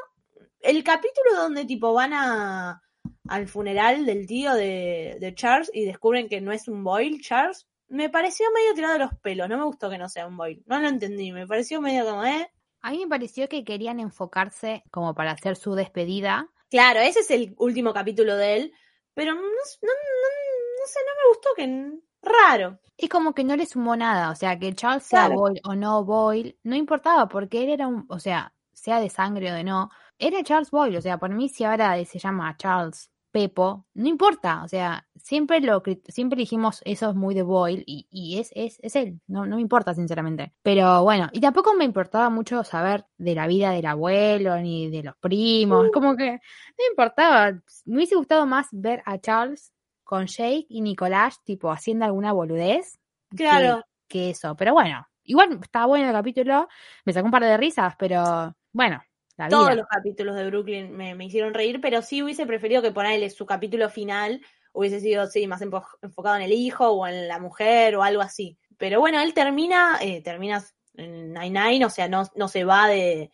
el 0.61 0.83
capítulo 0.83 1.37
donde 1.37 1.65
tipo 1.65 1.93
van 1.93 2.13
a 2.15 2.83
al 3.29 3.49
funeral 3.49 4.07
del 4.07 4.27
tío 4.27 4.55
de, 4.55 5.17
de 5.21 5.35
Charles 5.35 5.71
y 5.73 5.85
descubren 5.85 6.29
que 6.29 6.41
no 6.41 6.53
es 6.53 6.69
un 6.69 6.83
Boyle, 6.83 7.21
Charles. 7.21 7.67
Me 7.89 8.09
pareció 8.09 8.47
medio 8.53 8.75
tirado 8.75 8.95
de 8.95 9.01
los 9.01 9.15
pelos, 9.21 9.49
no 9.49 9.59
me 9.59 9.65
gustó 9.65 9.89
que 9.89 9.99
no 9.99 10.09
sea 10.09 10.27
un 10.27 10.37
Boyle. 10.37 10.63
No 10.67 10.79
lo 10.79 10.89
entendí, 10.89 11.33
me 11.33 11.47
pareció 11.47 11.81
medio 11.81 12.05
como, 12.05 12.25
eh. 12.25 12.51
A 12.81 12.91
mí 12.91 12.99
me 12.99 13.09
pareció 13.09 13.49
que 13.49 13.65
querían 13.65 14.01
enfocarse 14.01 14.83
como 14.91 15.15
para 15.15 15.33
hacer 15.33 15.57
su 15.57 15.75
despedida. 15.75 16.51
Claro, 16.75 16.99
ese 16.99 17.21
es 17.21 17.31
el 17.31 17.55
último 17.59 17.93
capítulo 17.93 18.37
de 18.37 18.57
él, 18.57 18.73
pero 19.15 19.33
no, 19.33 19.43
no, 19.43 19.47
no, 19.47 19.53
no 19.53 20.87
sé, 20.89 20.99
no 21.07 21.23
me 21.23 21.29
gustó 21.29 21.49
que... 21.55 22.01
Raro. 22.21 22.81
Es 22.99 23.09
como 23.09 23.33
que 23.33 23.45
no 23.45 23.55
le 23.55 23.65
sumó 23.65 23.95
nada, 23.95 24.33
o 24.33 24.35
sea, 24.35 24.59
que 24.59 24.75
Charles 24.75 25.05
sea. 25.05 25.29
Boyle 25.29 25.61
o 25.63 25.77
no 25.77 26.05
Boyle, 26.05 26.59
no 26.65 26.75
importaba, 26.75 27.29
porque 27.29 27.63
él 27.63 27.71
era 27.71 27.87
un, 27.87 28.07
o 28.09 28.19
sea, 28.19 28.53
sea 28.73 28.99
de 28.99 29.09
sangre 29.09 29.53
o 29.53 29.55
de 29.55 29.63
no, 29.63 29.89
era 30.19 30.43
Charles 30.43 30.73
Boyle, 30.73 30.97
o 30.97 31.01
sea, 31.01 31.17
por 31.17 31.31
mí 31.31 31.49
si 31.49 31.63
ahora 31.63 32.05
se 32.05 32.19
llama 32.19 32.57
Charles 32.57 33.09
Pepo, 33.35 33.85
no 33.95 34.07
importa, 34.09 34.63
o 34.63 34.69
sea, 34.69 35.09
siempre 35.17 35.61
lo 35.61 35.83
siempre 36.07 36.39
dijimos 36.39 36.81
eso 36.85 37.11
es 37.11 37.17
muy 37.17 37.35
de 37.35 37.43
Boyle 37.43 37.83
y, 37.85 38.07
y 38.09 38.39
es, 38.39 38.53
es, 38.55 38.79
es 38.81 38.95
él, 38.95 39.21
no, 39.27 39.45
no 39.45 39.57
me 39.57 39.63
importa 39.63 39.93
sinceramente. 39.93 40.53
Pero 40.63 41.03
bueno, 41.03 41.29
y 41.33 41.41
tampoco 41.41 41.75
me 41.75 41.85
importaba 41.85 42.31
mucho 42.31 42.63
saber 42.63 43.07
de 43.19 43.35
la 43.35 43.49
vida 43.49 43.73
del 43.73 43.87
abuelo 43.87 44.57
ni 44.59 44.89
de 44.89 45.03
los 45.03 45.17
primos, 45.17 45.89
como 45.93 46.15
que 46.17 46.31
no 46.35 46.39
me 46.79 46.87
importaba, 46.93 47.51
me 47.87 47.97
hubiese 47.97 48.15
gustado 48.15 48.47
más 48.47 48.69
ver 48.71 49.03
a 49.05 49.19
Charles 49.19 49.73
con 50.05 50.27
Jake 50.27 50.67
y 50.69 50.81
Nicolás, 50.81 51.43
tipo, 51.43 51.73
haciendo 51.73 52.05
alguna 52.05 52.33
boludez 52.33 53.01
que- 53.31 53.39
Claro. 53.39 53.83
que, 54.07 54.31
eso. 54.31 54.55
Pero 54.55 54.75
bueno, 54.75 55.09
igual 55.25 55.59
estaba 55.61 55.87
bueno 55.87 56.07
el 56.07 56.13
capítulo, 56.13 56.69
me 57.05 57.13
sacó 57.13 57.25
un 57.27 57.33
par 57.33 57.43
de 57.43 57.57
risas, 57.57 57.97
pero 57.99 58.55
bueno, 58.73 59.03
la 59.37 59.49
vida. 59.49 59.57
Todos 59.59 59.77
los 59.77 59.87
capítulos 59.87 60.37
de 60.37 60.47
Brooklyn 60.47 60.97
me, 60.97 61.15
me 61.15 61.25
hicieron 61.27 61.55
reír, 61.55 61.81
pero 61.81 62.03
sí 62.03 62.23
hubiese 62.23 62.47
preferido 62.47 62.83
que 62.83 62.93
ponerle 62.93 63.31
su 63.31 63.47
capítulo 63.47 63.89
final 63.91 64.41
hubiese 64.73 65.01
sido, 65.01 65.27
sí, 65.29 65.47
más 65.47 65.63
enfo- 65.63 65.87
enfocado 66.03 66.37
en 66.37 66.43
el 66.43 66.53
hijo 66.53 66.89
o 66.89 67.07
en 67.07 67.29
la 67.29 67.39
mujer 67.39 67.95
o 67.97 68.03
algo 68.03 68.23
así. 68.23 68.59
Pero 68.77 68.99
bueno, 69.01 69.21
él 69.21 69.33
termina, 69.35 69.99
eh, 70.01 70.21
termina 70.23 70.63
en 70.97 71.33
Nine-Nine, 71.33 71.85
o 71.85 71.91
sea, 71.91 72.09
no, 72.09 72.25
no 72.35 72.49
se 72.49 72.65
va 72.65 72.89
de, 72.89 73.31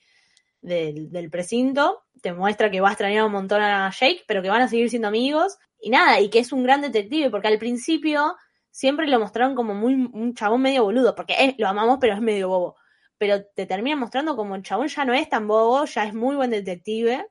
del- 0.60 1.10
del 1.10 1.30
precinto. 1.30 2.02
Te 2.22 2.32
muestra 2.32 2.70
que 2.70 2.80
va 2.80 2.88
a 2.88 2.92
extrañar 2.92 3.24
un 3.24 3.32
montón 3.32 3.62
a 3.62 3.90
Jake, 3.90 4.22
pero 4.26 4.42
que 4.42 4.50
van 4.50 4.62
a 4.62 4.68
seguir 4.68 4.90
siendo 4.90 5.08
amigos. 5.08 5.58
Y 5.80 5.88
nada, 5.90 6.20
y 6.20 6.28
que 6.28 6.38
es 6.40 6.52
un 6.52 6.62
gran 6.62 6.82
detective, 6.82 7.30
porque 7.30 7.48
al 7.48 7.58
principio 7.58 8.36
siempre 8.70 9.06
lo 9.08 9.18
mostraron 9.18 9.54
como 9.54 9.74
muy 9.74 9.94
un 9.94 10.34
chabón 10.34 10.60
medio 10.62 10.84
boludo, 10.84 11.14
porque 11.14 11.34
es- 11.38 11.54
lo 11.58 11.68
amamos, 11.68 11.98
pero 12.00 12.14
es 12.14 12.20
medio 12.20 12.48
bobo. 12.48 12.76
Pero 13.20 13.44
te 13.44 13.66
termina 13.66 13.96
mostrando 13.96 14.34
como 14.34 14.54
el 14.54 14.62
chabón 14.62 14.88
ya 14.88 15.04
no 15.04 15.12
es 15.12 15.28
tan 15.28 15.46
bobo, 15.46 15.84
ya 15.84 16.04
es 16.04 16.14
muy 16.14 16.36
buen 16.36 16.50
detective 16.50 17.26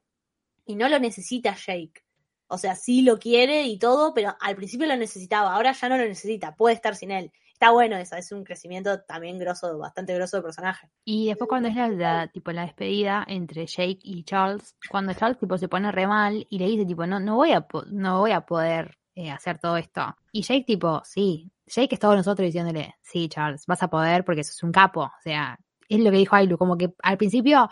y 0.68 0.76
no 0.76 0.88
lo 0.88 1.00
necesita 1.00 1.56
Jake. 1.56 2.04
O 2.46 2.60
sea, 2.60 2.76
sí 2.76 3.02
lo 3.02 3.18
quiere 3.18 3.64
y 3.64 3.80
todo, 3.80 4.14
pero 4.14 4.36
al 4.40 4.56
principio 4.56 4.86
lo 4.86 4.96
necesitaba, 4.96 5.56
ahora 5.56 5.72
ya 5.72 5.90
no 5.90 5.98
lo 5.98 6.06
necesita, 6.06 6.56
puede 6.56 6.76
estar 6.76 6.96
sin 6.96 7.10
él. 7.10 7.32
Está 7.52 7.72
bueno 7.72 7.98
eso, 7.98 8.16
es 8.16 8.32
un 8.32 8.44
crecimiento 8.44 9.02
también 9.02 9.40
grosso, 9.40 9.80
bastante 9.80 10.14
grosso 10.14 10.38
de 10.38 10.44
personaje. 10.44 10.92
Y 11.06 11.30
después 11.30 11.48
cuando 11.50 11.70
es 11.70 11.76
la, 11.76 12.28
tipo 12.28 12.52
la 12.52 12.62
despedida 12.62 13.26
entre 13.28 13.66
Jake 13.66 13.98
y 14.04 14.24
Charles, 14.26 14.76
cuando 14.92 15.16
Charles 15.16 15.40
tipo 15.40 15.58
se 15.58 15.68
pone 15.68 15.92
re 15.92 16.06
mal 16.06 16.46
y 16.52 16.60
le 16.60 16.68
dice 16.68 16.86
tipo 16.86 17.08
no 17.08 17.20
no 17.20 17.36
voy 17.36 17.52
a 17.54 17.66
no 17.88 18.20
voy 18.20 18.32
a 18.32 18.42
poder 18.42 19.00
eh, 19.16 19.32
hacer 19.32 19.58
todo 19.58 19.76
esto. 19.76 20.16
Y 20.32 20.44
Jake 20.44 20.66
tipo, 20.66 21.02
sí, 21.04 21.52
Jake 21.66 21.96
es 21.96 22.00
todos 22.00 22.16
nosotros 22.16 22.46
diciéndole, 22.46 22.96
sí, 23.02 23.28
Charles, 23.28 23.66
vas 23.66 23.84
a 23.84 23.90
poder 23.90 24.24
porque 24.24 24.44
sos 24.44 24.64
un 24.64 24.72
capo, 24.72 25.02
o 25.02 25.22
sea, 25.22 25.60
es 25.90 26.00
lo 26.00 26.12
que 26.12 26.18
dijo 26.18 26.36
Ailu, 26.36 26.58
como 26.58 26.78
que 26.78 26.92
al 27.04 27.18
principio 27.18 27.70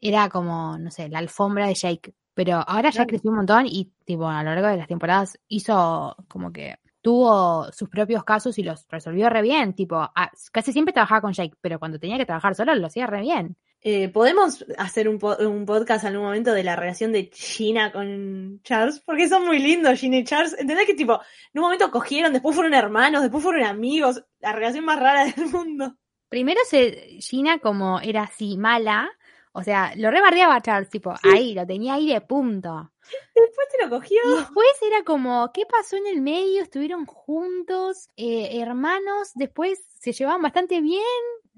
era 0.00 0.28
como, 0.28 0.78
no 0.78 0.90
sé, 0.90 1.08
la 1.08 1.18
alfombra 1.18 1.66
de 1.66 1.74
Jake, 1.74 2.14
pero 2.34 2.62
ahora 2.66 2.90
ya 2.90 3.04
creció 3.06 3.30
un 3.30 3.38
montón 3.38 3.66
y 3.66 3.92
tipo 4.04 4.28
a 4.28 4.42
lo 4.44 4.50
largo 4.54 4.68
de 4.68 4.76
las 4.76 4.86
temporadas 4.86 5.38
hizo 5.48 6.14
como 6.28 6.52
que 6.52 6.76
tuvo 7.00 7.70
sus 7.72 7.88
propios 7.88 8.22
casos 8.24 8.58
y 8.58 8.62
los 8.62 8.86
resolvió 8.88 9.28
re 9.30 9.42
bien, 9.42 9.72
tipo, 9.74 9.96
a- 9.96 10.30
casi 10.52 10.72
siempre 10.72 10.92
trabajaba 10.92 11.20
con 11.22 11.32
Jake, 11.32 11.54
pero 11.60 11.78
cuando 11.78 11.98
tenía 11.98 12.18
que 12.18 12.26
trabajar 12.26 12.54
solo 12.54 12.74
lo 12.74 12.86
hacía 12.86 13.06
re 13.06 13.22
bien. 13.22 13.56
Eh, 13.80 14.08
¿Podemos 14.08 14.64
hacer 14.76 15.08
un, 15.08 15.18
po- 15.20 15.36
un 15.38 15.64
podcast 15.64 16.02
en 16.04 16.08
algún 16.10 16.26
momento 16.26 16.52
de 16.52 16.64
la 16.64 16.74
relación 16.74 17.12
de 17.12 17.30
Gina 17.32 17.92
con 17.92 18.60
Charles? 18.64 19.00
Porque 19.06 19.28
son 19.28 19.46
muy 19.46 19.60
lindos 19.60 20.00
Gina 20.00 20.16
y 20.18 20.24
Charles. 20.24 20.56
¿Entendés 20.58 20.84
que 20.86 20.94
tipo, 20.94 21.14
en 21.14 21.58
un 21.60 21.62
momento 21.62 21.88
cogieron, 21.92 22.32
después 22.32 22.56
fueron 22.56 22.74
hermanos, 22.74 23.22
después 23.22 23.42
fueron 23.42 23.62
amigos? 23.64 24.22
La 24.40 24.52
relación 24.52 24.84
más 24.84 24.98
rara 24.98 25.24
del 25.26 25.46
mundo. 25.46 25.94
Primero 26.28 26.60
se, 26.64 27.18
Gina 27.20 27.58
como 27.58 28.00
era 28.00 28.24
así 28.24 28.56
mala, 28.56 29.10
o 29.52 29.62
sea, 29.62 29.92
lo 29.96 30.10
rebardeaba 30.10 30.56
a 30.56 30.60
Charles, 30.60 30.90
tipo, 30.90 31.12
ahí, 31.22 31.54
lo 31.54 31.66
tenía 31.66 31.94
ahí 31.94 32.12
de 32.12 32.20
punto. 32.20 32.92
Después 33.34 33.68
te 33.76 33.84
lo 33.84 33.90
cogió. 33.90 34.20
Y 34.24 34.36
después 34.36 34.68
era 34.82 35.02
como, 35.04 35.50
¿qué 35.52 35.64
pasó 35.66 35.96
en 35.96 36.06
el 36.06 36.20
medio? 36.20 36.62
Estuvieron 36.62 37.06
juntos, 37.06 38.08
eh, 38.16 38.60
hermanos, 38.60 39.32
después 39.34 39.80
se 39.98 40.12
llevaban 40.12 40.42
bastante 40.42 40.80
bien, 40.80 41.02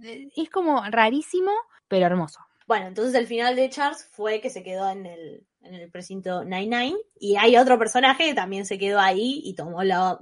eh, 0.03 0.29
es 0.37 0.49
como 0.49 0.83
rarísimo, 0.89 1.53
pero 1.89 2.07
hermoso. 2.07 2.41
Bueno, 2.71 2.87
entonces 2.87 3.16
el 3.16 3.27
final 3.27 3.57
de 3.57 3.68
Charles 3.68 4.07
fue 4.12 4.41
que 4.41 4.49
se 4.49 4.62
quedó 4.62 4.89
en 4.89 5.05
el, 5.05 5.45
en 5.62 5.75
el 5.75 5.91
precinto 5.91 6.45
99 6.45 6.97
y 7.18 7.35
hay 7.35 7.57
otro 7.57 7.77
personaje 7.81 8.27
que 8.27 8.35
también 8.35 8.64
se 8.64 8.79
quedó 8.79 9.01
ahí 9.01 9.41
y 9.43 9.55
tomó 9.57 9.83
la, 9.83 10.21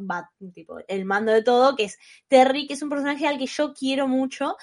tipo, 0.55 0.78
el 0.88 1.05
mando 1.05 1.30
de 1.30 1.42
todo, 1.42 1.76
que 1.76 1.84
es 1.84 1.99
Terry, 2.26 2.66
que 2.66 2.72
es 2.72 2.80
un 2.80 2.88
personaje 2.88 3.26
al 3.26 3.36
que 3.36 3.44
yo 3.44 3.74
quiero 3.74 4.09
mucho. 4.09 4.57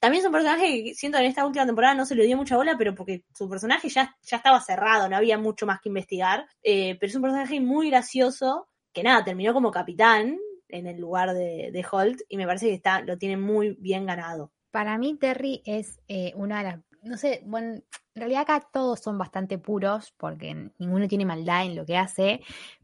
También 0.00 0.22
es 0.22 0.26
un 0.26 0.32
personaje 0.32 0.82
que 0.82 0.94
siento 0.94 1.18
que 1.18 1.24
en 1.24 1.28
esta 1.28 1.44
última 1.44 1.66
temporada 1.66 1.94
no 1.94 2.06
se 2.06 2.14
le 2.14 2.24
dio 2.24 2.34
mucha 2.38 2.56
bola, 2.56 2.76
pero 2.78 2.94
porque 2.94 3.24
su 3.34 3.46
personaje 3.46 3.90
ya, 3.90 4.16
ya 4.22 4.38
estaba 4.38 4.62
cerrado, 4.62 5.06
no 5.10 5.16
había 5.18 5.36
mucho 5.36 5.66
más 5.66 5.82
que 5.82 5.90
investigar. 5.90 6.46
Eh, 6.62 6.96
pero 6.98 7.10
es 7.10 7.16
un 7.16 7.20
personaje 7.20 7.60
muy 7.60 7.90
gracioso, 7.90 8.68
que 8.90 9.02
nada, 9.02 9.22
terminó 9.22 9.52
como 9.52 9.70
capitán 9.70 10.38
en 10.70 10.86
el 10.86 10.98
lugar 10.98 11.34
de, 11.34 11.72
de 11.74 11.86
Holt 11.92 12.22
y 12.26 12.38
me 12.38 12.46
parece 12.46 12.68
que 12.68 12.74
está, 12.74 13.02
lo 13.02 13.18
tiene 13.18 13.36
muy 13.36 13.76
bien 13.78 14.06
ganado. 14.06 14.50
Para 14.70 14.98
mí 14.98 15.16
Terry 15.18 15.62
es 15.64 16.00
eh, 16.08 16.32
una 16.36 16.58
de 16.58 16.64
las, 16.64 16.87
no 17.08 17.16
sé, 17.16 17.42
bueno, 17.44 17.74
en 17.74 17.82
realidad 18.14 18.42
acá 18.42 18.60
todos 18.72 19.00
son 19.00 19.18
bastante 19.18 19.58
puros 19.58 20.12
porque 20.16 20.70
ninguno 20.78 21.08
tiene 21.08 21.24
maldad 21.24 21.64
en 21.64 21.76
lo 21.76 21.84
que 21.86 21.96
hace, 21.96 22.40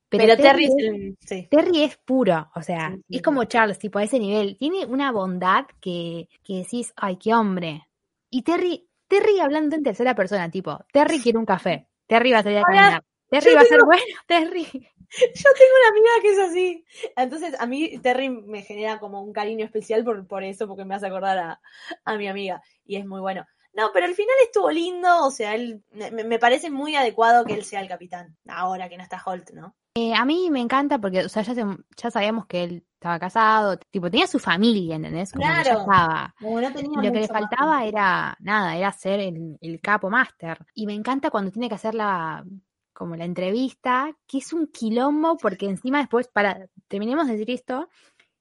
pero, 0.09 0.25
Pero, 0.27 0.37
Terry, 0.37 0.65
es- 0.67 1.29
sí. 1.29 1.49
Terry 1.51 1.83
es 1.85 1.97
puro, 1.99 2.49
o 2.55 2.63
sea, 2.63 2.91
Sí, 2.91 3.03
sí, 3.09 3.17
es 3.17 3.23
como 3.23 3.45
Charles, 3.45 3.79
tipo 3.79 3.99
a 3.99 4.05
ese 4.05 4.19
nivel. 4.19 4.57
Tiene 4.59 4.87
una 4.87 5.13
bondad 5.13 5.67
que, 5.81 6.29
que 6.45 6.59
decís, 6.59 6.93
ay, 6.97 7.17
qué 7.17 7.35
hombre. 7.35 7.87
Y 8.31 8.43
Terry, 8.43 8.89
Terry 9.09 9.41
hablando 9.41 9.77
en 9.77 9.83
tercera 9.83 10.15
persona, 10.15 10.51
tipo, 10.51 10.85
Terry 10.93 11.21
quiere 11.21 11.39
un 11.39 11.47
café, 11.47 11.89
Terry 12.07 12.33
va 12.33 12.39
a 12.39 12.43
salir 12.43 12.59
a 12.59 12.65
caminar, 12.65 13.05
Terry 13.29 13.51
yo 13.51 13.57
va 13.57 13.63
a 13.63 13.67
ser 13.67 13.81
bueno, 13.85 14.03
Terry. 14.27 14.65
Yo 15.17 15.51
tengo 15.59 15.75
una 15.81 15.89
amiga 15.91 16.11
que 16.23 16.31
es 16.31 16.39
así. 16.39 16.85
Entonces, 17.17 17.55
a 17.61 17.67
mí 17.67 17.99
Terry 18.01 18.29
me 18.31 18.63
genera 18.63 18.99
como 18.99 19.23
un 19.23 19.33
cariño 19.33 19.65
especial 19.65 20.03
por, 20.05 20.27
por 20.27 20.43
eso, 20.43 20.67
porque 20.67 20.85
me 20.85 20.95
hace 20.97 21.07
acordar 21.07 21.39
a, 21.39 21.61
a 22.05 22.17
mi 22.17 22.27
amiga. 22.29 22.63
Y 22.85 22.97
es 22.97 23.07
muy 23.07 23.21
bueno. 23.21 23.47
No, 23.77 23.91
pero 23.93 24.07
al 24.07 24.15
final 24.15 24.35
estuvo 24.45 24.71
lindo. 24.71 25.25
O 25.27 25.31
sea, 25.31 25.55
él 25.55 25.83
me, 25.93 26.11
me 26.25 26.39
parece 26.39 26.71
muy 26.71 26.95
adecuado 26.97 27.45
que 27.45 27.55
él 27.55 27.65
sea 27.65 27.81
el 27.81 27.89
capitán. 27.89 28.37
Ahora 28.49 28.89
que 28.89 28.97
no 28.97 29.03
está 29.03 29.21
Holt, 29.25 29.51
¿no? 29.51 29.75
Eh, 29.97 30.13
a 30.15 30.25
mí 30.25 30.51
me 30.51 30.61
encanta 30.61 30.99
porque, 30.99 31.25
o 31.25 31.29
sea, 31.29 31.43
ya, 31.43 31.55
se- 31.55 31.65
ya 31.97 32.11
sabíamos 32.11 32.47
que 32.47 32.65
él 32.65 32.85
estaba 32.95 33.19
casado, 33.21 33.77
tipo, 33.91 34.11
tenía 34.11 34.27
su 34.27 34.39
familia, 34.41 34.97
¿entendés? 34.97 35.33
Como 35.33 35.45
que 35.47 35.55
ya 35.55 35.63
Claro. 35.63 35.81
estaba. 35.81 36.35
Como 36.41 36.61
no 36.61 36.73
tenía 36.73 37.01
Y 37.01 37.07
lo 37.07 37.13
que 37.13 37.21
le 37.21 37.29
más. 37.29 37.29
faltaba 37.29 37.85
era, 37.85 38.37
nada, 38.41 38.77
era 38.77 38.91
ser 38.93 39.21
el, 39.21 39.57
el 39.61 39.81
capo 39.81 40.11
máster. 40.11 40.59
Y 40.75 40.87
me 40.87 40.95
encanta 40.95 41.31
cuando 41.31 41.53
tiene 41.53 41.69
que 41.69 41.77
hacer 41.77 41.95
la, 41.95 42.45
como 42.93 43.15
la 43.15 43.25
entrevista, 43.25 44.11
que 44.27 44.39
es 44.39 44.53
un 44.53 44.67
quilombo, 44.67 45.37
porque 45.37 45.67
encima 45.69 45.99
después, 45.99 46.27
para, 46.29 46.69
terminemos 46.89 47.27
de 47.27 47.33
decir 47.37 47.51
esto, 47.53 47.89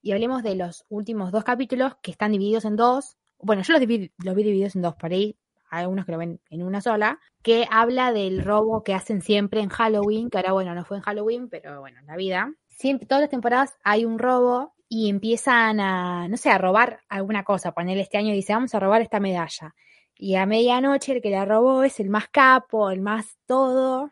y 0.01 0.11
hablemos 0.11 0.41
de 0.43 0.55
los 0.55 0.85
últimos 0.89 1.31
dos 1.31 1.43
capítulos 1.43 1.95
que 2.01 2.11
están 2.11 2.31
divididos 2.31 2.65
en 2.65 2.75
dos. 2.77 3.17
Bueno, 3.43 3.61
yo 3.63 3.73
los, 3.73 3.81
divi- 3.81 4.11
los 4.23 4.35
vi 4.35 4.43
divididos 4.43 4.75
en 4.75 4.81
dos, 4.81 4.95
por 4.95 5.11
ahí 5.11 5.37
hay 5.69 5.81
algunos 5.81 6.05
que 6.05 6.11
lo 6.11 6.17
ven 6.19 6.39
en 6.49 6.63
una 6.63 6.81
sola, 6.81 7.19
que 7.41 7.67
habla 7.71 8.11
del 8.13 8.43
robo 8.43 8.83
que 8.83 8.93
hacen 8.93 9.21
siempre 9.21 9.59
en 9.61 9.69
Halloween, 9.69 10.29
que 10.29 10.37
ahora, 10.37 10.51
bueno, 10.53 10.75
no 10.75 10.85
fue 10.85 10.97
en 10.97 11.03
Halloween, 11.03 11.49
pero 11.49 11.79
bueno, 11.79 11.99
en 11.99 12.05
la 12.05 12.15
vida. 12.15 12.53
Siempre, 12.69 13.07
todas 13.07 13.21
las 13.21 13.29
temporadas 13.31 13.75
hay 13.83 14.05
un 14.05 14.19
robo 14.19 14.73
y 14.87 15.09
empiezan 15.09 15.79
a, 15.79 16.27
no 16.27 16.37
sé, 16.37 16.51
a 16.51 16.57
robar 16.59 16.99
alguna 17.09 17.43
cosa. 17.43 17.71
Poner 17.73 17.97
este 17.97 18.17
año 18.19 18.33
dice, 18.33 18.53
vamos 18.53 18.75
a 18.75 18.79
robar 18.79 19.01
esta 19.01 19.19
medalla. 19.19 19.73
Y 20.15 20.35
a 20.35 20.45
medianoche 20.45 21.13
el 21.13 21.21
que 21.21 21.31
la 21.31 21.43
robó 21.45 21.83
es 21.83 21.99
el 21.99 22.09
más 22.09 22.27
capo, 22.29 22.91
el 22.91 23.01
más 23.01 23.37
todo. 23.47 24.11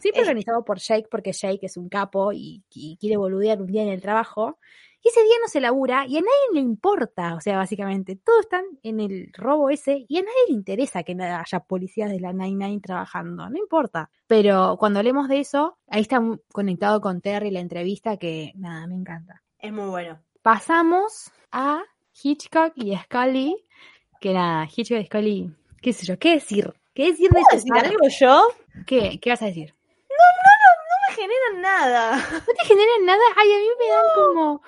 Siempre 0.00 0.20
Es- 0.22 0.28
organizado 0.28 0.64
por 0.64 0.78
Jake, 0.78 1.08
porque 1.10 1.32
Jake 1.32 1.60
es 1.64 1.78
un 1.78 1.88
capo 1.88 2.32
y, 2.34 2.62
y 2.74 2.98
quiere 2.98 3.16
boludear 3.16 3.60
un 3.60 3.68
día 3.68 3.82
en 3.82 3.88
el 3.88 4.02
trabajo. 4.02 4.58
Y 5.02 5.08
ese 5.08 5.22
día 5.22 5.34
no 5.40 5.48
se 5.48 5.60
labura 5.60 6.04
y 6.06 6.18
a 6.18 6.20
nadie 6.20 6.30
le 6.52 6.60
importa, 6.60 7.34
o 7.34 7.40
sea, 7.40 7.56
básicamente, 7.56 8.16
todos 8.16 8.40
están 8.40 8.64
en 8.82 9.00
el 9.00 9.32
robo 9.32 9.70
ese 9.70 10.04
y 10.06 10.18
a 10.18 10.20
nadie 10.20 10.48
le 10.48 10.54
interesa 10.54 11.02
que 11.02 11.14
no 11.14 11.24
haya 11.24 11.60
policías 11.60 12.10
de 12.10 12.20
la 12.20 12.34
99 12.34 12.80
trabajando, 12.82 13.48
no 13.48 13.56
importa. 13.56 14.10
Pero 14.26 14.76
cuando 14.78 14.98
hablemos 14.98 15.28
de 15.28 15.40
eso, 15.40 15.78
ahí 15.88 16.02
está 16.02 16.20
conectado 16.52 17.00
con 17.00 17.22
Terry 17.22 17.50
la 17.50 17.60
entrevista 17.60 18.18
que, 18.18 18.52
nada, 18.56 18.86
me 18.86 18.94
encanta. 18.94 19.42
Es 19.58 19.72
muy 19.72 19.88
bueno. 19.88 20.18
Pasamos 20.42 21.30
a 21.50 21.82
Hitchcock 22.22 22.72
y 22.76 22.94
Scully, 22.96 23.56
que 24.20 24.34
nada, 24.34 24.66
Hitchcock 24.66 25.00
y 25.00 25.06
Scully, 25.06 25.54
qué 25.80 25.92
sé 25.94 26.04
yo, 26.04 26.18
qué 26.18 26.34
decir, 26.34 26.74
qué 26.92 27.06
decir 27.12 27.30
de 27.30 27.40
¿Puedo 27.40 27.56
decir 27.56 27.72
algo 27.74 28.08
yo? 28.08 28.48
¿Qué, 28.86 29.18
¿Qué 29.18 29.30
vas 29.30 29.42
a 29.42 29.46
decir? 29.46 29.74
No 30.10 31.08
me 31.08 31.14
generan 31.14 31.62
nada. 31.62 32.16
No 32.16 32.40
te 32.40 32.64
generan 32.66 33.06
nada, 33.06 33.22
ay, 33.36 33.52
a 33.52 33.58
mí 33.58 33.66
me 33.78 33.92
dan 33.92 34.04
como... 34.14 34.62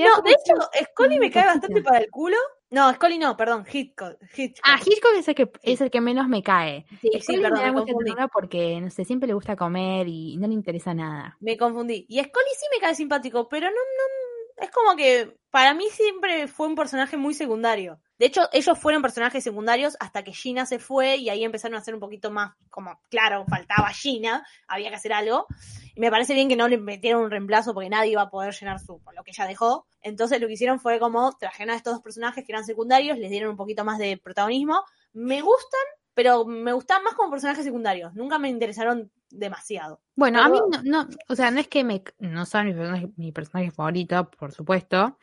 Da 0.00 0.08
No, 0.16 0.22
de 0.22 0.30
hecho, 0.30 0.54
Scully 0.90 1.18
me 1.18 1.30
cae 1.30 1.46
bastante 1.46 1.82
para 1.82 1.98
el 1.98 2.10
culo. 2.10 2.36
No, 2.70 2.90
Scully 2.94 3.18
no, 3.18 3.36
perdón, 3.36 3.66
Hitchcock. 3.70 4.16
Hitchcock. 4.34 4.64
Ah, 4.64 4.78
Hitchcock 4.84 5.12
es 5.18 5.28
el 5.28 5.34
que, 5.34 5.50
es 5.62 5.80
el 5.82 5.90
que 5.90 6.00
menos 6.00 6.26
me 6.28 6.42
cae. 6.42 6.86
Sí, 7.02 7.10
sí, 7.12 7.20
Scully 7.20 7.42
perdón, 7.42 7.58
me 7.58 7.64
da 7.64 7.66
me 7.66 7.72
mucha 7.72 7.92
confundí. 7.92 8.04
ternura 8.10 8.28
porque, 8.28 8.80
no 8.80 8.90
sé, 8.90 9.04
siempre 9.04 9.26
le 9.26 9.34
gusta 9.34 9.56
comer 9.56 10.08
y 10.08 10.36
no 10.38 10.48
le 10.48 10.54
interesa 10.54 10.94
nada. 10.94 11.36
Me 11.40 11.56
confundí. 11.58 12.06
Y 12.08 12.18
Scully 12.20 12.50
sí 12.58 12.66
me 12.74 12.80
cae 12.80 12.94
simpático, 12.94 13.48
pero 13.48 13.66
no, 13.66 13.72
no, 13.74 14.21
es 14.62 14.70
como 14.70 14.96
que 14.96 15.36
para 15.50 15.74
mí 15.74 15.84
siempre 15.90 16.46
fue 16.46 16.68
un 16.68 16.74
personaje 16.74 17.16
muy 17.16 17.34
secundario. 17.34 18.00
De 18.18 18.26
hecho, 18.26 18.48
ellos 18.52 18.78
fueron 18.78 19.02
personajes 19.02 19.42
secundarios 19.42 19.96
hasta 19.98 20.22
que 20.22 20.32
Gina 20.32 20.64
se 20.64 20.78
fue 20.78 21.16
y 21.16 21.28
ahí 21.28 21.44
empezaron 21.44 21.74
a 21.74 21.80
hacer 21.80 21.94
un 21.94 22.00
poquito 22.00 22.30
más 22.30 22.54
como, 22.70 23.00
claro, 23.10 23.44
faltaba 23.48 23.88
Gina, 23.88 24.46
había 24.68 24.90
que 24.90 24.96
hacer 24.96 25.12
algo. 25.12 25.46
Y 25.94 26.00
me 26.00 26.10
parece 26.10 26.32
bien 26.34 26.48
que 26.48 26.56
no 26.56 26.68
le 26.68 26.78
metieron 26.78 27.24
un 27.24 27.30
reemplazo 27.30 27.74
porque 27.74 27.90
nadie 27.90 28.12
iba 28.12 28.22
a 28.22 28.30
poder 28.30 28.54
llenar 28.54 28.78
su, 28.78 29.02
lo 29.14 29.24
que 29.24 29.32
ella 29.32 29.46
dejó. 29.46 29.86
Entonces 30.00 30.40
lo 30.40 30.46
que 30.46 30.54
hicieron 30.54 30.78
fue 30.78 31.00
como 31.00 31.36
trajeron 31.36 31.74
a 31.74 31.76
estos 31.76 31.94
dos 31.94 32.02
personajes 32.02 32.44
que 32.46 32.52
eran 32.52 32.64
secundarios, 32.64 33.18
les 33.18 33.30
dieron 33.30 33.50
un 33.50 33.56
poquito 33.56 33.84
más 33.84 33.98
de 33.98 34.16
protagonismo. 34.16 34.84
Me 35.12 35.42
gustan, 35.42 35.80
pero 36.14 36.44
me 36.44 36.72
gustan 36.72 37.02
más 37.04 37.14
como 37.14 37.30
personajes 37.30 37.64
secundarios. 37.64 38.14
Nunca 38.14 38.38
me 38.38 38.48
interesaron 38.48 39.10
demasiado. 39.30 40.00
Bueno, 40.14 40.40
a 40.42 40.48
mí 40.48 40.58
no, 40.70 40.82
no, 41.04 41.08
o 41.28 41.34
sea, 41.34 41.50
no 41.50 41.60
es 41.60 41.68
que 41.68 41.84
me, 41.84 42.02
no 42.18 42.44
son 42.44 42.66
mi 42.66 42.74
personaje, 42.74 43.08
mi 43.16 43.32
personaje 43.32 43.70
favorito, 43.70 44.30
por 44.30 44.52
supuesto, 44.52 45.18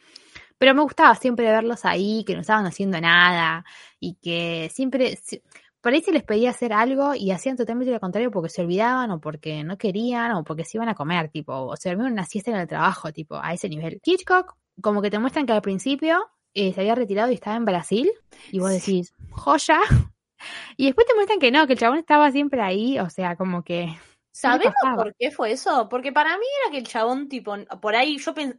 pero 0.58 0.74
me 0.74 0.82
gustaba 0.82 1.16
siempre 1.16 1.46
verlos 1.46 1.86
ahí, 1.86 2.24
que 2.26 2.34
no 2.36 2.42
estaban 2.42 2.66
haciendo 2.66 3.00
nada 3.00 3.64
y 4.00 4.16
que 4.16 4.70
siempre, 4.74 5.16
si- 5.18 5.42
por 5.82 5.94
ahí 5.94 6.02
se 6.02 6.12
les 6.12 6.24
pedía 6.24 6.50
hacer 6.50 6.74
algo 6.74 7.16
y 7.16 7.32
hacían 7.32 7.56
totalmente 7.56 7.94
lo 7.94 8.00
contrario 8.00 8.32
porque 8.32 8.50
se 8.50 8.62
olvidaban 8.64 9.12
o 9.12 9.22
porque 9.22 9.64
no 9.64 9.78
querían 9.78 10.34
o 10.34 10.44
porque 10.44 10.66
se 10.66 10.78
iban 10.78 10.90
a 10.90 10.96
comer, 10.96 11.30
tipo, 11.30 11.54
o 11.54 11.76
se 11.78 11.90
dormían 11.90 12.12
una 12.12 12.26
siesta 12.26 12.52
en 12.52 12.58
el 12.58 12.68
trabajo, 12.68 13.14
tipo, 13.14 13.36
a 13.42 13.54
ese 13.54 13.70
nivel. 13.70 14.02
Hitchcock, 14.04 14.56
como 14.82 15.02
que 15.02 15.10
te 15.10 15.20
muestran 15.20 15.46
que 15.46 15.54
al 15.54 15.62
principio 15.62 16.20
eh, 16.54 16.74
se 16.74 16.82
había 16.82 16.96
retirado 16.96 17.32
y 17.32 17.36
estaba 17.36 17.56
en 17.56 17.66
Brasil. 17.66 18.10
Y 18.52 18.60
vos 18.60 18.72
decís, 18.72 19.14
joya. 19.30 19.80
Y 20.78 20.86
después 20.86 21.08
te 21.08 21.16
muestran 21.16 21.40
que 21.40 21.52
no, 21.52 21.68
que 21.68 21.74
el 21.74 21.80
chabón 21.80 21.98
estaba 21.98 22.32
siempre 22.32 22.62
ahí. 22.62 23.00
O 23.00 23.10
sea, 23.10 23.36
como 23.36 23.64
que. 23.64 23.86
¿qué 24.42 24.48
le 24.48 24.64
¿Sabemos 24.72 24.74
por 24.96 25.16
qué 25.16 25.32
fue 25.32 25.52
eso? 25.52 25.90
Porque 25.90 26.12
para 26.12 26.38
mí 26.38 26.46
era 26.64 26.72
que 26.72 26.78
el 26.78 26.88
chabón, 26.88 27.28
tipo, 27.28 27.56
por 27.82 27.96
ahí 27.96 28.18
yo 28.18 28.34
pensé, 28.34 28.58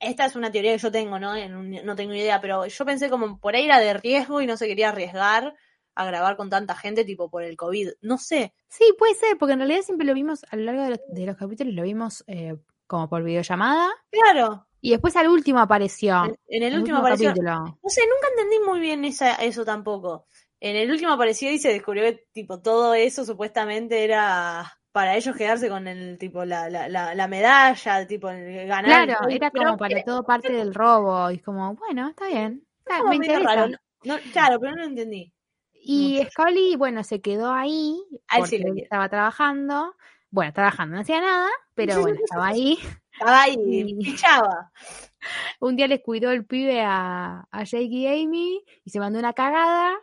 esta 0.00 0.24
es 0.24 0.34
una 0.34 0.50
teoría 0.50 0.72
que 0.72 0.78
yo 0.78 0.90
tengo, 0.90 1.18
¿no? 1.18 1.34
No 1.48 1.94
tengo 1.94 2.14
idea, 2.14 2.40
pero 2.40 2.66
yo 2.66 2.84
pensé 2.84 3.08
como 3.10 3.38
por 3.38 3.54
ahí 3.54 3.66
era 3.66 3.78
de 3.78 3.94
riesgo 3.94 4.40
y 4.40 4.46
no 4.46 4.56
se 4.56 4.66
quería 4.66 4.88
arriesgar 4.88 5.54
a 5.94 6.04
grabar 6.04 6.36
con 6.36 6.50
tanta 6.50 6.74
gente, 6.74 7.04
tipo, 7.04 7.30
por 7.30 7.44
el 7.44 7.56
COVID. 7.56 7.90
No 8.00 8.18
sé. 8.18 8.54
Sí, 8.68 8.84
puede 8.98 9.14
ser, 9.14 9.38
porque 9.38 9.52
en 9.52 9.60
realidad 9.60 9.82
siempre 9.82 10.06
lo 10.06 10.14
vimos 10.14 10.44
a 10.50 10.56
lo 10.56 10.64
largo 10.64 10.82
de 10.82 10.90
los, 10.90 11.00
de 11.06 11.26
los 11.26 11.36
capítulos, 11.36 11.74
lo 11.74 11.82
vimos 11.82 12.24
eh, 12.26 12.56
como 12.86 13.08
por 13.08 13.22
videollamada. 13.22 13.90
Claro. 14.10 14.66
Y 14.80 14.90
después 14.90 15.16
al 15.16 15.28
último 15.28 15.60
apareció. 15.60 16.24
En, 16.24 16.36
en 16.48 16.62
el 16.64 16.78
último 16.78 16.98
apareció. 16.98 17.28
capítulo. 17.28 17.78
No 17.82 17.88
sé, 17.88 18.02
nunca 18.02 18.28
entendí 18.30 18.58
muy 18.66 18.80
bien 18.80 19.04
esa, 19.04 19.36
eso 19.36 19.64
tampoco. 19.64 20.26
En 20.66 20.76
el 20.76 20.90
último 20.90 21.12
apareció 21.12 21.50
y 21.50 21.58
se 21.58 21.68
descubrió 21.68 22.04
que 22.04 22.26
tipo 22.32 22.58
todo 22.62 22.94
eso 22.94 23.26
supuestamente 23.26 24.02
era 24.02 24.78
para 24.92 25.14
ellos 25.14 25.36
quedarse 25.36 25.68
con 25.68 25.86
el 25.86 26.16
tipo 26.16 26.46
la, 26.46 26.70
la, 26.70 26.88
la, 26.88 27.14
la 27.14 27.28
medalla, 27.28 28.06
tipo 28.06 28.30
el 28.30 28.66
ganar. 28.66 29.06
Claro, 29.06 29.28
era 29.28 29.50
como 29.50 29.76
para 29.76 30.02
todo 30.04 30.24
parte 30.24 30.50
del 30.50 30.72
robo. 30.72 31.30
Y 31.30 31.34
es 31.34 31.42
como, 31.42 31.74
bueno, 31.74 32.08
está 32.08 32.28
bien. 32.28 32.66
Me 33.10 33.16
interesa. 33.16 33.42
raro. 33.44 33.68
No, 33.68 33.78
no- 34.16 34.22
claro, 34.32 34.58
pero 34.58 34.72
no 34.74 34.82
lo 34.82 34.86
entendí. 34.88 35.34
Y 35.74 36.16
Mucho. 36.16 36.30
Scully, 36.30 36.76
bueno, 36.76 37.04
se 37.04 37.20
quedó 37.20 37.52
ahí 37.52 38.00
porque 38.34 38.56
sí 38.72 38.80
estaba 38.80 39.10
trabajando. 39.10 39.94
Bueno, 40.30 40.52
trabajando, 40.54 40.94
no 40.94 41.02
hacía 41.02 41.20
nada, 41.20 41.48
pero 41.74 42.00
bueno, 42.00 42.18
estaba 42.24 42.46
ahí. 42.48 42.78
Estaba 43.12 43.42
ahí, 43.42 43.54
Y-. 43.58 44.16
Un 45.60 45.76
día 45.76 45.88
les 45.88 46.00
cuidó 46.00 46.30
el 46.30 46.46
pibe 46.46 46.80
a, 46.80 47.46
a 47.50 47.64
Jake 47.64 47.84
y 47.84 48.06
Amy 48.06 48.64
y 48.82 48.90
se 48.90 48.98
mandó 48.98 49.18
una 49.18 49.34
cagada 49.34 49.94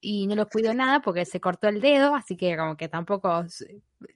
y 0.00 0.26
no 0.26 0.34
los 0.34 0.48
cuidó 0.48 0.72
nada 0.74 1.00
porque 1.00 1.24
se 1.24 1.40
cortó 1.40 1.68
el 1.68 1.80
dedo, 1.80 2.14
así 2.14 2.36
que 2.36 2.56
como 2.56 2.76
que 2.76 2.88
tampoco... 2.88 3.44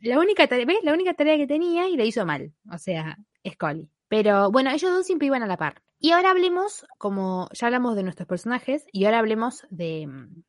La 0.01 0.19
única 0.19 0.47
tarea, 0.47 0.65
¿ves? 0.67 0.79
La 0.83 0.93
única 0.95 1.15
tarea 1.15 1.37
que 1.37 1.47
tenía 1.47 1.89
y 1.89 1.97
la 1.97 2.05
hizo 2.05 2.25
mal, 2.25 2.53
o 2.73 2.79
sea, 2.79 3.19
Scully. 3.49 3.89
Pero 4.09 4.51
bueno, 4.51 4.71
ellos 4.71 4.91
dos 4.91 5.07
siempre 5.07 5.27
iban 5.27 5.43
a 5.43 5.47
la 5.47 5.57
par. 5.57 5.83
Y 5.99 6.13
ahora 6.13 6.31
hablemos, 6.31 6.87
como 6.99 7.49
ya 7.53 7.67
hablamos 7.67 7.97
de 7.97 8.03
nuestros 8.03 8.29
personajes, 8.29 8.85
y 8.93 9.05
ahora 9.07 9.19
hablemos 9.21 9.67
de, 9.71 10.09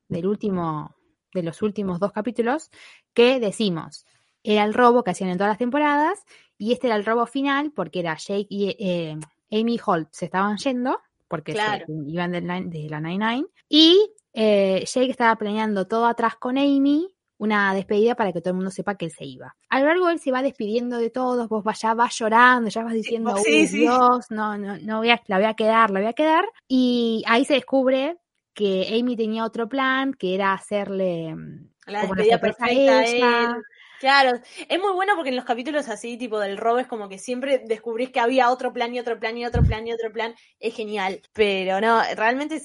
del 0.09 0.27
último, 0.27 0.95
de 1.33 1.43
los 1.43 1.61
últimos 1.61 1.99
dos 1.99 2.11
capítulos, 2.11 2.69
que 3.13 3.39
decimos, 3.39 4.05
era 4.43 4.63
el 4.65 4.73
robo 4.73 5.03
que 5.03 5.11
hacían 5.11 5.29
en 5.29 5.37
todas 5.37 5.51
las 5.51 5.57
temporadas, 5.57 6.23
y 6.57 6.73
este 6.73 6.87
era 6.87 6.95
el 6.97 7.05
robo 7.05 7.25
final 7.25 7.71
porque 7.71 7.99
era 8.01 8.15
Jake 8.17 8.47
y 8.49 8.75
eh, 8.79 9.17
Amy 9.51 9.79
Holt 9.85 10.09
se 10.11 10.25
estaban 10.25 10.57
yendo, 10.57 10.99
porque 11.27 11.53
se 11.53 11.85
iban 12.07 12.31
del 12.31 12.45
nine- 12.45 12.69
de 12.69 12.89
la 12.89 12.99
99, 12.99 13.47
y 13.69 14.11
eh, 14.35 14.83
Jake 14.85 15.09
estaba 15.11 15.35
planeando 15.37 15.87
todo 15.87 16.05
atrás 16.05 16.35
con 16.35 16.57
Amy, 16.57 17.07
una 17.37 17.73
despedida 17.73 18.15
para 18.15 18.31
que 18.31 18.39
todo 18.41 18.51
el 18.51 18.55
mundo 18.57 18.71
sepa 18.71 18.95
que 18.95 19.05
él 19.05 19.11
se 19.11 19.25
iba. 19.25 19.55
A 19.69 19.79
lo 19.79 19.87
largo 19.87 20.09
él 20.09 20.19
se 20.19 20.31
va 20.31 20.41
despidiendo 20.41 20.97
de 20.97 21.09
todos, 21.09 21.49
vos 21.49 21.63
ya 21.81 21.93
vas 21.93 22.17
llorando, 22.17 22.69
ya 22.69 22.83
vas 22.83 22.93
diciendo, 22.93 23.31
vos- 23.33 23.43
sí, 23.43 23.61
"Uy, 23.61 23.67
sí. 23.67 23.77
Dios, 23.79 24.25
no, 24.29 24.57
no, 24.57 24.77
no 24.77 24.97
voy 24.99 25.09
a, 25.09 25.21
la 25.27 25.37
voy 25.37 25.45
a 25.47 25.53
quedar, 25.53 25.89
la 25.91 25.99
voy 25.99 26.09
a 26.09 26.13
quedar. 26.13 26.45
Y 26.67 27.23
ahí 27.27 27.43
se 27.45 27.55
descubre 27.55 28.17
que 28.53 28.97
Amy 28.99 29.17
tenía 29.17 29.43
otro 29.43 29.67
plan, 29.67 30.13
que 30.13 30.33
era 30.35 30.53
hacerle 30.53 31.35
mm, 31.35 31.69
La 31.87 32.01
como 32.01 32.15
la 32.15 32.23
despedida 32.23 32.35
a 32.35 32.39
perfecta 32.39 32.99
a 32.99 33.03
ella. 33.03 33.55
él. 33.57 33.63
Claro, 33.99 34.39
es 34.69 34.79
muy 34.79 34.93
bueno 34.93 35.13
porque 35.15 35.29
en 35.29 35.35
los 35.35 35.45
capítulos 35.45 35.87
así, 35.89 36.17
tipo 36.17 36.39
del 36.39 36.57
robo, 36.57 36.79
es 36.79 36.87
como 36.87 37.09
que 37.09 37.17
siempre 37.17 37.63
descubrís 37.65 38.11
que 38.11 38.19
había 38.19 38.49
otro 38.49 38.73
plan 38.73 38.93
y 38.93 38.99
otro 38.99 39.19
plan 39.19 39.37
y 39.37 39.45
otro 39.45 39.63
plan 39.63 39.87
y 39.87 39.93
otro 39.93 40.11
plan. 40.11 40.35
Es 40.59 40.75
genial. 40.75 41.21
Pero 41.33 41.81
no, 41.81 42.01
realmente 42.15 42.61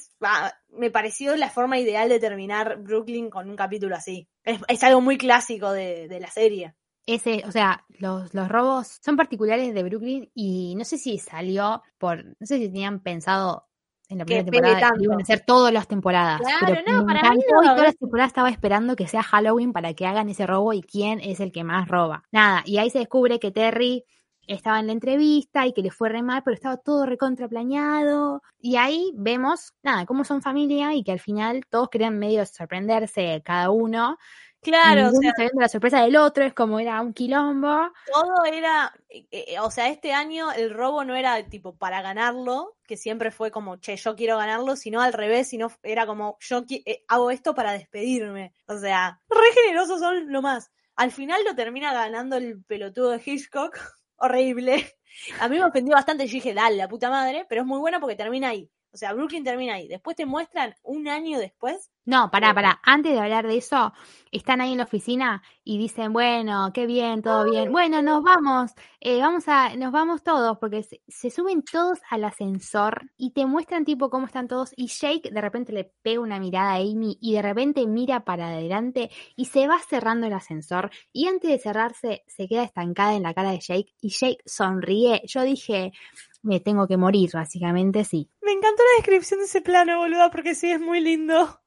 me 0.70 0.90
pareció 0.90 1.36
la 1.36 1.50
forma 1.50 1.78
ideal 1.78 2.08
de 2.08 2.20
terminar 2.20 2.78
Brooklyn 2.78 3.30
con 3.30 3.48
un 3.48 3.56
capítulo 3.56 3.96
así. 3.96 4.28
Es, 4.44 4.60
es 4.68 4.82
algo 4.82 5.00
muy 5.00 5.18
clásico 5.18 5.72
de, 5.72 6.08
de 6.08 6.20
la 6.20 6.30
serie. 6.30 6.74
Ese, 7.06 7.42
o 7.46 7.50
sea, 7.50 7.84
los, 7.98 8.34
los 8.34 8.48
robos 8.48 9.00
son 9.02 9.16
particulares 9.16 9.74
de 9.74 9.82
Brooklyn 9.82 10.30
y 10.34 10.74
no 10.76 10.84
sé 10.84 10.98
si 10.98 11.18
salió 11.18 11.82
por, 11.98 12.24
no 12.24 12.46
sé 12.46 12.58
si 12.58 12.66
tenían 12.66 13.00
pensado 13.00 13.69
en 14.10 14.18
la 14.18 14.24
primera 14.24 14.44
temporada 14.44 14.80
tanto. 14.80 15.04
iban 15.04 15.20
a 15.20 15.24
ser 15.24 15.40
todas 15.40 15.72
las 15.72 15.88
temporadas. 15.88 16.40
Claro, 16.40 16.66
pero 16.66 16.82
no, 16.86 17.06
para 17.06 17.30
mí 17.30 17.40
no, 17.50 17.60
todas 17.60 17.82
las 17.82 17.96
temporadas 17.96 18.30
estaba 18.30 18.50
esperando 18.50 18.96
que 18.96 19.06
sea 19.06 19.22
Halloween 19.22 19.72
para 19.72 19.94
que 19.94 20.06
hagan 20.06 20.28
ese 20.28 20.46
robo 20.46 20.72
y 20.72 20.82
quién 20.82 21.20
es 21.20 21.40
el 21.40 21.52
que 21.52 21.64
más 21.64 21.88
roba. 21.88 22.24
Nada, 22.32 22.62
y 22.66 22.78
ahí 22.78 22.90
se 22.90 22.98
descubre 22.98 23.38
que 23.38 23.50
Terry 23.50 24.04
estaba 24.46 24.80
en 24.80 24.88
la 24.88 24.92
entrevista 24.92 25.66
y 25.66 25.72
que 25.72 25.82
le 25.82 25.90
fue 25.90 26.08
re 26.08 26.22
mal, 26.22 26.42
pero 26.44 26.54
estaba 26.54 26.76
todo 26.76 27.06
recontra 27.06 27.48
planeado. 27.48 28.42
Y 28.58 28.76
ahí 28.76 29.12
vemos, 29.14 29.74
nada, 29.82 30.06
cómo 30.06 30.24
son 30.24 30.42
familia 30.42 30.94
y 30.94 31.04
que 31.04 31.12
al 31.12 31.20
final 31.20 31.62
todos 31.70 31.88
querían 31.88 32.18
medio 32.18 32.44
sorprenderse 32.44 33.42
cada 33.44 33.70
uno. 33.70 34.18
Claro, 34.62 35.02
o 35.02 35.04
Ninguno 35.04 35.22
sea, 35.22 35.32
sabiendo 35.36 35.60
la 35.60 35.68
sorpresa 35.68 36.02
del 36.02 36.16
otro, 36.16 36.44
es 36.44 36.52
como 36.52 36.78
era 36.78 37.00
un 37.00 37.14
quilombo. 37.14 37.90
todo 38.12 38.44
era, 38.44 38.92
eh, 39.08 39.26
eh, 39.30 39.60
o 39.60 39.70
sea, 39.70 39.88
este 39.88 40.12
año 40.12 40.52
el 40.52 40.74
robo 40.74 41.02
no 41.04 41.16
era 41.16 41.42
tipo 41.48 41.76
para 41.76 42.02
ganarlo, 42.02 42.76
que 42.86 42.98
siempre 42.98 43.30
fue 43.30 43.50
como, 43.50 43.76
che, 43.76 43.96
yo 43.96 44.14
quiero 44.16 44.36
ganarlo, 44.36 44.76
sino 44.76 45.00
al 45.00 45.14
revés, 45.14 45.48
sino 45.48 45.70
era 45.82 46.06
como, 46.06 46.36
yo 46.40 46.62
eh, 46.68 47.04
hago 47.08 47.30
esto 47.30 47.54
para 47.54 47.72
despedirme. 47.72 48.52
O 48.66 48.76
sea, 48.76 49.20
re 49.30 49.62
generosos 49.64 49.98
son 49.98 50.30
lo 50.30 50.42
más. 50.42 50.70
Al 50.94 51.10
final 51.10 51.42
lo 51.44 51.54
termina 51.54 51.94
ganando 51.94 52.36
el 52.36 52.62
pelotudo 52.62 53.10
de 53.10 53.22
Hitchcock, 53.24 53.78
horrible. 54.16 54.94
A 55.40 55.48
mí 55.48 55.58
me 55.58 55.64
ofendió 55.64 55.94
bastante, 55.94 56.26
yo 56.26 56.34
dije, 56.34 56.52
dale, 56.52 56.76
la 56.76 56.88
puta 56.88 57.08
madre, 57.08 57.46
pero 57.48 57.62
es 57.62 57.66
muy 57.66 57.78
buena 57.78 57.98
porque 57.98 58.16
termina 58.16 58.50
ahí. 58.50 58.70
O 58.92 58.96
sea, 58.96 59.12
Brooklyn 59.12 59.44
termina 59.44 59.74
ahí. 59.74 59.88
Después 59.88 60.16
te 60.16 60.26
muestran 60.26 60.74
un 60.82 61.08
año 61.08 61.38
después. 61.38 61.90
No, 62.10 62.28
pará, 62.28 62.52
pará. 62.52 62.80
Antes 62.82 63.12
de 63.12 63.20
hablar 63.20 63.46
de 63.46 63.56
eso, 63.56 63.92
están 64.32 64.60
ahí 64.60 64.72
en 64.72 64.78
la 64.78 64.82
oficina 64.82 65.44
y 65.62 65.78
dicen, 65.78 66.12
bueno, 66.12 66.72
qué 66.74 66.84
bien, 66.84 67.22
todo 67.22 67.48
bien. 67.48 67.70
Bueno, 67.70 68.02
nos 68.02 68.24
vamos, 68.24 68.72
eh, 68.98 69.20
vamos 69.20 69.46
a, 69.46 69.76
nos 69.76 69.92
vamos 69.92 70.24
todos, 70.24 70.58
porque 70.58 70.82
se, 70.82 71.02
se 71.06 71.30
suben 71.30 71.62
todos 71.62 72.00
al 72.10 72.24
ascensor 72.24 73.08
y 73.16 73.30
te 73.30 73.46
muestran 73.46 73.84
tipo 73.84 74.10
cómo 74.10 74.26
están 74.26 74.48
todos. 74.48 74.72
Y 74.76 74.88
Jake 74.88 75.30
de 75.30 75.40
repente 75.40 75.72
le 75.72 75.84
pega 76.02 76.18
una 76.18 76.40
mirada 76.40 76.72
a 76.72 76.76
Amy 76.78 77.16
y 77.20 77.34
de 77.34 77.42
repente 77.42 77.86
mira 77.86 78.24
para 78.24 78.48
adelante 78.48 79.08
y 79.36 79.44
se 79.44 79.68
va 79.68 79.78
cerrando 79.78 80.26
el 80.26 80.32
ascensor. 80.32 80.90
Y 81.12 81.28
antes 81.28 81.48
de 81.48 81.58
cerrarse, 81.60 82.24
se 82.26 82.48
queda 82.48 82.64
estancada 82.64 83.14
en 83.14 83.22
la 83.22 83.34
cara 83.34 83.52
de 83.52 83.60
Jake 83.60 83.94
y 84.00 84.08
Jake 84.08 84.38
sonríe. 84.44 85.22
Yo 85.26 85.42
dije, 85.42 85.92
me 86.42 86.58
tengo 86.58 86.88
que 86.88 86.96
morir, 86.96 87.30
básicamente, 87.32 88.02
sí. 88.02 88.28
Me 88.42 88.50
encantó 88.50 88.82
la 88.82 88.96
descripción 88.96 89.38
de 89.38 89.46
ese 89.46 89.60
plano, 89.60 89.98
boluda, 89.98 90.28
porque 90.32 90.56
sí, 90.56 90.72
es 90.72 90.80
muy 90.80 91.00
lindo. 91.00 91.60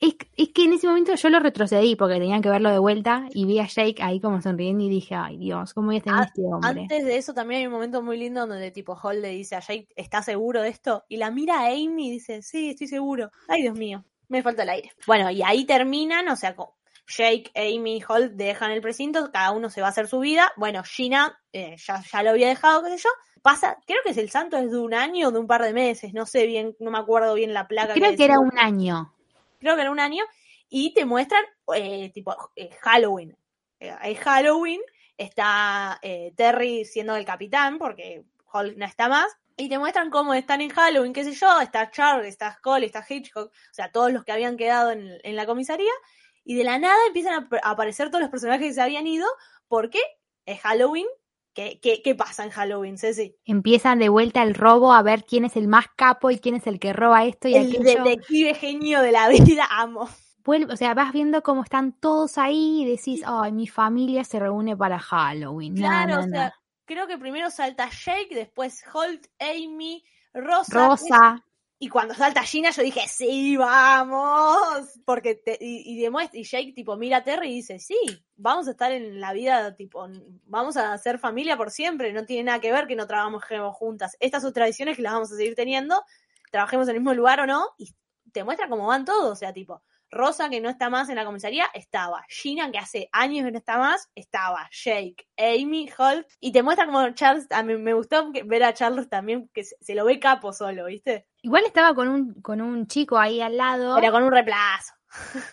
Es, 0.00 0.14
es 0.36 0.50
que 0.50 0.64
en 0.64 0.74
ese 0.74 0.86
momento 0.86 1.14
yo 1.14 1.28
lo 1.28 1.40
retrocedí 1.40 1.96
porque 1.96 2.14
tenía 2.14 2.40
que 2.40 2.48
verlo 2.48 2.70
de 2.70 2.78
vuelta 2.78 3.26
y 3.32 3.46
vi 3.46 3.58
a 3.58 3.66
Jake 3.66 3.96
ahí 4.00 4.20
como 4.20 4.40
sonriendo 4.40 4.84
y 4.84 4.88
dije, 4.88 5.16
ay 5.16 5.38
Dios, 5.38 5.74
¿cómo 5.74 5.88
voy 5.88 5.96
a 5.96 6.00
tener 6.00 6.24
este 6.24 6.42
hombre? 6.42 6.82
Antes 6.82 7.04
de 7.04 7.16
eso 7.16 7.34
también 7.34 7.60
hay 7.60 7.66
un 7.66 7.72
momento 7.72 8.00
muy 8.02 8.16
lindo 8.16 8.46
donde 8.46 8.70
tipo 8.70 8.94
Hall 8.94 9.20
le 9.20 9.30
dice 9.30 9.56
a 9.56 9.60
Jake, 9.60 9.88
¿estás 9.96 10.26
seguro 10.26 10.62
de 10.62 10.68
esto? 10.68 11.04
Y 11.08 11.16
la 11.16 11.32
mira 11.32 11.60
a 11.60 11.66
Amy 11.68 12.08
y 12.08 12.10
dice, 12.12 12.42
sí, 12.42 12.70
estoy 12.70 12.86
seguro. 12.86 13.30
Ay, 13.48 13.62
Dios 13.62 13.76
mío, 13.76 14.04
me 14.28 14.42
falta 14.42 14.62
el 14.62 14.70
aire. 14.70 14.92
Bueno, 15.06 15.30
y 15.30 15.42
ahí 15.42 15.64
terminan, 15.64 16.28
o 16.28 16.36
sea, 16.36 16.54
Jake, 17.08 17.50
Amy 17.56 17.96
y 17.96 18.04
Hall 18.06 18.36
dejan 18.36 18.70
el 18.70 18.80
precinto, 18.80 19.32
cada 19.32 19.50
uno 19.50 19.68
se 19.70 19.80
va 19.80 19.88
a 19.88 19.90
hacer 19.90 20.06
su 20.06 20.20
vida. 20.20 20.52
Bueno, 20.56 20.82
Gina 20.84 21.40
eh, 21.52 21.76
ya, 21.76 22.02
ya 22.02 22.22
lo 22.22 22.30
había 22.30 22.48
dejado, 22.48 22.84
qué 22.84 22.90
sé 22.90 22.98
yo. 22.98 23.10
Pasa, 23.42 23.78
creo 23.86 24.00
que 24.04 24.10
es 24.10 24.18
el 24.18 24.30
santo 24.30 24.58
es 24.58 24.70
de 24.70 24.78
un 24.78 24.94
año 24.94 25.28
o 25.28 25.30
de 25.32 25.38
un 25.38 25.46
par 25.46 25.62
de 25.62 25.72
meses, 25.72 26.12
no 26.12 26.26
sé 26.26 26.46
bien, 26.46 26.76
no 26.80 26.90
me 26.90 26.98
acuerdo 26.98 27.34
bien 27.34 27.54
la 27.54 27.66
placa. 27.66 27.94
Creo 27.94 28.14
que 28.14 28.24
era 28.24 28.38
un 28.38 28.58
año. 28.58 29.14
Creo 29.58 29.74
que 29.74 29.82
era 29.82 29.90
un 29.90 30.00
año, 30.00 30.24
y 30.68 30.92
te 30.94 31.04
muestran 31.04 31.42
eh, 31.74 32.10
tipo 32.12 32.36
eh, 32.56 32.70
Halloween. 32.80 33.36
Eh, 33.80 33.94
es 34.04 34.18
Halloween, 34.20 34.80
está 35.16 36.00
Terry 36.36 36.84
siendo 36.84 37.16
el 37.16 37.24
capitán, 37.24 37.78
porque 37.78 38.24
Hulk 38.52 38.76
no 38.76 38.86
está 38.86 39.08
más, 39.08 39.26
y 39.56 39.68
te 39.68 39.78
muestran 39.78 40.10
cómo 40.10 40.34
están 40.34 40.60
en 40.60 40.70
Halloween, 40.70 41.12
qué 41.12 41.24
sé 41.24 41.32
yo, 41.32 41.60
está 41.60 41.90
Charlie, 41.90 42.28
está 42.28 42.52
Scully, 42.54 42.86
está 42.86 43.04
Hitchcock, 43.08 43.50
o 43.50 43.74
sea, 43.74 43.90
todos 43.90 44.12
los 44.12 44.24
que 44.24 44.32
habían 44.32 44.56
quedado 44.56 44.92
en, 44.92 45.18
en 45.22 45.36
la 45.36 45.46
comisaría, 45.46 45.92
y 46.44 46.54
de 46.54 46.64
la 46.64 46.78
nada 46.78 46.98
empiezan 47.06 47.34
a, 47.34 47.56
a 47.62 47.70
aparecer 47.70 48.08
todos 48.08 48.22
los 48.22 48.30
personajes 48.30 48.68
que 48.68 48.74
se 48.74 48.80
habían 48.80 49.06
ido, 49.06 49.26
porque 49.66 50.00
es 50.46 50.60
Halloween. 50.60 51.06
¿Qué, 51.58 51.80
qué, 51.82 52.02
qué 52.04 52.14
pasa 52.14 52.44
en 52.44 52.50
Halloween, 52.50 52.98
Ceci? 52.98 53.34
Empiezan 53.44 53.98
de 53.98 54.08
vuelta 54.08 54.44
el 54.44 54.54
robo 54.54 54.92
a 54.92 55.02
ver 55.02 55.24
quién 55.24 55.44
es 55.44 55.56
el 55.56 55.66
más 55.66 55.86
capo 55.96 56.30
y 56.30 56.38
quién 56.38 56.54
es 56.54 56.68
el 56.68 56.78
que 56.78 56.92
roba 56.92 57.24
esto 57.24 57.48
y 57.48 57.56
El 57.56 57.72
aquello. 57.72 58.04
detective 58.04 58.54
genio 58.54 59.02
de 59.02 59.10
la 59.10 59.28
vida, 59.28 59.66
amo. 59.68 60.08
Vuelve- 60.44 60.72
o 60.72 60.76
sea, 60.76 60.94
vas 60.94 61.12
viendo 61.12 61.42
cómo 61.42 61.64
están 61.64 61.98
todos 61.98 62.38
ahí 62.38 62.82
y 62.82 62.84
decís, 62.84 63.22
ay, 63.26 63.50
mi 63.50 63.66
familia 63.66 64.22
se 64.22 64.38
reúne 64.38 64.76
para 64.76 65.00
Halloween. 65.00 65.74
Claro, 65.74 66.12
no, 66.12 66.20
o 66.20 66.22
no. 66.22 66.28
sea, 66.28 66.54
creo 66.84 67.08
que 67.08 67.18
primero 67.18 67.50
salta 67.50 67.90
Jake, 67.90 68.36
después 68.36 68.84
Holt, 68.94 69.26
Amy, 69.40 70.04
Rosa. 70.32 70.78
Rosa, 70.78 71.44
Y 71.80 71.88
cuando 71.88 72.12
salta 72.12 72.42
Gina, 72.42 72.70
yo 72.70 72.82
dije, 72.82 73.06
sí, 73.06 73.56
vamos. 73.56 75.00
Porque 75.04 75.36
te, 75.36 75.56
y, 75.60 76.00
demuestra, 76.00 76.38
y 76.38 76.42
Jake 76.42 76.72
tipo 76.72 76.96
mira 76.96 77.18
a 77.18 77.24
Terry 77.24 77.50
y 77.50 77.54
dice, 77.56 77.78
sí, 77.78 77.96
vamos 78.34 78.66
a 78.66 78.72
estar 78.72 78.90
en 78.90 79.20
la 79.20 79.32
vida, 79.32 79.76
tipo, 79.76 80.08
vamos 80.44 80.76
a 80.76 80.98
ser 80.98 81.20
familia 81.20 81.56
por 81.56 81.70
siempre. 81.70 82.12
No 82.12 82.24
tiene 82.26 82.44
nada 82.44 82.60
que 82.60 82.72
ver 82.72 82.88
que 82.88 82.96
no 82.96 83.06
trabajemos 83.06 83.76
juntas. 83.76 84.16
Estas 84.18 84.42
son 84.42 84.52
tradiciones 84.52 84.96
que 84.96 85.02
las 85.02 85.12
vamos 85.12 85.32
a 85.32 85.36
seguir 85.36 85.54
teniendo, 85.54 86.02
trabajemos 86.50 86.88
en 86.88 86.96
el 86.96 87.00
mismo 87.00 87.14
lugar 87.14 87.40
o 87.40 87.46
no. 87.46 87.70
Y 87.78 87.94
te 88.32 88.42
muestra 88.42 88.68
cómo 88.68 88.88
van 88.88 89.04
todos. 89.04 89.30
O 89.30 89.36
sea, 89.36 89.52
tipo, 89.52 89.80
Rosa, 90.10 90.48
que 90.48 90.60
no 90.60 90.70
está 90.70 90.90
más 90.90 91.08
en 91.10 91.14
la 91.14 91.24
comisaría, 91.24 91.66
estaba. 91.74 92.24
Gina, 92.28 92.72
que 92.72 92.78
hace 92.78 93.08
años 93.12 93.44
que 93.44 93.52
no 93.52 93.58
está 93.58 93.78
más, 93.78 94.10
estaba. 94.16 94.68
Jake, 94.72 95.28
Amy, 95.36 95.88
Hulk. 95.96 96.26
Y 96.40 96.50
te 96.50 96.64
muestra 96.64 96.86
como 96.86 97.08
Charles, 97.10 97.46
a 97.50 97.62
mí 97.62 97.76
me 97.76 97.94
gustó 97.94 98.32
ver 98.46 98.64
a 98.64 98.74
Charles 98.74 99.08
también, 99.08 99.48
que 99.54 99.62
se, 99.62 99.76
se 99.80 99.94
lo 99.94 100.04
ve 100.04 100.18
capo 100.18 100.52
solo, 100.52 100.86
¿viste? 100.86 101.27
Igual 101.42 101.64
estaba 101.66 101.94
con 101.94 102.08
un, 102.08 102.34
con 102.42 102.60
un 102.60 102.86
chico 102.86 103.18
ahí 103.18 103.40
al 103.40 103.56
lado. 103.56 103.96
Pero 104.00 104.12
con 104.12 104.22
un 104.24 104.32
reemplazo. 104.32 104.94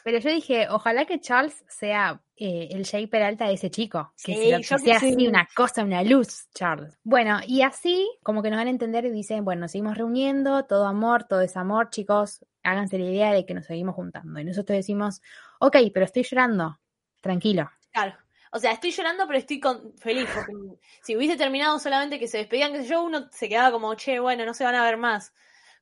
Pero 0.04 0.20
yo 0.20 0.30
dije, 0.30 0.68
ojalá 0.70 1.06
que 1.06 1.22
Charles 1.22 1.64
sea 1.70 2.22
eh, 2.36 2.68
el 2.72 2.84
Jake 2.84 3.08
Peralta 3.08 3.48
de 3.48 3.54
ese 3.54 3.72
chico. 3.72 4.14
Que, 4.22 4.34
Sí, 4.34 4.42
se- 4.42 4.50
yo 4.52 4.58
que 4.58 4.62
que 4.84 4.90
sea 4.92 5.00
sí. 5.00 5.14
así 5.14 5.28
una 5.28 5.48
cosa, 5.56 5.84
una 5.84 6.04
luz, 6.04 6.50
Charles. 6.54 6.98
Bueno, 7.04 7.40
y 7.48 7.62
así 7.62 8.06
como 8.24 8.44
que 8.44 8.50
nos 8.50 8.58
van 8.58 8.68
a 8.68 8.72
entender 8.72 9.06
y 9.06 9.12
dicen, 9.12 9.46
bueno, 9.46 9.62
nos 9.62 9.72
seguimos 9.72 9.98
reuniendo, 9.98 10.66
todo 10.66 10.86
amor, 10.88 11.24
todo 11.24 11.40
es 11.42 11.56
amor, 11.56 11.90
chicos, 11.90 12.44
háganse 12.64 12.98
la 12.98 13.06
idea 13.06 13.32
de 13.32 13.46
que 13.46 13.54
nos 13.54 13.66
seguimos 13.66 13.96
juntando. 13.96 14.40
Y 14.40 14.44
nosotros 14.44 14.76
decimos, 14.76 15.22
ok, 15.60 15.78
pero 15.94 16.06
estoy 16.06 16.24
llorando, 16.24 16.78
tranquilo. 17.22 17.70
Claro. 17.94 18.16
O 18.52 18.60
sea, 18.60 18.72
estoy 18.72 18.92
llorando, 18.92 19.26
pero 19.28 19.40
estoy 19.40 19.60
con- 19.62 19.94
feliz. 19.98 20.28
Porque 20.36 20.52
si 21.02 21.16
hubiese 21.16 21.38
terminado 21.38 21.80
solamente 21.80 22.20
que 22.20 22.28
se 22.28 22.40
despedían, 22.40 22.74
sé 22.74 22.86
yo, 22.88 23.04
uno 23.04 23.28
se 23.32 23.48
quedaba 23.48 23.72
como, 23.72 23.96
che, 23.96 24.20
bueno, 24.20 24.46
no 24.46 24.54
se 24.54 24.64
van 24.66 24.76
a 24.76 24.84
ver 24.84 24.98
más. 24.98 25.34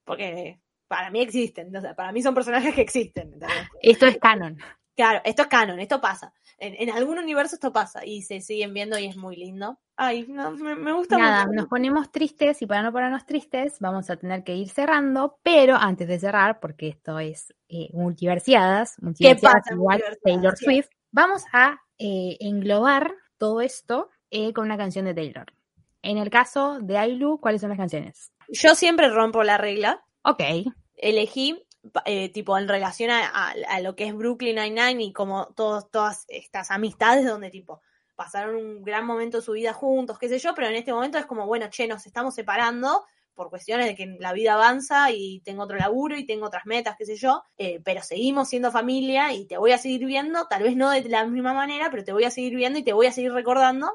Porque 0.05 0.59
para 0.87 1.09
mí 1.11 1.21
existen. 1.21 1.75
O 1.75 1.81
sea, 1.81 1.95
para 1.95 2.11
mí 2.11 2.21
son 2.21 2.35
personajes 2.35 2.73
que 2.75 2.81
existen. 2.81 3.33
¿entendés? 3.33 3.67
Esto 3.81 4.05
es 4.07 4.17
canon. 4.17 4.57
Claro, 4.95 5.21
esto 5.25 5.41
es 5.43 5.47
canon, 5.47 5.79
esto 5.79 5.99
pasa. 5.99 6.33
En, 6.59 6.75
en 6.77 6.95
algún 6.95 7.17
universo 7.17 7.55
esto 7.55 7.73
pasa 7.73 8.05
y 8.05 8.21
se 8.21 8.39
siguen 8.41 8.73
viendo 8.75 8.97
y 8.99 9.07
es 9.07 9.17
muy 9.17 9.35
lindo. 9.35 9.79
Ay, 9.95 10.25
no, 10.29 10.51
me, 10.51 10.75
me 10.75 10.93
gusta 10.93 11.17
Nada, 11.17 11.45
mucho. 11.47 11.55
nos 11.55 11.67
ponemos 11.67 12.11
tristes 12.11 12.61
y 12.61 12.67
para 12.67 12.83
no 12.83 12.91
ponernos 12.91 13.25
tristes 13.25 13.79
vamos 13.79 14.09
a 14.11 14.17
tener 14.17 14.43
que 14.43 14.55
ir 14.55 14.69
cerrando, 14.69 15.39
pero 15.43 15.75
antes 15.75 16.07
de 16.07 16.19
cerrar, 16.19 16.59
porque 16.59 16.89
esto 16.89 17.17
es 17.19 17.53
eh, 17.69 17.89
multiversiadas, 17.93 19.01
multiversiadas 19.01 19.61
pasa 19.63 19.73
igual 19.73 19.97
multiversiadas? 19.99 20.21
Taylor 20.23 20.57
Sí. 20.57 20.65
Swift, 20.65 20.89
vamos 21.11 21.43
a 21.53 21.79
eh, 21.97 22.37
englobar 22.39 23.13
todo 23.37 23.61
esto 23.61 24.09
eh, 24.29 24.53
con 24.53 24.65
una 24.65 24.77
canción 24.77 25.05
de 25.05 25.13
Taylor. 25.13 25.45
En 26.01 26.17
el 26.17 26.29
caso 26.29 26.79
de 26.81 26.97
Ailu, 26.97 27.39
¿cuáles 27.39 27.61
son 27.61 27.69
las 27.69 27.77
canciones? 27.77 28.31
Yo 28.49 28.75
siempre 28.75 29.09
rompo 29.09 29.43
la 29.43 29.57
regla. 29.57 30.03
Ok, 30.23 30.41
Elegí, 30.95 31.61
eh, 32.05 32.29
tipo, 32.29 32.57
en 32.57 32.67
relación 32.67 33.11
a, 33.11 33.25
a- 33.27 33.53
a 33.69 33.79
lo 33.81 33.95
que 33.95 34.05
es 34.07 34.15
Brooklyn 34.15 34.55
Nine-Nine 34.55 35.03
y 35.03 35.13
como 35.13 35.47
todos, 35.55 35.89
todas 35.91 36.25
estas 36.29 36.71
amistades 36.71 37.25
donde, 37.25 37.49
tipo, 37.49 37.81
pasaron 38.15 38.55
un 38.55 38.83
gran 38.83 39.05
momento 39.05 39.37
de 39.37 39.43
su 39.43 39.51
vida 39.53 39.73
juntos, 39.73 40.17
qué 40.19 40.29
sé 40.29 40.39
yo, 40.39 40.53
pero 40.55 40.67
en 40.67 40.75
este 40.75 40.93
momento 40.93 41.17
es 41.17 41.25
como, 41.25 41.45
bueno, 41.45 41.67
che, 41.69 41.87
nos 41.87 42.05
estamos 42.05 42.35
separando 42.35 43.03
por 43.33 43.49
cuestiones 43.49 43.87
de 43.87 43.95
que 43.95 44.05
la 44.19 44.31
vida 44.31 44.53
avanza 44.53 45.09
y 45.11 45.41
tengo 45.41 45.63
otro 45.63 45.75
laburo 45.75 46.15
y 46.15 46.25
tengo 46.25 46.45
otras 46.45 46.67
metas, 46.67 46.95
qué 46.97 47.05
sé 47.05 47.15
yo, 47.15 47.41
eh, 47.57 47.81
pero 47.83 48.03
seguimos 48.03 48.47
siendo 48.47 48.71
familia 48.71 49.33
y 49.33 49.47
te 49.47 49.57
voy 49.57 49.71
a 49.71 49.79
seguir 49.79 50.05
viendo, 50.05 50.45
tal 50.47 50.61
vez 50.61 50.75
no 50.75 50.91
de 50.91 51.01
la 51.09 51.25
misma 51.25 51.53
manera, 51.53 51.89
pero 51.89 52.03
te 52.03 52.13
voy 52.13 52.25
a 52.25 52.31
seguir 52.31 52.55
viendo 52.55 52.77
y 52.77 52.83
te 52.83 52.93
voy 52.93 53.07
a 53.07 53.11
seguir 53.11 53.33
recordando. 53.33 53.91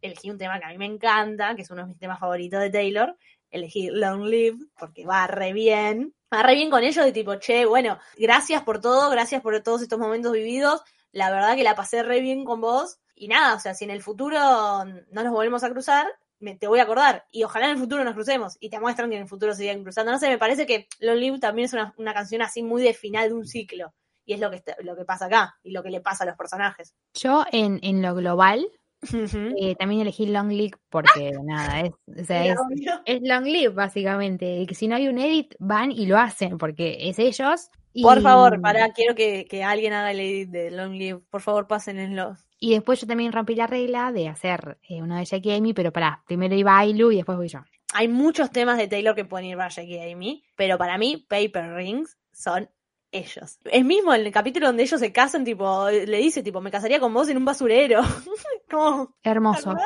Elegí 0.00 0.30
un 0.30 0.38
tema 0.38 0.58
que 0.58 0.64
a 0.64 0.68
mí 0.70 0.78
me 0.78 0.86
encanta, 0.86 1.54
que 1.54 1.60
es 1.62 1.70
uno 1.70 1.82
de 1.82 1.88
mis 1.88 1.98
temas 1.98 2.18
favoritos 2.18 2.58
de 2.60 2.70
Taylor, 2.70 3.14
elegí 3.50 3.88
Long 3.90 4.24
Live, 4.24 4.58
porque 4.78 5.04
va 5.06 5.26
re 5.26 5.52
bien. 5.52 6.14
Va 6.32 6.42
re 6.42 6.54
bien 6.54 6.70
con 6.70 6.82
ellos 6.84 7.04
de 7.04 7.12
tipo, 7.12 7.34
che, 7.36 7.66
bueno, 7.66 7.98
gracias 8.16 8.62
por 8.62 8.80
todo, 8.80 9.10
gracias 9.10 9.42
por 9.42 9.60
todos 9.62 9.82
estos 9.82 9.98
momentos 9.98 10.32
vividos. 10.32 10.82
La 11.12 11.30
verdad 11.30 11.56
que 11.56 11.64
la 11.64 11.74
pasé 11.74 12.02
re 12.02 12.20
bien 12.20 12.44
con 12.44 12.60
vos. 12.60 12.98
Y 13.16 13.28
nada, 13.28 13.54
o 13.54 13.58
sea, 13.60 13.74
si 13.74 13.84
en 13.84 13.90
el 13.90 14.00
futuro 14.02 14.38
no 14.84 15.22
nos 15.24 15.32
volvemos 15.32 15.62
a 15.64 15.70
cruzar, 15.70 16.06
me- 16.38 16.56
te 16.56 16.68
voy 16.68 16.78
a 16.78 16.84
acordar. 16.84 17.26
Y 17.30 17.42
ojalá 17.44 17.66
en 17.66 17.72
el 17.72 17.78
futuro 17.78 18.02
nos 18.04 18.14
crucemos. 18.14 18.56
Y 18.60 18.70
te 18.70 18.78
muestran 18.80 19.10
que 19.10 19.16
en 19.16 19.22
el 19.22 19.28
futuro 19.28 19.52
se 19.52 19.58
siguen 19.62 19.82
cruzando. 19.82 20.12
No 20.12 20.18
sé, 20.18 20.28
me 20.28 20.38
parece 20.38 20.64
que 20.66 20.86
Long 21.00 21.18
Live 21.18 21.38
también 21.40 21.66
es 21.66 21.72
una, 21.72 21.92
una 21.98 22.14
canción 22.14 22.40
así 22.42 22.62
muy 22.62 22.82
de 22.82 22.94
final 22.94 23.28
de 23.28 23.34
un 23.34 23.46
ciclo. 23.46 23.92
Y 24.24 24.34
es 24.34 24.40
lo 24.40 24.48
que, 24.50 24.56
está- 24.56 24.76
lo 24.80 24.96
que 24.96 25.04
pasa 25.04 25.26
acá. 25.26 25.58
Y 25.64 25.72
lo 25.72 25.82
que 25.82 25.90
le 25.90 26.00
pasa 26.00 26.22
a 26.24 26.26
los 26.28 26.36
personajes. 26.36 26.94
yo 27.12 27.44
en, 27.52 27.80
en 27.82 28.00
lo 28.00 28.14
global 28.14 28.66
Eh, 29.02 29.74
también 29.76 30.02
elegí 30.02 30.26
Long 30.26 30.50
Live 30.50 30.76
porque 30.90 31.32
nada, 31.44 31.80
es, 31.80 31.90
o 32.20 32.24
sea, 32.24 32.44
es, 32.46 32.58
es 33.06 33.20
Long 33.22 33.44
Live 33.44 33.70
básicamente, 33.74 34.58
y 34.58 34.66
que 34.66 34.74
si 34.74 34.88
no 34.88 34.96
hay 34.96 35.08
un 35.08 35.18
edit 35.18 35.54
van 35.58 35.90
y 35.90 36.06
lo 36.06 36.18
hacen 36.18 36.58
porque 36.58 37.08
es 37.08 37.18
ellos. 37.18 37.70
y- 37.92 38.02
Por 38.02 38.20
favor, 38.20 38.60
para, 38.60 38.92
quiero 38.92 39.14
que, 39.14 39.46
que 39.48 39.64
alguien 39.64 39.92
haga 39.94 40.10
el 40.10 40.20
edit 40.20 40.50
de 40.50 40.70
Long 40.70 40.92
Live. 40.92 41.20
Por 41.30 41.40
favor, 41.40 41.66
pásenlo. 41.66 42.36
Y 42.58 42.72
después 42.74 43.00
yo 43.00 43.06
también 43.06 43.32
rompí 43.32 43.54
la 43.54 43.66
regla 43.66 44.12
de 44.12 44.28
hacer 44.28 44.78
eh, 44.88 45.00
uno 45.02 45.16
de 45.16 45.24
Jackie 45.24 45.50
y 45.50 45.56
Amy, 45.56 45.72
pero 45.72 45.92
pará, 45.92 46.22
primero 46.26 46.54
iba 46.54 46.78
Ailu 46.78 47.10
y 47.10 47.16
después 47.16 47.38
voy 47.38 47.48
yo. 47.48 47.60
Hay 47.94 48.06
muchos 48.06 48.50
temas 48.50 48.76
de 48.76 48.86
Taylor 48.86 49.14
que 49.14 49.24
pueden 49.24 49.46
ir 49.48 49.56
para 49.56 49.70
Jackie 49.70 49.96
y 49.96 50.12
Amy, 50.12 50.44
pero 50.56 50.76
para 50.76 50.98
mí, 50.98 51.26
Paper 51.28 51.72
Rings 51.74 52.18
son 52.32 52.68
ellos. 53.12 53.58
Es 53.64 53.84
mismo 53.84 54.14
en 54.14 54.26
el 54.26 54.32
capítulo 54.32 54.66
donde 54.66 54.82
ellos 54.82 55.00
se 55.00 55.12
casan, 55.12 55.44
tipo, 55.44 55.88
le 55.88 56.18
dice, 56.18 56.42
tipo, 56.42 56.60
me 56.60 56.70
casaría 56.70 57.00
con 57.00 57.12
vos 57.12 57.28
en 57.28 57.36
un 57.36 57.44
basurero. 57.44 58.00
Como, 58.70 59.16
Hermoso. 59.22 59.70
¿verdad? 59.70 59.84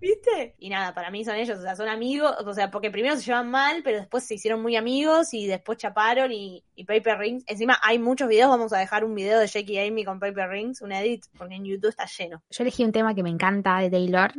¿Viste? 0.00 0.54
Y 0.58 0.68
nada, 0.70 0.94
para 0.94 1.10
mí 1.10 1.24
son 1.24 1.34
ellos, 1.34 1.58
o 1.58 1.62
sea, 1.62 1.74
son 1.74 1.88
amigos, 1.88 2.32
o 2.46 2.54
sea, 2.54 2.70
porque 2.70 2.90
primero 2.90 3.16
se 3.16 3.22
llevan 3.22 3.50
mal, 3.50 3.82
pero 3.82 3.98
después 3.98 4.22
se 4.22 4.34
hicieron 4.34 4.62
muy 4.62 4.76
amigos 4.76 5.34
y 5.34 5.46
después 5.48 5.76
chaparon 5.78 6.30
y, 6.30 6.62
y 6.76 6.84
Paper 6.84 7.18
Rings. 7.18 7.44
Encima 7.48 7.78
hay 7.82 7.98
muchos 7.98 8.28
videos, 8.28 8.48
vamos 8.48 8.72
a 8.72 8.78
dejar 8.78 9.04
un 9.04 9.14
video 9.14 9.40
de 9.40 9.48
Jackie 9.48 9.74
y 9.74 9.78
Amy 9.88 10.04
con 10.04 10.20
Paper 10.20 10.50
Rings, 10.50 10.82
un 10.82 10.92
edit, 10.92 11.24
porque 11.36 11.56
en 11.56 11.64
YouTube 11.64 11.90
está 11.90 12.06
lleno. 12.06 12.42
Yo 12.50 12.62
elegí 12.62 12.84
un 12.84 12.92
tema 12.92 13.14
que 13.14 13.24
me 13.24 13.30
encanta 13.30 13.78
de 13.78 13.90
Taylor, 13.90 14.32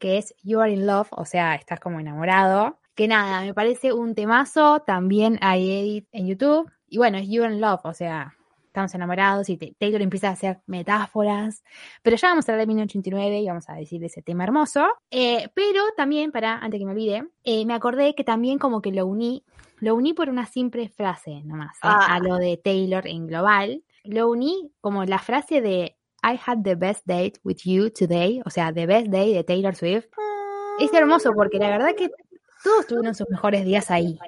que 0.00 0.18
es 0.18 0.34
You 0.42 0.60
Are 0.60 0.72
in 0.72 0.84
Love, 0.84 1.08
o 1.12 1.24
sea, 1.24 1.54
estás 1.54 1.78
como 1.78 2.00
enamorado. 2.00 2.80
Que 2.96 3.06
nada, 3.06 3.42
me 3.42 3.54
parece 3.54 3.92
un 3.92 4.16
temazo, 4.16 4.80
también 4.80 5.38
hay 5.40 5.70
edit 5.70 6.08
en 6.10 6.26
YouTube. 6.26 6.68
Y 6.88 6.98
bueno, 6.98 7.18
es 7.18 7.28
You 7.28 7.44
in 7.44 7.60
Love, 7.60 7.80
o 7.84 7.94
sea, 7.94 8.34
estamos 8.66 8.94
enamorados 8.94 9.48
y 9.48 9.56
Taylor 9.56 10.00
empieza 10.02 10.28
a 10.28 10.32
hacer 10.32 10.60
metáforas. 10.66 11.64
Pero 12.02 12.16
ya 12.16 12.28
vamos 12.28 12.48
a 12.48 12.52
hablar 12.52 12.66
de 12.66 12.68
1989 12.68 13.40
y 13.40 13.46
vamos 13.48 13.68
a 13.68 13.74
decir 13.74 14.00
de 14.00 14.06
ese 14.06 14.22
tema 14.22 14.44
hermoso. 14.44 14.86
Eh, 15.10 15.48
pero 15.54 15.82
también, 15.96 16.30
para, 16.30 16.58
antes 16.58 16.78
que 16.78 16.86
me 16.86 16.92
olvide, 16.92 17.28
eh, 17.44 17.66
me 17.66 17.74
acordé 17.74 18.14
que 18.14 18.24
también 18.24 18.58
como 18.58 18.80
que 18.80 18.92
lo 18.92 19.06
uní, 19.06 19.44
lo 19.80 19.94
uní 19.94 20.14
por 20.14 20.28
una 20.28 20.46
simple 20.46 20.88
frase 20.88 21.42
nomás, 21.44 21.76
¿eh? 21.76 21.80
Ah. 21.82 22.14
a 22.14 22.20
lo 22.20 22.36
de 22.36 22.56
Taylor 22.56 23.06
en 23.06 23.26
global. 23.26 23.82
Lo 24.04 24.28
uní 24.28 24.70
como 24.80 25.04
la 25.04 25.18
frase 25.18 25.60
de 25.60 25.96
I 26.22 26.38
had 26.44 26.62
the 26.62 26.74
best 26.74 27.06
date 27.06 27.34
with 27.44 27.58
you 27.64 27.90
today, 27.90 28.40
o 28.44 28.50
sea, 28.50 28.72
the 28.72 28.86
best 28.86 29.08
day 29.08 29.34
de 29.34 29.44
Taylor 29.44 29.74
Swift. 29.74 30.06
Es 30.80 30.92
hermoso 30.92 31.32
porque 31.32 31.58
la 31.58 31.70
verdad 31.70 31.94
que 31.96 32.10
todos 32.62 32.86
tuvieron 32.86 33.14
sus 33.14 33.28
mejores 33.28 33.64
días 33.64 33.90
ahí, 33.90 34.18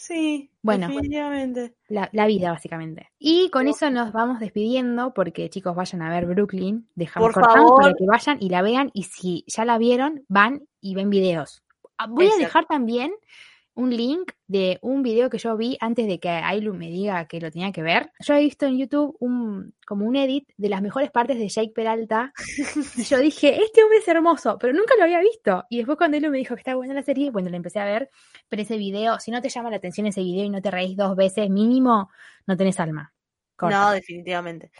Sí, 0.00 0.48
Bueno. 0.62 0.86
definitivamente. 0.86 1.74
la, 1.88 2.08
la 2.12 2.26
vida 2.26 2.52
básicamente. 2.52 3.10
Y 3.18 3.50
con 3.50 3.66
eso 3.66 3.90
nos 3.90 4.12
vamos 4.12 4.38
despidiendo 4.38 5.12
porque 5.12 5.50
chicos 5.50 5.74
vayan 5.74 6.02
a 6.02 6.10
ver 6.10 6.26
Brooklyn, 6.26 6.88
dejamos 6.94 7.32
Por 7.34 7.44
favor. 7.44 7.82
para 7.82 7.94
que 7.94 8.06
vayan 8.06 8.38
y 8.40 8.48
la 8.48 8.62
vean 8.62 8.90
y 8.94 9.02
si 9.02 9.44
ya 9.48 9.64
la 9.64 9.76
vieron, 9.76 10.24
van 10.28 10.68
y 10.80 10.94
ven 10.94 11.10
videos. 11.10 11.62
Ah, 11.98 12.06
Voy 12.06 12.28
a 12.28 12.36
dejar 12.36 12.66
también 12.66 13.10
un 13.78 13.96
link 13.96 14.32
de 14.48 14.80
un 14.82 15.04
video 15.04 15.30
que 15.30 15.38
yo 15.38 15.56
vi 15.56 15.78
antes 15.80 16.08
de 16.08 16.18
que 16.18 16.28
Ailu 16.28 16.74
me 16.74 16.90
diga 16.90 17.28
que 17.28 17.40
lo 17.40 17.48
tenía 17.48 17.70
que 17.70 17.80
ver. 17.80 18.10
Yo 18.18 18.34
he 18.34 18.40
visto 18.40 18.66
en 18.66 18.76
YouTube 18.76 19.16
un, 19.20 19.72
como 19.86 20.04
un 20.04 20.16
edit 20.16 20.48
de 20.56 20.68
las 20.68 20.82
mejores 20.82 21.12
partes 21.12 21.38
de 21.38 21.48
Jake 21.48 21.70
Peralta. 21.72 22.32
yo 23.08 23.18
dije, 23.18 23.62
este 23.62 23.84
hombre 23.84 23.98
es 23.98 24.08
hermoso, 24.08 24.58
pero 24.58 24.72
nunca 24.72 24.96
lo 24.96 25.04
había 25.04 25.20
visto. 25.20 25.64
Y 25.70 25.76
después 25.76 25.96
cuando 25.96 26.16
Ailu 26.16 26.28
me 26.28 26.38
dijo 26.38 26.56
que 26.56 26.60
estaba 26.60 26.74
buena 26.74 26.92
la 26.92 27.04
serie, 27.04 27.30
bueno, 27.30 27.50
la 27.50 27.56
empecé 27.56 27.78
a 27.78 27.84
ver. 27.84 28.10
Pero 28.48 28.62
ese 28.62 28.76
video, 28.78 29.20
si 29.20 29.30
no 29.30 29.40
te 29.40 29.48
llama 29.48 29.70
la 29.70 29.76
atención 29.76 30.08
ese 30.08 30.22
video 30.22 30.44
y 30.44 30.50
no 30.50 30.60
te 30.60 30.72
reís 30.72 30.96
dos 30.96 31.14
veces 31.14 31.48
mínimo, 31.48 32.10
no 32.48 32.56
tenés 32.56 32.80
alma. 32.80 33.14
No, 33.62 33.92
definitivamente. 33.92 34.72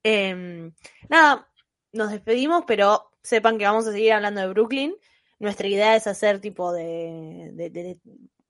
Em, 0.00 0.72
nada, 1.08 1.48
nos 1.92 2.12
despedimos, 2.12 2.62
pero 2.68 3.10
sepan 3.20 3.58
que 3.58 3.64
vamos 3.64 3.88
a 3.88 3.92
seguir 3.92 4.12
hablando 4.12 4.42
de 4.42 4.46
Brooklyn. 4.46 4.94
Nuestra 5.40 5.66
idea 5.66 5.96
es 5.96 6.06
hacer 6.06 6.40
tipo 6.40 6.72
de 6.72 7.50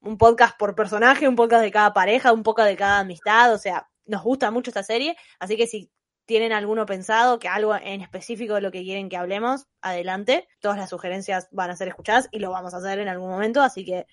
un 0.04 0.18
podcast 0.18 0.56
por 0.58 0.74
personaje, 0.74 1.28
un 1.28 1.36
podcast 1.36 1.62
de 1.62 1.70
cada 1.70 1.92
pareja, 1.92 2.32
un 2.32 2.42
podcast 2.42 2.68
de 2.68 2.76
cada 2.76 2.98
amistad. 3.00 3.52
O 3.52 3.58
sea, 3.58 3.88
nos 4.06 4.22
gusta 4.22 4.50
mucho 4.50 4.70
esta 4.70 4.82
serie, 4.82 5.16
así 5.38 5.56
que 5.56 5.66
si 5.66 5.90
tienen 6.26 6.52
alguno 6.52 6.86
pensado, 6.86 7.38
que 7.38 7.48
algo 7.48 7.74
en 7.74 8.00
específico 8.00 8.54
de 8.54 8.60
lo 8.62 8.70
que 8.70 8.82
quieren 8.82 9.08
que 9.08 9.16
hablemos, 9.16 9.66
adelante. 9.82 10.48
Todas 10.60 10.78
las 10.78 10.88
sugerencias 10.90 11.48
van 11.50 11.70
a 11.70 11.76
ser 11.76 11.88
escuchadas 11.88 12.28
y 12.30 12.38
lo 12.38 12.50
vamos 12.50 12.72
a 12.74 12.78
hacer 12.78 12.98
en 12.98 13.08
algún 13.08 13.28
momento, 13.30 13.60
así 13.62 13.84
que 13.84 14.06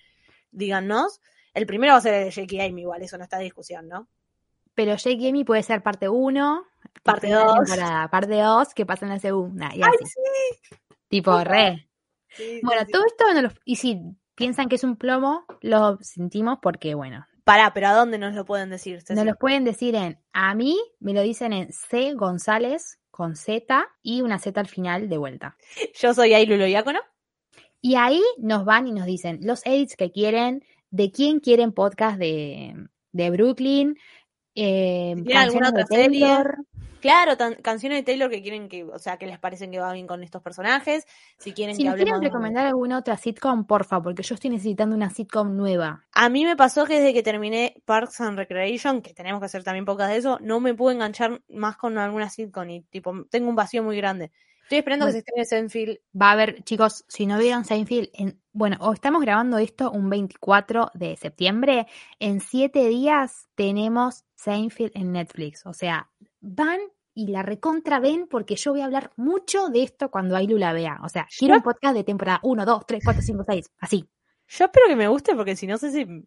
díganos. 0.50 1.20
El 1.54 1.66
primero 1.66 1.92
va 1.92 1.98
a 1.98 2.02
ser 2.02 2.14
el 2.14 2.24
de 2.24 2.30
Jake 2.30 2.56
y 2.56 2.60
Amy, 2.60 2.82
igual, 2.82 3.02
eso 3.02 3.16
no 3.16 3.24
está 3.24 3.36
en 3.38 3.44
discusión, 3.44 3.88
¿no? 3.88 4.08
Pero 4.74 4.94
Jake 4.96 5.16
y 5.20 5.28
Amy 5.28 5.44
puede 5.44 5.62
ser 5.62 5.82
parte 5.82 6.08
1, 6.08 6.64
Parte 7.02 7.30
dos. 7.30 7.58
parte 8.10 8.40
2, 8.40 8.74
que 8.74 8.86
pasa 8.86 9.06
en 9.06 9.10
la 9.12 9.18
segunda. 9.18 9.70
Y 9.74 9.82
¡Ay, 9.82 9.92
sí! 10.04 10.76
Tipo, 11.08 11.42
re. 11.44 11.88
Sí, 12.28 12.60
Bueno, 12.62 12.82
sí. 12.86 12.92
todo 12.92 13.04
esto, 13.06 13.24
no 13.42 13.50
y 13.64 13.76
si 13.76 14.00
piensan 14.42 14.68
que 14.68 14.76
es 14.76 14.84
un 14.84 14.96
plomo, 14.96 15.44
lo 15.60 15.98
sentimos 16.00 16.58
porque, 16.60 16.94
bueno, 16.94 17.26
Pará, 17.44 17.72
pero 17.74 17.88
¿a 17.88 17.92
dónde 17.92 18.18
nos 18.18 18.34
lo 18.34 18.44
pueden 18.44 18.70
decir? 18.70 19.00
Ceci? 19.00 19.14
Nos 19.14 19.24
los 19.24 19.36
pueden 19.36 19.64
decir 19.64 19.96
en, 19.96 20.18
a 20.32 20.54
mí 20.54 20.78
me 21.00 21.12
lo 21.12 21.22
dicen 21.22 21.52
en 21.52 21.72
C 21.72 22.14
González 22.14 23.00
con 23.10 23.34
Z 23.34 23.84
y 24.00 24.20
una 24.20 24.38
Z 24.38 24.60
al 24.60 24.68
final 24.68 25.08
de 25.08 25.18
vuelta. 25.18 25.56
Yo 25.94 26.14
soy 26.14 26.34
Ailulo 26.34 26.64
Diácono. 26.64 27.00
Y 27.80 27.96
ahí 27.96 28.22
nos 28.38 28.64
van 28.64 28.86
y 28.86 28.92
nos 28.92 29.06
dicen 29.06 29.40
los 29.42 29.66
edits 29.66 29.96
que 29.96 30.12
quieren, 30.12 30.64
de 30.90 31.10
quién 31.10 31.40
quieren 31.40 31.72
podcast 31.72 32.16
de, 32.16 32.76
de 33.10 33.30
Brooklyn, 33.30 33.96
eh, 34.54 35.16
Si 35.26 35.32
alguna 35.32 35.72
de 35.72 35.86
serie. 35.86 36.26
Claro, 37.02 37.36
tan- 37.36 37.56
canciones 37.56 37.98
de 37.98 38.02
Taylor 38.04 38.30
que 38.30 38.40
quieren 38.40 38.68
que, 38.68 38.84
o 38.84 38.98
sea, 38.98 39.18
que 39.18 39.26
les 39.26 39.38
parecen 39.38 39.70
que 39.70 39.78
va 39.80 39.92
bien 39.92 40.06
con 40.06 40.22
estos 40.22 40.40
personajes. 40.40 41.06
Si 41.38 41.52
quieren 41.52 41.76
Si 41.76 41.82
que 41.82 41.88
nos 41.88 41.96
quieren 41.96 42.20
de- 42.20 42.26
recomendar 42.28 42.64
alguna 42.64 42.96
otra 42.98 43.16
sitcom, 43.18 43.66
porfa, 43.66 44.00
porque 44.00 44.22
yo 44.22 44.34
estoy 44.36 44.50
necesitando 44.50 44.96
una 44.96 45.10
sitcom 45.10 45.54
nueva. 45.56 46.06
A 46.12 46.28
mí 46.28 46.44
me 46.44 46.56
pasó 46.56 46.86
que 46.86 46.94
desde 47.00 47.12
que 47.12 47.22
terminé 47.22 47.74
Parks 47.84 48.20
and 48.22 48.38
Recreation, 48.38 49.02
que 49.02 49.12
tenemos 49.12 49.40
que 49.40 49.46
hacer 49.46 49.64
también 49.64 49.84
pocas 49.84 50.08
de 50.08 50.16
eso, 50.16 50.38
no 50.40 50.60
me 50.60 50.72
pude 50.74 50.94
enganchar 50.94 51.42
más 51.48 51.76
con 51.76 51.98
alguna 51.98 52.30
sitcom 52.30 52.70
y 52.70 52.82
tipo, 52.84 53.12
tengo 53.30 53.48
un 53.50 53.56
vacío 53.56 53.82
muy 53.82 53.96
grande. 53.96 54.30
Estoy 54.62 54.78
esperando 54.78 55.04
Bueno. 55.06 55.08
que 55.08 55.12
se 55.12 55.18
estrene 55.18 55.44
Seinfeld. 55.44 55.98
Va 56.18 56.28
a 56.28 56.32
haber, 56.32 56.62
chicos, 56.62 57.04
si 57.08 57.26
no 57.26 57.36
vieron 57.36 57.64
Seinfeld, 57.64 58.08
en, 58.14 58.40
bueno, 58.52 58.76
o 58.80 58.92
estamos 58.92 59.20
grabando 59.20 59.58
esto 59.58 59.90
un 59.90 60.08
24 60.08 60.90
de 60.94 61.16
septiembre, 61.16 61.88
en 62.20 62.40
siete 62.40 62.86
días 62.88 63.48
tenemos 63.56 64.24
Seinfeld 64.36 64.92
en 64.94 65.12
Netflix. 65.12 65.66
O 65.66 65.74
sea, 65.74 66.08
van 66.42 66.78
y 67.14 67.28
la 67.28 67.42
recontra 67.42 67.98
ven 68.00 68.26
porque 68.30 68.56
yo 68.56 68.72
voy 68.72 68.82
a 68.82 68.84
hablar 68.84 69.10
mucho 69.16 69.68
de 69.68 69.82
esto 69.82 70.10
cuando 70.10 70.36
Ailu 70.36 70.58
la 70.58 70.72
vea. 70.74 70.98
O 71.02 71.08
sea, 71.08 71.26
quiero 71.38 71.54
un 71.56 71.62
podcast 71.62 71.94
de 71.94 72.04
temporada 72.04 72.40
1, 72.42 72.64
2, 72.66 72.86
3, 72.86 73.02
4, 73.04 73.22
5, 73.22 73.44
6, 73.48 73.70
así. 73.78 74.08
Yo 74.48 74.66
espero 74.66 74.86
que 74.86 74.96
me 74.96 75.08
guste 75.08 75.34
porque 75.34 75.56
si 75.56 75.66
no 75.66 75.78
sé 75.78 75.90
si 75.92 76.04
me, 76.04 76.24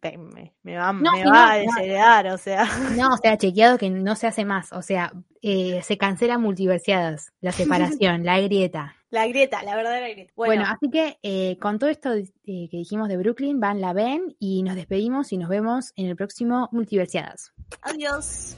me- 0.63 0.77
va, 0.77 0.93
No, 0.93 1.11
me 1.11 1.23
va 1.25 1.31
no, 1.31 1.35
a 1.35 1.55
no. 1.57 1.61
desheredar, 1.61 2.27
o 2.27 2.37
sea. 2.39 2.65
No, 2.97 3.09
o 3.13 3.17
sea, 3.17 3.37
chequeado 3.37 3.77
que 3.77 3.89
no 3.91 4.15
se 4.15 4.25
hace 4.25 4.45
más. 4.45 4.73
O 4.73 4.81
sea, 4.81 5.11
eh, 5.43 5.81
se 5.83 5.97
cancelan 5.99 6.41
multiversiadas, 6.41 7.33
la 7.39 7.51
separación, 8.01 8.23
la 8.25 8.39
grieta. 8.41 8.95
La 9.11 9.27
grieta, 9.27 9.61
la 9.63 9.75
verdadera 9.75 10.09
grieta. 10.09 10.33
Bueno, 10.35 10.63
Bueno, 10.63 10.71
así 10.75 10.89
que 10.89 11.19
eh, 11.23 11.57
con 11.59 11.77
todo 11.77 11.89
esto 11.89 12.13
eh, 12.13 12.25
que 12.43 12.77
dijimos 12.77 13.09
de 13.09 13.17
Brooklyn, 13.17 13.59
van, 13.59 13.79
la 13.79 13.93
ven 13.93 14.35
y 14.39 14.63
nos 14.63 14.75
despedimos 14.75 15.31
y 15.31 15.37
nos 15.37 15.49
vemos 15.49 15.93
en 15.95 16.07
el 16.07 16.15
próximo 16.15 16.67
Multiversiadas. 16.71 17.51
adiós. 17.81 18.55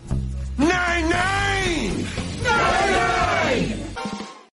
Nine 0.60 1.10
nine! 1.10 2.08
Nine 2.44 2.92
nine! 2.92 4.27